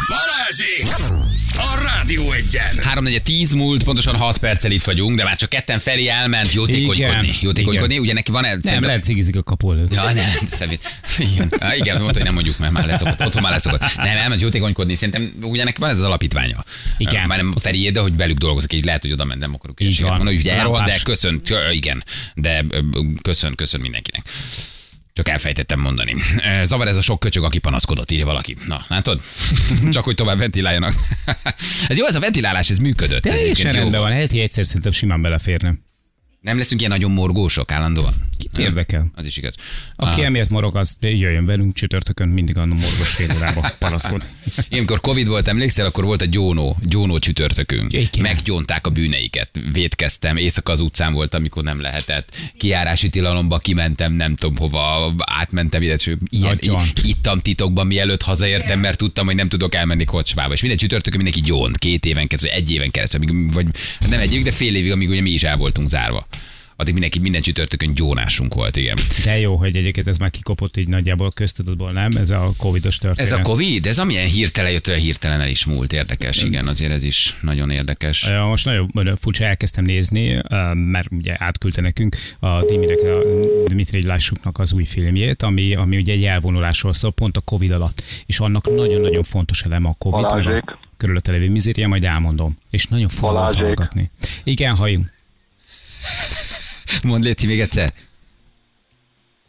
Balázsék! 0.08 1.12
A 1.56 1.82
Rádió 1.84 2.32
egyen! 2.32 2.78
3 2.84 3.04
4 3.04 3.22
10 3.24 3.54
múlt, 3.54 3.84
pontosan 3.84 4.15
6 4.15 4.38
perccel 4.38 4.72
itt 4.72 4.84
vagyunk, 4.84 5.17
de 5.17 5.24
már 5.24 5.36
csak 5.38 5.50
ketten 5.50 5.80
Feri 5.80 6.10
elment 6.10 6.54
jótékonykodni. 6.54 7.34
Jótékonykodni, 7.41 7.98
ugye 7.98 8.13
neki 8.13 8.32
van 8.32 8.46
el... 8.46 8.52
Nem, 8.52 8.62
szerintem- 8.62 8.88
lehet 8.88 9.04
cigizik 9.04 9.36
a 9.36 9.43
kapu 9.43 9.72
előtt. 9.72 9.93
Ja, 9.93 10.12
nem, 10.13 10.26
szemét. 10.52 11.02
Igen, 11.17 11.52
Há, 11.60 11.76
igen, 11.76 11.96
mondta, 11.96 12.13
hogy 12.13 12.24
nem 12.24 12.34
mondjuk, 12.34 12.58
mert 12.58 12.72
már 12.72 12.86
leszokott. 12.86 13.22
Otthon 13.26 13.41
már 13.41 13.52
leszokott. 13.52 13.96
Nem, 13.96 14.17
elment 14.17 14.41
jótékonykodni, 14.41 14.96
szerintem 14.96 15.34
ugye 15.41 15.63
neki 15.63 15.80
van 15.80 15.89
ez 15.89 15.98
az 15.98 16.04
alapítványa. 16.04 16.63
Igen. 16.98 17.28
Már 17.28 17.38
nem 17.38 17.52
a 17.56 17.60
Ferié, 17.60 17.89
de 17.89 18.00
hogy 18.00 18.15
velük 18.15 18.38
dolgozik, 18.38 18.74
így 18.74 18.86
lehet, 18.86 19.02
hogy 19.02 19.12
oda 19.12 19.26
ment, 19.26 19.39
nem 19.39 19.54
akarok 19.54 19.82
Így 19.82 20.02
van. 20.02 20.10
mondani, 20.15 20.36
hogy 20.36 20.48
elrohan, 20.48 20.72
de 20.72 20.78
Lámpás. 20.78 20.96
Köszön, 21.23 21.41
kö- 21.43 21.73
igen, 21.73 22.03
de 22.36 22.63
köszön, 23.21 23.55
köszön 23.55 23.81
mindenkinek. 23.81 24.21
Csak 25.13 25.29
elfejtettem 25.29 25.79
mondani. 25.79 26.15
Ö, 26.38 26.63
Zavar 26.65 26.88
ez 26.88 26.95
a 26.95 27.01
sok 27.01 27.19
köcsög, 27.19 27.43
aki 27.43 27.59
panaszkodott, 27.59 28.12
írja 28.12 28.25
valaki. 28.25 28.55
Na, 28.67 28.86
látod? 28.88 29.21
Csak 29.91 30.03
hogy 30.03 30.15
tovább 30.15 30.38
ventiláljanak. 30.38 30.93
ez 31.88 31.97
jó, 31.97 32.05
ez 32.05 32.15
a 32.15 32.19
ventilálás, 32.19 32.69
ez 32.69 32.77
működött. 32.77 33.21
Teljesen 33.21 33.73
jó 33.73 33.79
rendben 33.79 33.99
van, 33.99 34.12
heti 34.12 34.39
egyszer 34.41 34.65
szerintem 34.65 34.91
simán 34.91 35.21
beleférne. 35.21 35.73
Nem 36.43 36.58
leszünk 36.58 36.79
ilyen 36.82 36.91
nagyon 36.93 37.12
morgósok 37.12 37.71
állandóan. 37.71 38.13
Kit 38.38 38.58
érdekel? 38.58 39.12
Az 39.15 39.25
is 39.25 39.38
igaz. 39.38 39.53
Aki 39.95 40.19
Ah. 40.19 40.25
emiatt 40.25 40.49
morog, 40.49 40.75
az 40.75 40.97
jöjjön 41.01 41.45
velünk 41.45 41.73
csütörtökön 41.73 42.27
mindig 42.27 42.58
a 42.58 42.65
morgos 42.65 43.10
fél 43.10 43.36
órába. 43.36 43.71
Én, 44.69 44.77
amikor 44.77 44.99
Covid 44.99 45.27
volt, 45.27 45.47
emlékszel, 45.47 45.86
akkor 45.86 46.03
volt 46.03 46.21
a 46.21 46.25
gyónó, 46.25 46.77
gyónó 46.82 47.19
csütörtökünk. 47.19 47.93
Igen. 47.93 48.08
Meggyónták 48.21 48.88
a 48.88 48.89
bűneiket. 48.89 49.60
Védkeztem, 49.73 50.38
éjszaka 50.38 50.71
az 50.71 50.79
utcán 50.79 51.13
volt, 51.13 51.34
amikor 51.34 51.63
nem 51.63 51.82
lehetett. 51.82 52.36
Kiárási 52.58 53.10
tilalomba 53.10 53.58
kimentem, 53.58 54.13
nem 54.13 54.36
tudom 54.36 54.56
hova, 54.58 55.13
átmentem 55.17 55.82
ide, 55.82 55.93
és 55.93 56.15
ilyen, 56.29 56.60
ittam 57.03 57.39
titokban, 57.39 57.88
mielőtt 57.88 58.21
hazaértem, 58.21 58.79
mert 58.79 58.97
tudtam, 58.97 59.25
hogy 59.25 59.36
nem 59.36 59.49
tudok 59.49 59.75
elmenni 59.75 60.03
kocsmába. 60.06 60.53
És 60.53 60.60
minden 60.62 60.79
csütörtökön 60.79 61.21
mindenki 61.21 61.47
gyónt, 61.49 61.77
két 61.77 62.06
éven 62.06 62.27
keresztül, 62.27 62.51
egy 62.51 62.71
éven 62.71 62.91
keresztül, 62.91 63.21
amíg, 63.29 63.53
vagy 63.53 63.65
nem 64.10 64.19
egy 64.19 64.32
évig, 64.32 64.43
de 64.43 64.51
fél 64.51 64.75
évig, 64.75 64.91
amíg 64.91 65.10
ugye 65.10 65.21
mi 65.21 65.29
is 65.29 65.43
el 65.43 65.58
voltunk 65.58 65.88
zárva. 65.88 66.27
Addig 66.75 66.91
mindenki 66.93 67.19
minden 67.19 67.41
csütörtökön 67.41 67.93
gyónásunk 67.93 68.53
volt, 68.53 68.75
igen. 68.75 68.97
De 69.23 69.39
jó, 69.39 69.55
hogy 69.55 69.75
egyébként 69.75 70.07
ez 70.07 70.17
már 70.17 70.29
kikopott 70.29 70.77
így 70.77 70.88
nagyjából 70.88 71.31
köztudatból, 71.31 71.91
nem? 71.91 72.12
Ez 72.12 72.29
a 72.29 72.51
covidos 72.57 72.97
történet. 72.97 73.31
Ez 73.31 73.39
a 73.39 73.41
Covid, 73.41 73.86
ez 73.86 73.99
amilyen 73.99 74.27
hirtelen 74.27 74.71
jött, 74.71 74.88
olyan 74.88 74.99
hirtelen 74.99 75.41
el 75.41 75.47
is 75.49 75.65
múlt. 75.65 75.93
Érdekes, 75.93 76.43
igen, 76.43 76.67
azért 76.67 76.91
ez 76.91 77.03
is 77.03 77.36
nagyon 77.41 77.69
érdekes. 77.69 78.29
Most 78.29 78.65
nagyon 78.65 79.15
furcsa 79.15 79.43
elkezdtem 79.43 79.83
nézni, 79.83 80.41
mert 80.73 81.07
ugye 81.12 81.36
átküldte 81.39 81.81
nekünk 81.81 82.15
a 82.39 82.63
Diminek, 82.65 82.99
a 83.01 83.23
Dimitri 83.67 84.03
Lássuknak 84.05 84.59
az 84.59 84.73
új 84.73 84.83
filmjét, 84.86 85.41
ami, 85.41 85.75
ami 85.75 85.97
ugye 85.97 86.13
egy 86.13 86.23
elvonulásról 86.23 86.93
szól, 86.93 87.12
pont 87.12 87.38
a 87.38 87.41
Covid 87.41 87.71
alatt. 87.71 88.03
És 88.25 88.39
annak 88.39 88.75
nagyon-nagyon 88.75 89.23
fontos 89.23 89.62
eleme 89.63 89.89
a 89.89 89.95
Covid, 89.97 90.25
Balázsék. 90.27 90.63
a 90.65 90.79
körülötte 90.97 91.31
lévő 91.31 91.49
mizéria, 91.49 91.88
majd 91.88 92.03
elmondom. 92.03 92.57
És 92.69 92.86
nagyon 92.88 93.09
Balázsék. 93.21 93.62
hallgatni. 93.62 94.12
Igen, 94.43 94.75
hajunk. 94.75 95.12
Mondd 97.03 97.23
Léci 97.23 97.47
még 97.47 97.60
egyszer. 97.60 97.93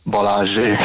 Balázsék. 0.04 0.78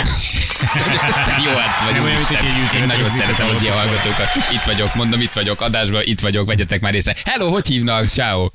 Jó 1.46 1.52
arc 1.52 1.84
vagy, 1.84 1.94
Nem 1.94 2.04
olyan, 2.04 2.16
úristen. 2.16 2.44
mint 2.44 2.56
egy 2.56 2.64
üzenet, 2.64 2.82
Én 2.82 2.88
nagyon 2.88 3.10
szeretem 3.10 3.50
az 3.50 3.62
ilyen 3.62 3.76
hallgatókat. 3.76 4.28
Itt 4.52 4.62
vagyok, 4.62 4.96
mondom, 4.96 5.22
itt 5.22 5.34
vagyok, 5.34 5.62
adásban 5.62 6.02
itt 6.06 6.20
vagyok, 6.20 6.46
vegyetek 6.48 6.82
már 6.82 6.92
részt. 6.92 7.24
Hello, 7.26 7.50
hogy 7.52 7.68
hívnak? 7.68 8.06
Ciao. 8.06 8.48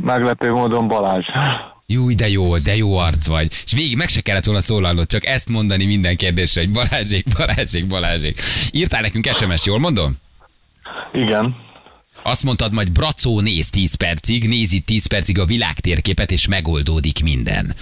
Meglepő 0.00 0.50
módon 0.50 0.88
Balázs. 0.88 1.24
Jó, 1.86 2.10
de 2.12 2.28
jó, 2.28 2.58
de 2.58 2.76
jó 2.76 2.96
arc 2.98 3.26
vagy. 3.26 3.52
És 3.64 3.72
végig 3.72 3.96
meg 3.96 4.08
se 4.08 4.20
kellett 4.20 4.44
volna 4.44 4.60
szólalnod, 4.60 5.06
csak 5.06 5.26
ezt 5.26 5.48
mondani 5.48 5.86
minden 5.86 6.16
kérdésre, 6.16 6.60
hogy 6.60 6.70
Balázsék, 6.72 7.24
Balázsék, 7.36 7.86
Balázsék. 7.86 8.40
Írtál 8.70 9.00
nekünk 9.00 9.26
SMS, 9.32 9.64
jól 9.66 9.78
mondom? 9.78 10.14
Igen. 11.12 11.56
Azt 12.26 12.42
mondtad, 12.42 12.72
majd 12.72 12.92
Bracó 12.92 13.40
néz 13.40 13.70
10 13.70 13.94
percig, 13.94 14.48
nézi 14.48 14.80
10 14.80 15.06
percig 15.06 15.38
a 15.38 15.44
világtérképet, 15.44 16.30
és 16.30 16.48
megoldódik 16.48 17.22
minden. 17.22 17.74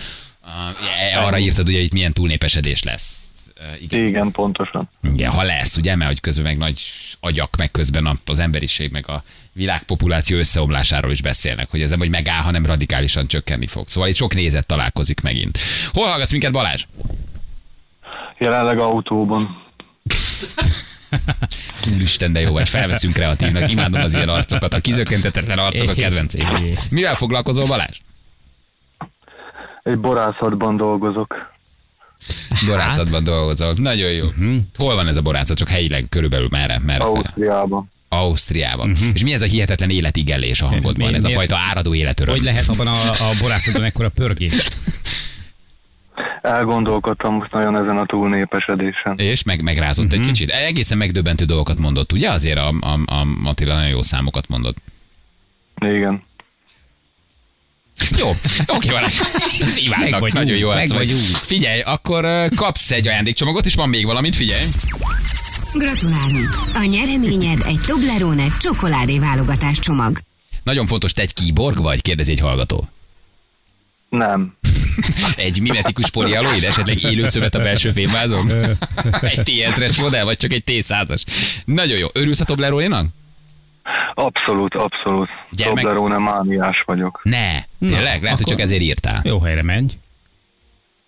Uh, 1.17 1.25
arra 1.27 1.39
írtad 1.39 1.69
ugye, 1.69 1.77
hogy 1.77 1.85
itt 1.85 1.93
milyen 1.93 2.13
túlnépesedés 2.13 2.83
lesz. 2.83 3.29
Uh, 3.61 3.83
igen. 3.83 4.07
Igen, 4.07 4.31
pontosan. 4.31 4.89
Igen, 5.03 5.31
ha 5.31 5.43
lesz, 5.43 5.77
ugye, 5.77 5.97
mert 5.97 6.11
hogy 6.11 6.21
közben 6.21 6.45
meg 6.45 6.59
nagy 6.59 6.81
agyak, 7.21 7.57
meg 7.57 7.71
közben 7.71 8.19
az 8.25 8.39
emberiség, 8.39 8.91
meg 8.91 9.09
a 9.09 9.23
világpopuláció 9.53 10.39
összeomlásáról 10.39 11.11
is 11.11 11.23
beszélnek, 11.23 11.71
hogy 11.71 11.83
ez 11.83 11.91
nem, 11.91 11.99
hogy 11.99 12.11
megáll, 12.11 12.43
hanem 12.43 12.67
radikálisan 12.67 13.27
csökkenni 13.27 13.67
fog. 13.67 13.89
Szóval 13.89 14.09
itt 14.09 14.17
sok 14.17 14.35
nézet 14.35 14.67
találkozik 14.67 15.21
megint. 15.21 15.59
Hol 15.93 16.07
hallgatsz 16.07 16.33
minket, 16.33 16.53
Balázs? 16.53 16.85
Jelenleg 18.39 18.79
autóban. 18.79 19.63
Úristen, 21.95 22.33
de 22.33 22.41
jó 22.41 22.53
vagy, 22.53 22.69
felveszünk 22.69 23.15
kreatívnak, 23.15 23.71
imádom 23.71 24.01
az 24.01 24.15
ilyen 24.15 24.29
arcokat, 24.29 24.75
a 24.75 24.81
kizökkentetetlen 24.81 25.59
arcok 25.59 25.89
a 25.91 25.95
kedvenceim. 25.95 26.49
Mivel 26.91 27.15
foglalkozol, 27.15 27.67
Balázs? 27.67 27.99
Egy 29.83 29.99
borászatban 29.99 30.77
dolgozok. 30.77 31.53
Borászatban 32.67 33.25
dolgozol. 33.25 33.73
Nagyon 33.77 34.11
jó. 34.11 34.27
Hol 34.77 34.95
van 34.95 35.09
ez 35.09 35.17
a 35.17 35.23
borászat? 35.23 35.57
Csak 35.57 35.69
helyileg 35.69 36.07
körülbelül 36.09 36.49
merre? 36.51 36.81
merre? 36.85 37.05
Ausztriában. 37.05 37.91
Ausztriában. 38.09 38.93
És 39.15 39.23
mi 39.23 39.33
ez 39.33 39.43
a 39.43 39.47
hihetetlen 39.47 39.91
életigellés 39.91 40.61
a 40.61 40.67
hangodban? 40.67 41.09
Mi- 41.09 41.15
Ez 41.15 41.25
a 41.25 41.27
miért? 41.27 41.39
fajta 41.39 41.57
áradó 41.57 41.95
életöröm. 41.95 42.35
Hogy 42.35 42.45
lehet 42.45 42.69
abban 42.69 42.87
a, 42.87 43.11
a 43.11 43.31
borászatban 43.41 43.83
ekkora 43.85 44.09
pörgés? 44.09 44.55
Elgondolkodtam 46.43 47.35
most 47.35 47.53
nagyon 47.53 47.77
ezen 47.77 47.97
a 47.99 48.07
túlnépesedésen. 48.07 49.15
És 49.19 49.43
meg, 49.43 49.63
megrázott 49.63 50.05
Mhm. 50.13 50.15
egy 50.15 50.27
kicsit. 50.27 50.51
Egészen 50.51 50.99
megdöbbentő 50.99 51.45
dolgokat 51.45 51.79
mondott, 51.81 52.13
ugye? 52.13 52.31
Azért 52.31 52.59
a, 52.59 52.69
a, 52.81 53.13
a 53.15 53.27
Attila 53.45 53.75
nagyon 53.75 53.89
jó 53.91 54.03
számokat 54.03 54.49
mondott. 54.49 54.77
Igen. 55.81 56.23
Jó, 58.19 58.29
oké, 58.67 58.89
van. 58.89 59.03
Imádnak, 59.85 60.21
vagy 60.21 60.33
nagyon 60.33 60.57
jó 60.57 60.69
arc 60.69 60.93
vagy. 60.93 61.11
Figyelj, 61.43 61.81
akkor 61.81 62.49
kapsz 62.57 62.91
egy 62.91 63.07
ajándékcsomagot, 63.09 63.65
és 63.65 63.75
van 63.75 63.89
még 63.89 64.05
valamit, 64.07 64.37
figyelj. 64.37 64.63
Gratulálunk! 65.75 66.51
A 66.75 66.85
nyereményed 66.85 67.61
egy 67.67 67.81
Toblerone 67.87 68.47
csokoládé 68.61 69.19
válogatás 69.19 69.79
csomag. 69.79 70.19
Nagyon 70.63 70.87
fontos, 70.87 71.13
te 71.13 71.23
egy 71.23 71.33
kiborg 71.35 71.83
vagy? 71.83 72.03
Kérdezi 72.03 72.31
egy 72.33 72.41
hallgató. 72.41 72.89
Nem. 74.09 74.57
Egy 75.37 75.61
mimetikus 75.61 76.11
polialoid, 76.11 76.63
esetleg 76.65 77.03
élő 77.03 77.27
szövet 77.27 77.55
a 77.55 77.59
belső 77.59 77.91
fémvázon? 77.91 78.51
Egy 79.21 79.43
T-ezres 79.43 79.97
modell, 79.99 80.25
vagy 80.25 80.37
csak 80.37 80.53
egy 80.53 80.63
T100-as? 80.67 81.23
Nagyon 81.65 81.99
jó. 81.99 82.09
Örülsz 82.13 82.41
a 82.41 82.45
Toblerone-nak? 82.45 83.07
Abszolút, 84.15 84.75
abszolút. 84.75 85.29
Gyermek- 85.51 85.85
Toblerone 85.85 86.19
mániás 86.19 86.83
vagyok. 86.87 87.21
Ne. 87.23 87.57
Tényleg? 87.81 88.23
Lehet, 88.23 88.39
hogy 88.39 88.47
csak 88.47 88.61
ezért 88.61 88.83
írtál. 88.83 89.21
Jó 89.25 89.41
helyre 89.41 89.63
menj. 89.63 89.87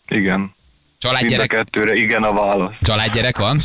Igen. 0.09 0.39
Mind 0.39 0.51
a 0.51 0.99
Családgyerek, 0.99 1.49
kettőre 1.49 1.95
igen 1.95 2.23
a 2.23 2.33
válasz. 2.33 2.75
családgyerek 2.83 3.37
van? 3.39 3.61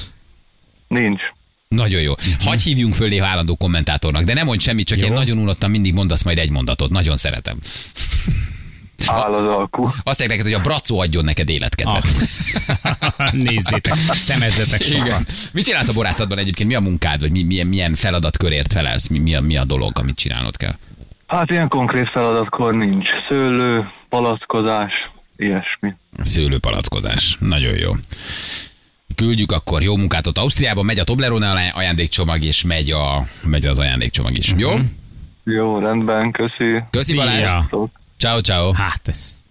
Nincs. 0.87 1.21
Nagyon 1.67 2.01
jó. 2.01 2.13
Hagy 2.39 2.61
hívjunk 2.61 2.93
föl 2.93 3.07
néha 3.07 3.25
állandó 3.27 3.55
kommentátornak, 3.55 4.23
de 4.23 4.33
nem 4.33 4.45
mondj 4.45 4.63
semmit, 4.63 4.87
csak 4.87 4.99
Jó. 4.99 5.05
én 5.05 5.13
nagyon 5.13 5.37
unottam, 5.37 5.71
mindig 5.71 5.93
mondasz 5.93 6.23
majd 6.23 6.37
egy 6.37 6.49
mondatot. 6.49 6.91
Nagyon 6.91 7.17
szeretem. 7.17 7.57
Áll 9.05 9.33
az 9.33 9.45
alkú. 9.45 9.83
Azt 9.83 10.19
mondják 10.19 10.29
neked, 10.29 10.43
hogy 10.43 10.53
a 10.53 10.59
bracó 10.59 10.99
adjon 10.99 11.23
neked 11.23 11.49
életkedvet. 11.49 12.05
Ah. 12.83 13.31
Nézzétek, 13.49 13.93
szemezzetek 13.95 14.81
sokat. 14.81 15.07
Igen. 15.07 15.25
Mit 15.51 15.65
csinálsz 15.65 15.87
a 15.87 15.93
borászatban 15.93 16.37
egyébként? 16.37 16.69
Mi 16.69 16.75
a 16.75 16.79
munkád, 16.79 17.19
vagy 17.19 17.31
mi, 17.31 17.43
milyen, 17.43 17.67
milyen 17.67 17.95
feladatkörért 17.95 18.73
felelsz? 18.73 19.07
Mi, 19.07 19.19
mi, 19.19 19.35
a, 19.35 19.41
mi 19.41 19.57
a 19.57 19.65
dolog, 19.65 19.99
amit 19.99 20.15
csinálnod 20.15 20.57
kell? 20.57 20.73
Hát 21.27 21.49
ilyen 21.51 21.67
konkrét 21.67 22.09
feladatkor 22.09 22.73
nincs. 22.73 23.05
Szőlő, 23.29 23.91
palackozás, 24.09 24.91
ilyesmi. 25.37 25.93
Szőlőpalackozás. 26.17 27.37
Nagyon 27.39 27.77
jó. 27.77 27.91
Küldjük 29.15 29.51
akkor 29.51 29.81
jó 29.81 29.97
munkát 29.97 30.27
ott 30.27 30.37
Ausztriában, 30.37 30.85
megy 30.85 30.99
a 30.99 31.03
Toblerone 31.03 31.71
ajándékcsomag, 31.73 32.43
és 32.43 32.63
megy, 32.63 32.91
a, 32.91 33.23
megy 33.45 33.65
az 33.65 33.79
ajándékcsomag 33.79 34.37
is. 34.37 34.53
Jó? 34.57 34.69
Jó, 35.43 35.79
rendben, 35.79 36.31
köszi. 36.31 36.83
Köszi 36.89 37.15
Balázs. 37.15 37.49
Ciao, 38.21 38.41
ciao. 38.41 38.71
Hát 38.71 39.07
ez, 39.07 39.41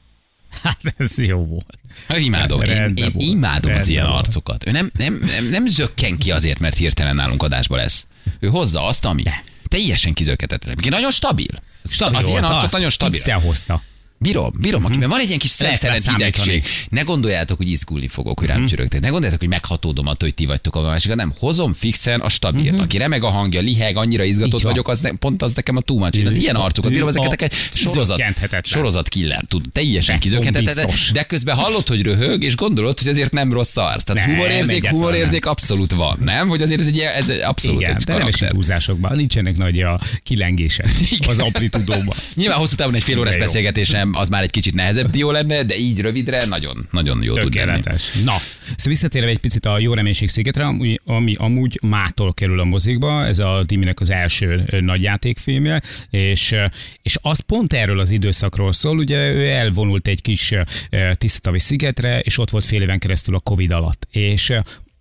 hát 0.63 0.95
ez 0.97 1.19
jó 1.19 1.45
volt. 1.45 1.79
Hát 2.09 2.19
imádom. 2.19 2.63
Én, 2.63 2.75
Rendben 2.75 3.05
én 3.05 3.13
volt. 3.13 3.27
imádom 3.27 3.75
az 3.75 3.89
ilyen 3.89 4.07
arcokat. 4.07 4.67
Ő 4.67 4.71
nem, 4.71 4.91
nem, 4.97 5.23
nem, 5.27 5.49
nem 5.49 5.67
zökken 5.67 6.19
ki 6.19 6.31
azért, 6.31 6.59
mert 6.59 6.77
hirtelen 6.77 7.15
nálunk 7.15 7.43
adásba 7.43 7.77
lesz. 7.77 8.07
Ő 8.41 8.49
hozza 8.49 8.87
azt, 8.87 9.05
ami 9.05 9.23
teljesen 9.69 10.13
kizökhetetlen. 10.13 10.75
Ki 10.75 10.89
nagyon 10.89 11.11
stabil. 11.11 11.63
Stabil 11.85 12.19
az 12.19 12.27
ilyen 12.27 12.41
volt, 12.41 12.53
arcok 12.53 12.65
azt 12.65 12.73
nagyon 12.73 12.91
stabil. 12.91 13.39
Hozta. 13.41 13.83
Bírom, 14.23 14.53
bírom, 14.61 14.85
akiben 14.85 15.09
van 15.09 15.21
egy 15.21 15.27
ilyen 15.27 15.39
kis 15.39 15.51
szemtelen 15.51 16.01
hidegség. 16.03 16.65
Ne 16.89 17.01
gondoljátok, 17.01 17.57
hogy 17.57 17.69
izgulni 17.69 18.09
fogok, 18.09 18.39
hogy 18.39 18.49
rám 18.49 18.67
csörögtek. 18.67 19.01
Ne 19.01 19.09
gondoljátok, 19.09 19.41
hogy 19.41 19.49
meghatódom 19.49 20.07
attól, 20.07 20.29
hogy 20.29 20.35
ti 20.35 20.47
vagytok 20.47 20.77
a 20.77 20.81
másikat. 20.81 21.17
Nem, 21.17 21.33
hozom 21.39 21.73
fixen 21.73 22.21
a 22.21 22.29
stabilt. 22.29 22.81
Aki 22.81 22.99
remeg 22.99 23.25
a 23.25 23.29
hangja, 23.29 23.61
liheg, 23.61 23.97
annyira 23.97 24.25
izgatott 24.25 24.61
vagyok, 24.61 24.89
az 24.89 25.01
ne, 25.01 25.11
pont 25.11 25.43
az 25.43 25.55
nekem 25.55 25.77
a 25.77 25.81
too 25.81 25.99
much. 25.99 26.19
Én 26.19 26.27
az 26.27 26.37
ilyen 26.37 26.55
arcokat 26.55 26.91
bírom, 26.91 27.09
ezeket 27.09 27.43
egy 27.43 27.53
sorozat, 27.75 28.23
sorozat 28.63 29.09
killer, 29.09 29.45
tud, 29.49 29.65
teljesen 29.73 30.19
kizökkenthetetlen, 30.19 30.89
de 31.13 31.23
közben 31.23 31.57
hallod, 31.57 31.89
hogy 31.89 32.03
röhög, 32.03 32.43
és 32.43 32.57
gondolod, 32.57 32.99
hogy 32.99 33.09
azért 33.09 33.33
nem 33.33 33.53
rossz 33.53 33.77
arc. 33.77 34.05
Tehát 34.05 34.27
Nem, 34.27 34.37
humorérzék, 34.37 34.87
humorérzék 34.89 35.47
abszolút 35.47 35.93
van, 35.93 36.19
nem? 36.25 36.49
Hogy 36.49 36.63
azért 36.63 36.81
ez 36.81 36.87
egy, 36.87 36.99
ez 36.99 37.29
egy 37.29 37.41
abszolút 37.41 37.81
Igen, 37.81 37.97
egy 37.97 38.03
de 38.03 38.17
nem 38.17 38.27
esik 38.27 38.49
húzásokban. 38.49 39.17
Nincsenek 39.17 39.57
nagy 39.57 39.81
a 39.81 40.01
kilengések 40.23 40.91
az 41.29 41.39
amplitudóban. 41.39 42.15
Nyilván 42.35 42.59
hosszú 42.59 42.75
távon 42.75 42.95
egy 42.95 43.03
fél 43.03 43.19
órás 43.19 43.37
beszélgetésem 43.37 44.10
az 44.15 44.29
már 44.29 44.43
egy 44.43 44.51
kicsit 44.51 44.75
nehezebb 44.75 45.11
dió 45.11 45.31
lenne, 45.31 45.63
de 45.63 45.77
így 45.77 46.01
rövidre 46.01 46.45
nagyon, 46.45 46.87
nagyon 46.91 47.23
jó 47.23 47.35
tud 47.35 47.55
lenni. 47.55 47.81
Na, 48.25 48.37
szóval 48.37 48.37
visszatérve 48.85 49.29
egy 49.29 49.39
picit 49.39 49.67
a 49.67 49.79
Jó 49.79 49.95
Reménység 49.95 50.29
szigetre, 50.29 50.65
ami, 50.65 50.97
ami 51.05 51.35
amúgy 51.39 51.79
mától 51.83 52.35
kerül 52.35 52.61
a 52.61 52.65
mozikba, 52.65 53.27
ez 53.27 53.39
a 53.39 53.63
Diminek 53.67 54.01
az 54.01 54.11
első 54.11 54.65
nagy 54.81 55.03
játékfilmje, 55.03 55.81
és, 56.11 56.55
és 57.03 57.19
az 57.23 57.41
pont 57.41 57.73
erről 57.73 58.01
az 58.01 58.11
időszakról 58.11 58.73
szól, 58.73 58.99
ugye 58.99 59.33
ő 59.33 59.49
elvonult 59.49 60.07
egy 60.07 60.23
kis 60.23 60.53
ö, 60.91 61.11
tisztatavi 61.15 61.59
szigetre, 61.59 62.21
és 62.21 62.39
ott 62.39 62.51
volt 62.51 62.65
fél 62.65 62.83
éven 62.83 62.99
keresztül 62.99 63.35
a 63.35 63.41
Covid 63.41 63.71
alatt, 63.71 64.07
és 64.11 64.53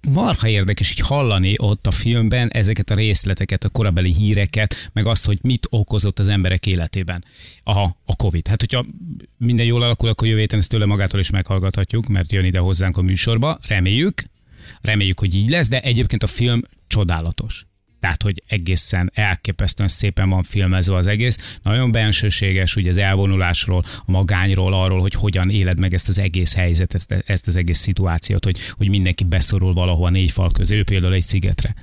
marha 0.07 0.47
érdekes 0.47 0.91
így 0.91 0.99
hallani 0.99 1.53
ott 1.57 1.87
a 1.87 1.91
filmben 1.91 2.49
ezeket 2.51 2.89
a 2.89 2.95
részleteket, 2.95 3.63
a 3.63 3.69
korabeli 3.69 4.13
híreket, 4.13 4.89
meg 4.93 5.07
azt, 5.07 5.25
hogy 5.25 5.39
mit 5.41 5.67
okozott 5.69 6.19
az 6.19 6.27
emberek 6.27 6.65
életében 6.65 7.23
a, 7.63 7.79
a 7.79 8.15
Covid. 8.17 8.47
Hát, 8.47 8.59
hogyha 8.59 8.85
minden 9.37 9.65
jól 9.65 9.83
alakul, 9.83 10.09
akkor 10.09 10.27
jövő 10.27 10.39
héten 10.39 10.59
ezt 10.59 10.69
tőle 10.69 10.85
magától 10.85 11.19
is 11.19 11.29
meghallgathatjuk, 11.29 12.07
mert 12.07 12.31
jön 12.31 12.45
ide 12.45 12.59
hozzánk 12.59 12.97
a 12.97 13.01
műsorba. 13.01 13.59
Reméljük, 13.67 14.23
reméljük, 14.81 15.19
hogy 15.19 15.35
így 15.35 15.49
lesz, 15.49 15.67
de 15.67 15.81
egyébként 15.81 16.23
a 16.23 16.27
film 16.27 16.61
csodálatos. 16.87 17.65
Tehát, 17.99 18.21
hogy 18.23 18.43
egészen 18.47 19.11
elképesztően 19.13 19.89
szépen 19.89 20.29
van 20.29 20.43
filmezve 20.43 20.95
az 20.95 21.07
egész. 21.07 21.57
Nagyon 21.63 21.91
bensőséges, 21.91 22.75
ugye 22.75 22.89
az 22.89 22.97
elvonulásról, 22.97 23.83
a 24.05 24.11
magányról, 24.11 24.73
arról, 24.73 24.99
hogy 24.99 25.13
hogyan 25.13 25.49
éled 25.49 25.79
meg 25.79 25.93
ezt 25.93 26.07
az 26.07 26.19
egész 26.19 26.55
helyzetet, 26.55 27.23
ezt, 27.25 27.47
az 27.47 27.55
egész 27.55 27.79
szituációt, 27.79 28.43
hogy, 28.43 28.59
hogy 28.71 28.89
mindenki 28.89 29.23
beszorul 29.23 29.73
valahova 29.73 30.09
négy 30.09 30.31
fal 30.31 30.51
közé, 30.51 30.77
ő 30.77 30.83
például 30.83 31.13
egy 31.13 31.21
szigetre. 31.21 31.75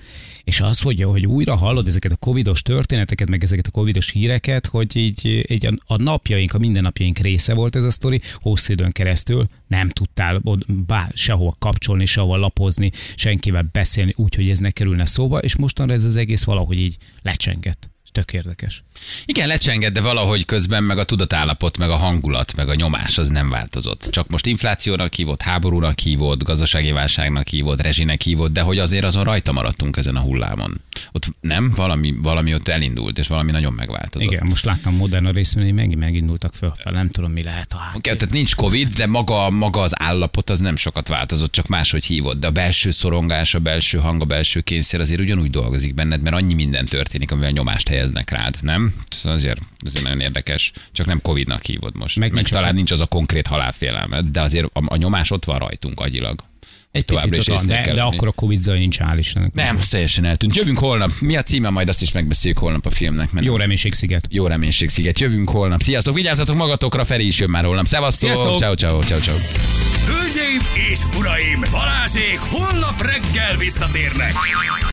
És 0.47 0.61
az, 0.61 0.81
hogy, 0.81 1.03
hogy 1.03 1.27
újra 1.27 1.57
hallod 1.57 1.87
ezeket 1.87 2.13
a 2.13 2.17
covidos 2.17 2.63
történeteket, 2.63 3.31
meg 3.31 3.43
ezeket 3.43 3.67
a 3.67 3.71
covidos 3.71 4.11
híreket, 4.11 4.67
hogy 4.67 4.97
így, 4.97 5.45
így 5.49 5.67
a, 5.67 5.71
a 5.87 6.03
napjaink, 6.03 6.55
a 6.55 6.59
mindennapjaink 6.59 7.19
része 7.19 7.55
volt 7.55 7.77
ez 7.77 7.85
a 7.85 7.91
sztori, 7.91 8.21
hosszú 8.35 8.73
időn 8.73 8.93
keresztül 8.93 9.47
nem 9.67 9.89
tudtál 9.89 10.43
bár, 10.67 11.11
sehova 11.15 11.55
kapcsolni, 11.59 12.05
sehova 12.05 12.37
lapozni, 12.37 12.91
senkivel 13.15 13.69
beszélni, 13.73 14.15
úgy, 14.17 14.35
hogy 14.35 14.51
ez 14.51 14.59
ne 14.59 14.71
kerülne 14.71 15.07
szóba, 15.07 15.39
és 15.39 15.57
mostanra 15.57 15.93
ez 15.93 16.05
az 16.05 16.17
egész 16.17 16.45
valahogy 16.45 16.79
így 16.79 16.97
lecsengett. 17.23 17.91
Tök 18.17 18.33
érdekes. 18.33 18.83
Igen, 19.25 19.49
lecsenged, 19.49 19.93
de 19.93 20.01
valahogy 20.01 20.45
közben 20.45 20.85
meg 20.85 20.99
a 20.99 21.05
tudatállapot, 21.05 21.79
meg 21.79 21.91
a 21.91 21.97
hangulat, 21.97 22.57
meg 22.57 22.69
a 22.69 22.75
nyomás 22.75 23.19
az 23.19 23.29
nem 23.29 23.49
változott. 23.49 24.09
Csak 24.11 24.31
most 24.31 24.47
inflációnak 24.47 25.15
hívott, 25.15 25.43
háborúnak 25.43 25.99
hívott, 25.99 26.43
gazdasági 26.43 26.93
válságnak 26.93 27.49
hívott, 27.49 27.81
rezsinek 27.81 28.23
hívott, 28.23 28.53
de 28.53 28.61
hogy 28.61 28.79
azért 28.79 29.05
azon 29.05 29.25
rajta 29.25 29.53
maradtunk 29.53 29.97
ezen 29.97 30.17
a 30.17 30.21
hullámon. 30.21 30.81
Ott 31.13 31.27
nem, 31.41 31.73
valami, 31.77 32.15
valami 32.23 32.55
ott 32.55 32.69
elindult, 32.69 33.19
és 33.19 33.29
valami 33.29 33.51
nagyon 33.51 33.73
megváltozott. 33.73 34.33
Igen, 34.33 34.47
most 34.47 34.65
láttam 34.65 34.95
modern 34.95 35.33
részben, 35.33 35.65
hogy 35.65 35.73
megint 35.73 36.01
megindultak 36.01 36.55
fölfel, 36.55 36.93
nem 36.93 37.11
tudom, 37.11 37.33
mi 37.33 37.43
lehet 37.43 37.73
a 37.73 37.77
hát. 37.77 37.97
Oké, 37.97 38.15
tehát 38.15 38.35
nincs 38.35 38.55
Covid, 38.55 38.93
de 38.93 39.07
maga, 39.07 39.51
maga 39.51 39.81
az 39.81 40.03
állapot 40.03 40.51
az 40.51 40.61
nem 40.61 40.77
sokat 40.77 41.09
változott, 41.09 41.53
csak 41.53 41.67
máshogy 41.67 42.05
hívott. 42.05 42.41
De 42.41 42.47
a 42.47 42.51
belső 42.51 42.91
szorongás, 42.91 43.55
a 43.55 43.59
belső 43.59 43.99
hang, 43.99 44.23
a 44.23 44.25
belső 44.25 44.61
kényszer 44.61 45.01
azért 45.01 45.21
ugyanúgy 45.21 45.51
dolgozik 45.51 45.95
benned, 45.95 46.23
mert 46.23 46.37
annyi 46.37 46.55
minden 46.55 46.85
történik, 46.85 47.31
amivel 47.31 47.51
nyomást 47.51 47.89
helyeznek 48.07 48.31
rád, 48.31 48.57
nem? 48.63 48.95
Ez 49.11 49.25
azért, 49.25 49.61
azért 49.87 50.05
nagyon 50.05 50.21
érdekes. 50.21 50.73
Csak 50.93 51.07
nem 51.07 51.21
Covidnak 51.23 51.65
hívod 51.65 51.97
most. 51.97 52.17
Meg 52.19 52.29
Meg, 52.29 52.37
nincs 52.37 52.51
talán 52.51 52.71
a- 52.71 52.73
nincs 52.73 52.91
az 52.91 53.01
a 53.01 53.07
konkrét 53.07 53.47
halálfélelmed, 53.47 54.25
de 54.27 54.41
azért 54.41 54.65
a, 54.73 54.83
a 54.87 54.97
nyomás 54.97 55.31
ott 55.31 55.45
van 55.45 55.59
rajtunk 55.59 56.01
agyilag. 56.01 56.41
Egy 56.91 57.05
picit 57.05 57.37
is 57.37 57.49
ott 57.49 57.59
van, 57.59 57.67
de, 57.67 57.81
kell 57.81 57.95
de 57.95 58.03
akkor 58.03 58.29
a 58.29 58.33
Covid 58.33 58.61
zaj 58.61 58.79
nincs, 58.79 58.99
hál' 58.99 59.15
Istennek. 59.19 59.53
Nem, 59.53 59.77
az 59.77 59.89
teljesen 59.89 60.25
eltűnt. 60.25 60.57
Jövünk 60.57 60.79
holnap. 60.79 61.11
Mi 61.21 61.37
a 61.37 61.43
címe? 61.43 61.71
Majd 61.71 61.89
azt 61.89 62.03
is 62.03 62.13
megbeszéljük 62.13 62.59
holnap 62.59 62.87
a 62.87 62.91
filmnek. 62.91 63.33
Mert 63.33 63.47
Jó 63.47 63.57
reménység 63.57 63.95
sziget. 63.95 64.27
jó 64.31 64.47
reménység 64.47 64.89
sziget. 64.89 65.19
Jövünk 65.19 65.51
holnap. 65.51 65.81
Sziasztok, 65.83 66.15
vigyázzatok 66.15 66.57
magatokra, 66.57 67.05
Feri 67.05 67.27
is 67.27 67.39
jön 67.39 67.51
már 67.51 67.65
holnap. 67.65 67.87
Szevasztok, 67.87 68.31
Sziasztok! 68.31 68.59
ciao, 68.59 68.75
ciao, 68.75 69.03
ciao, 69.03 69.19
ciao. 69.19 69.37
Hölgyeim 70.07 70.61
és 70.91 70.99
uraim, 71.19 71.61
Balázsék 71.71 72.39
holnap 72.41 73.03
reggel 73.03 73.57
visszatérnek. 73.59 74.33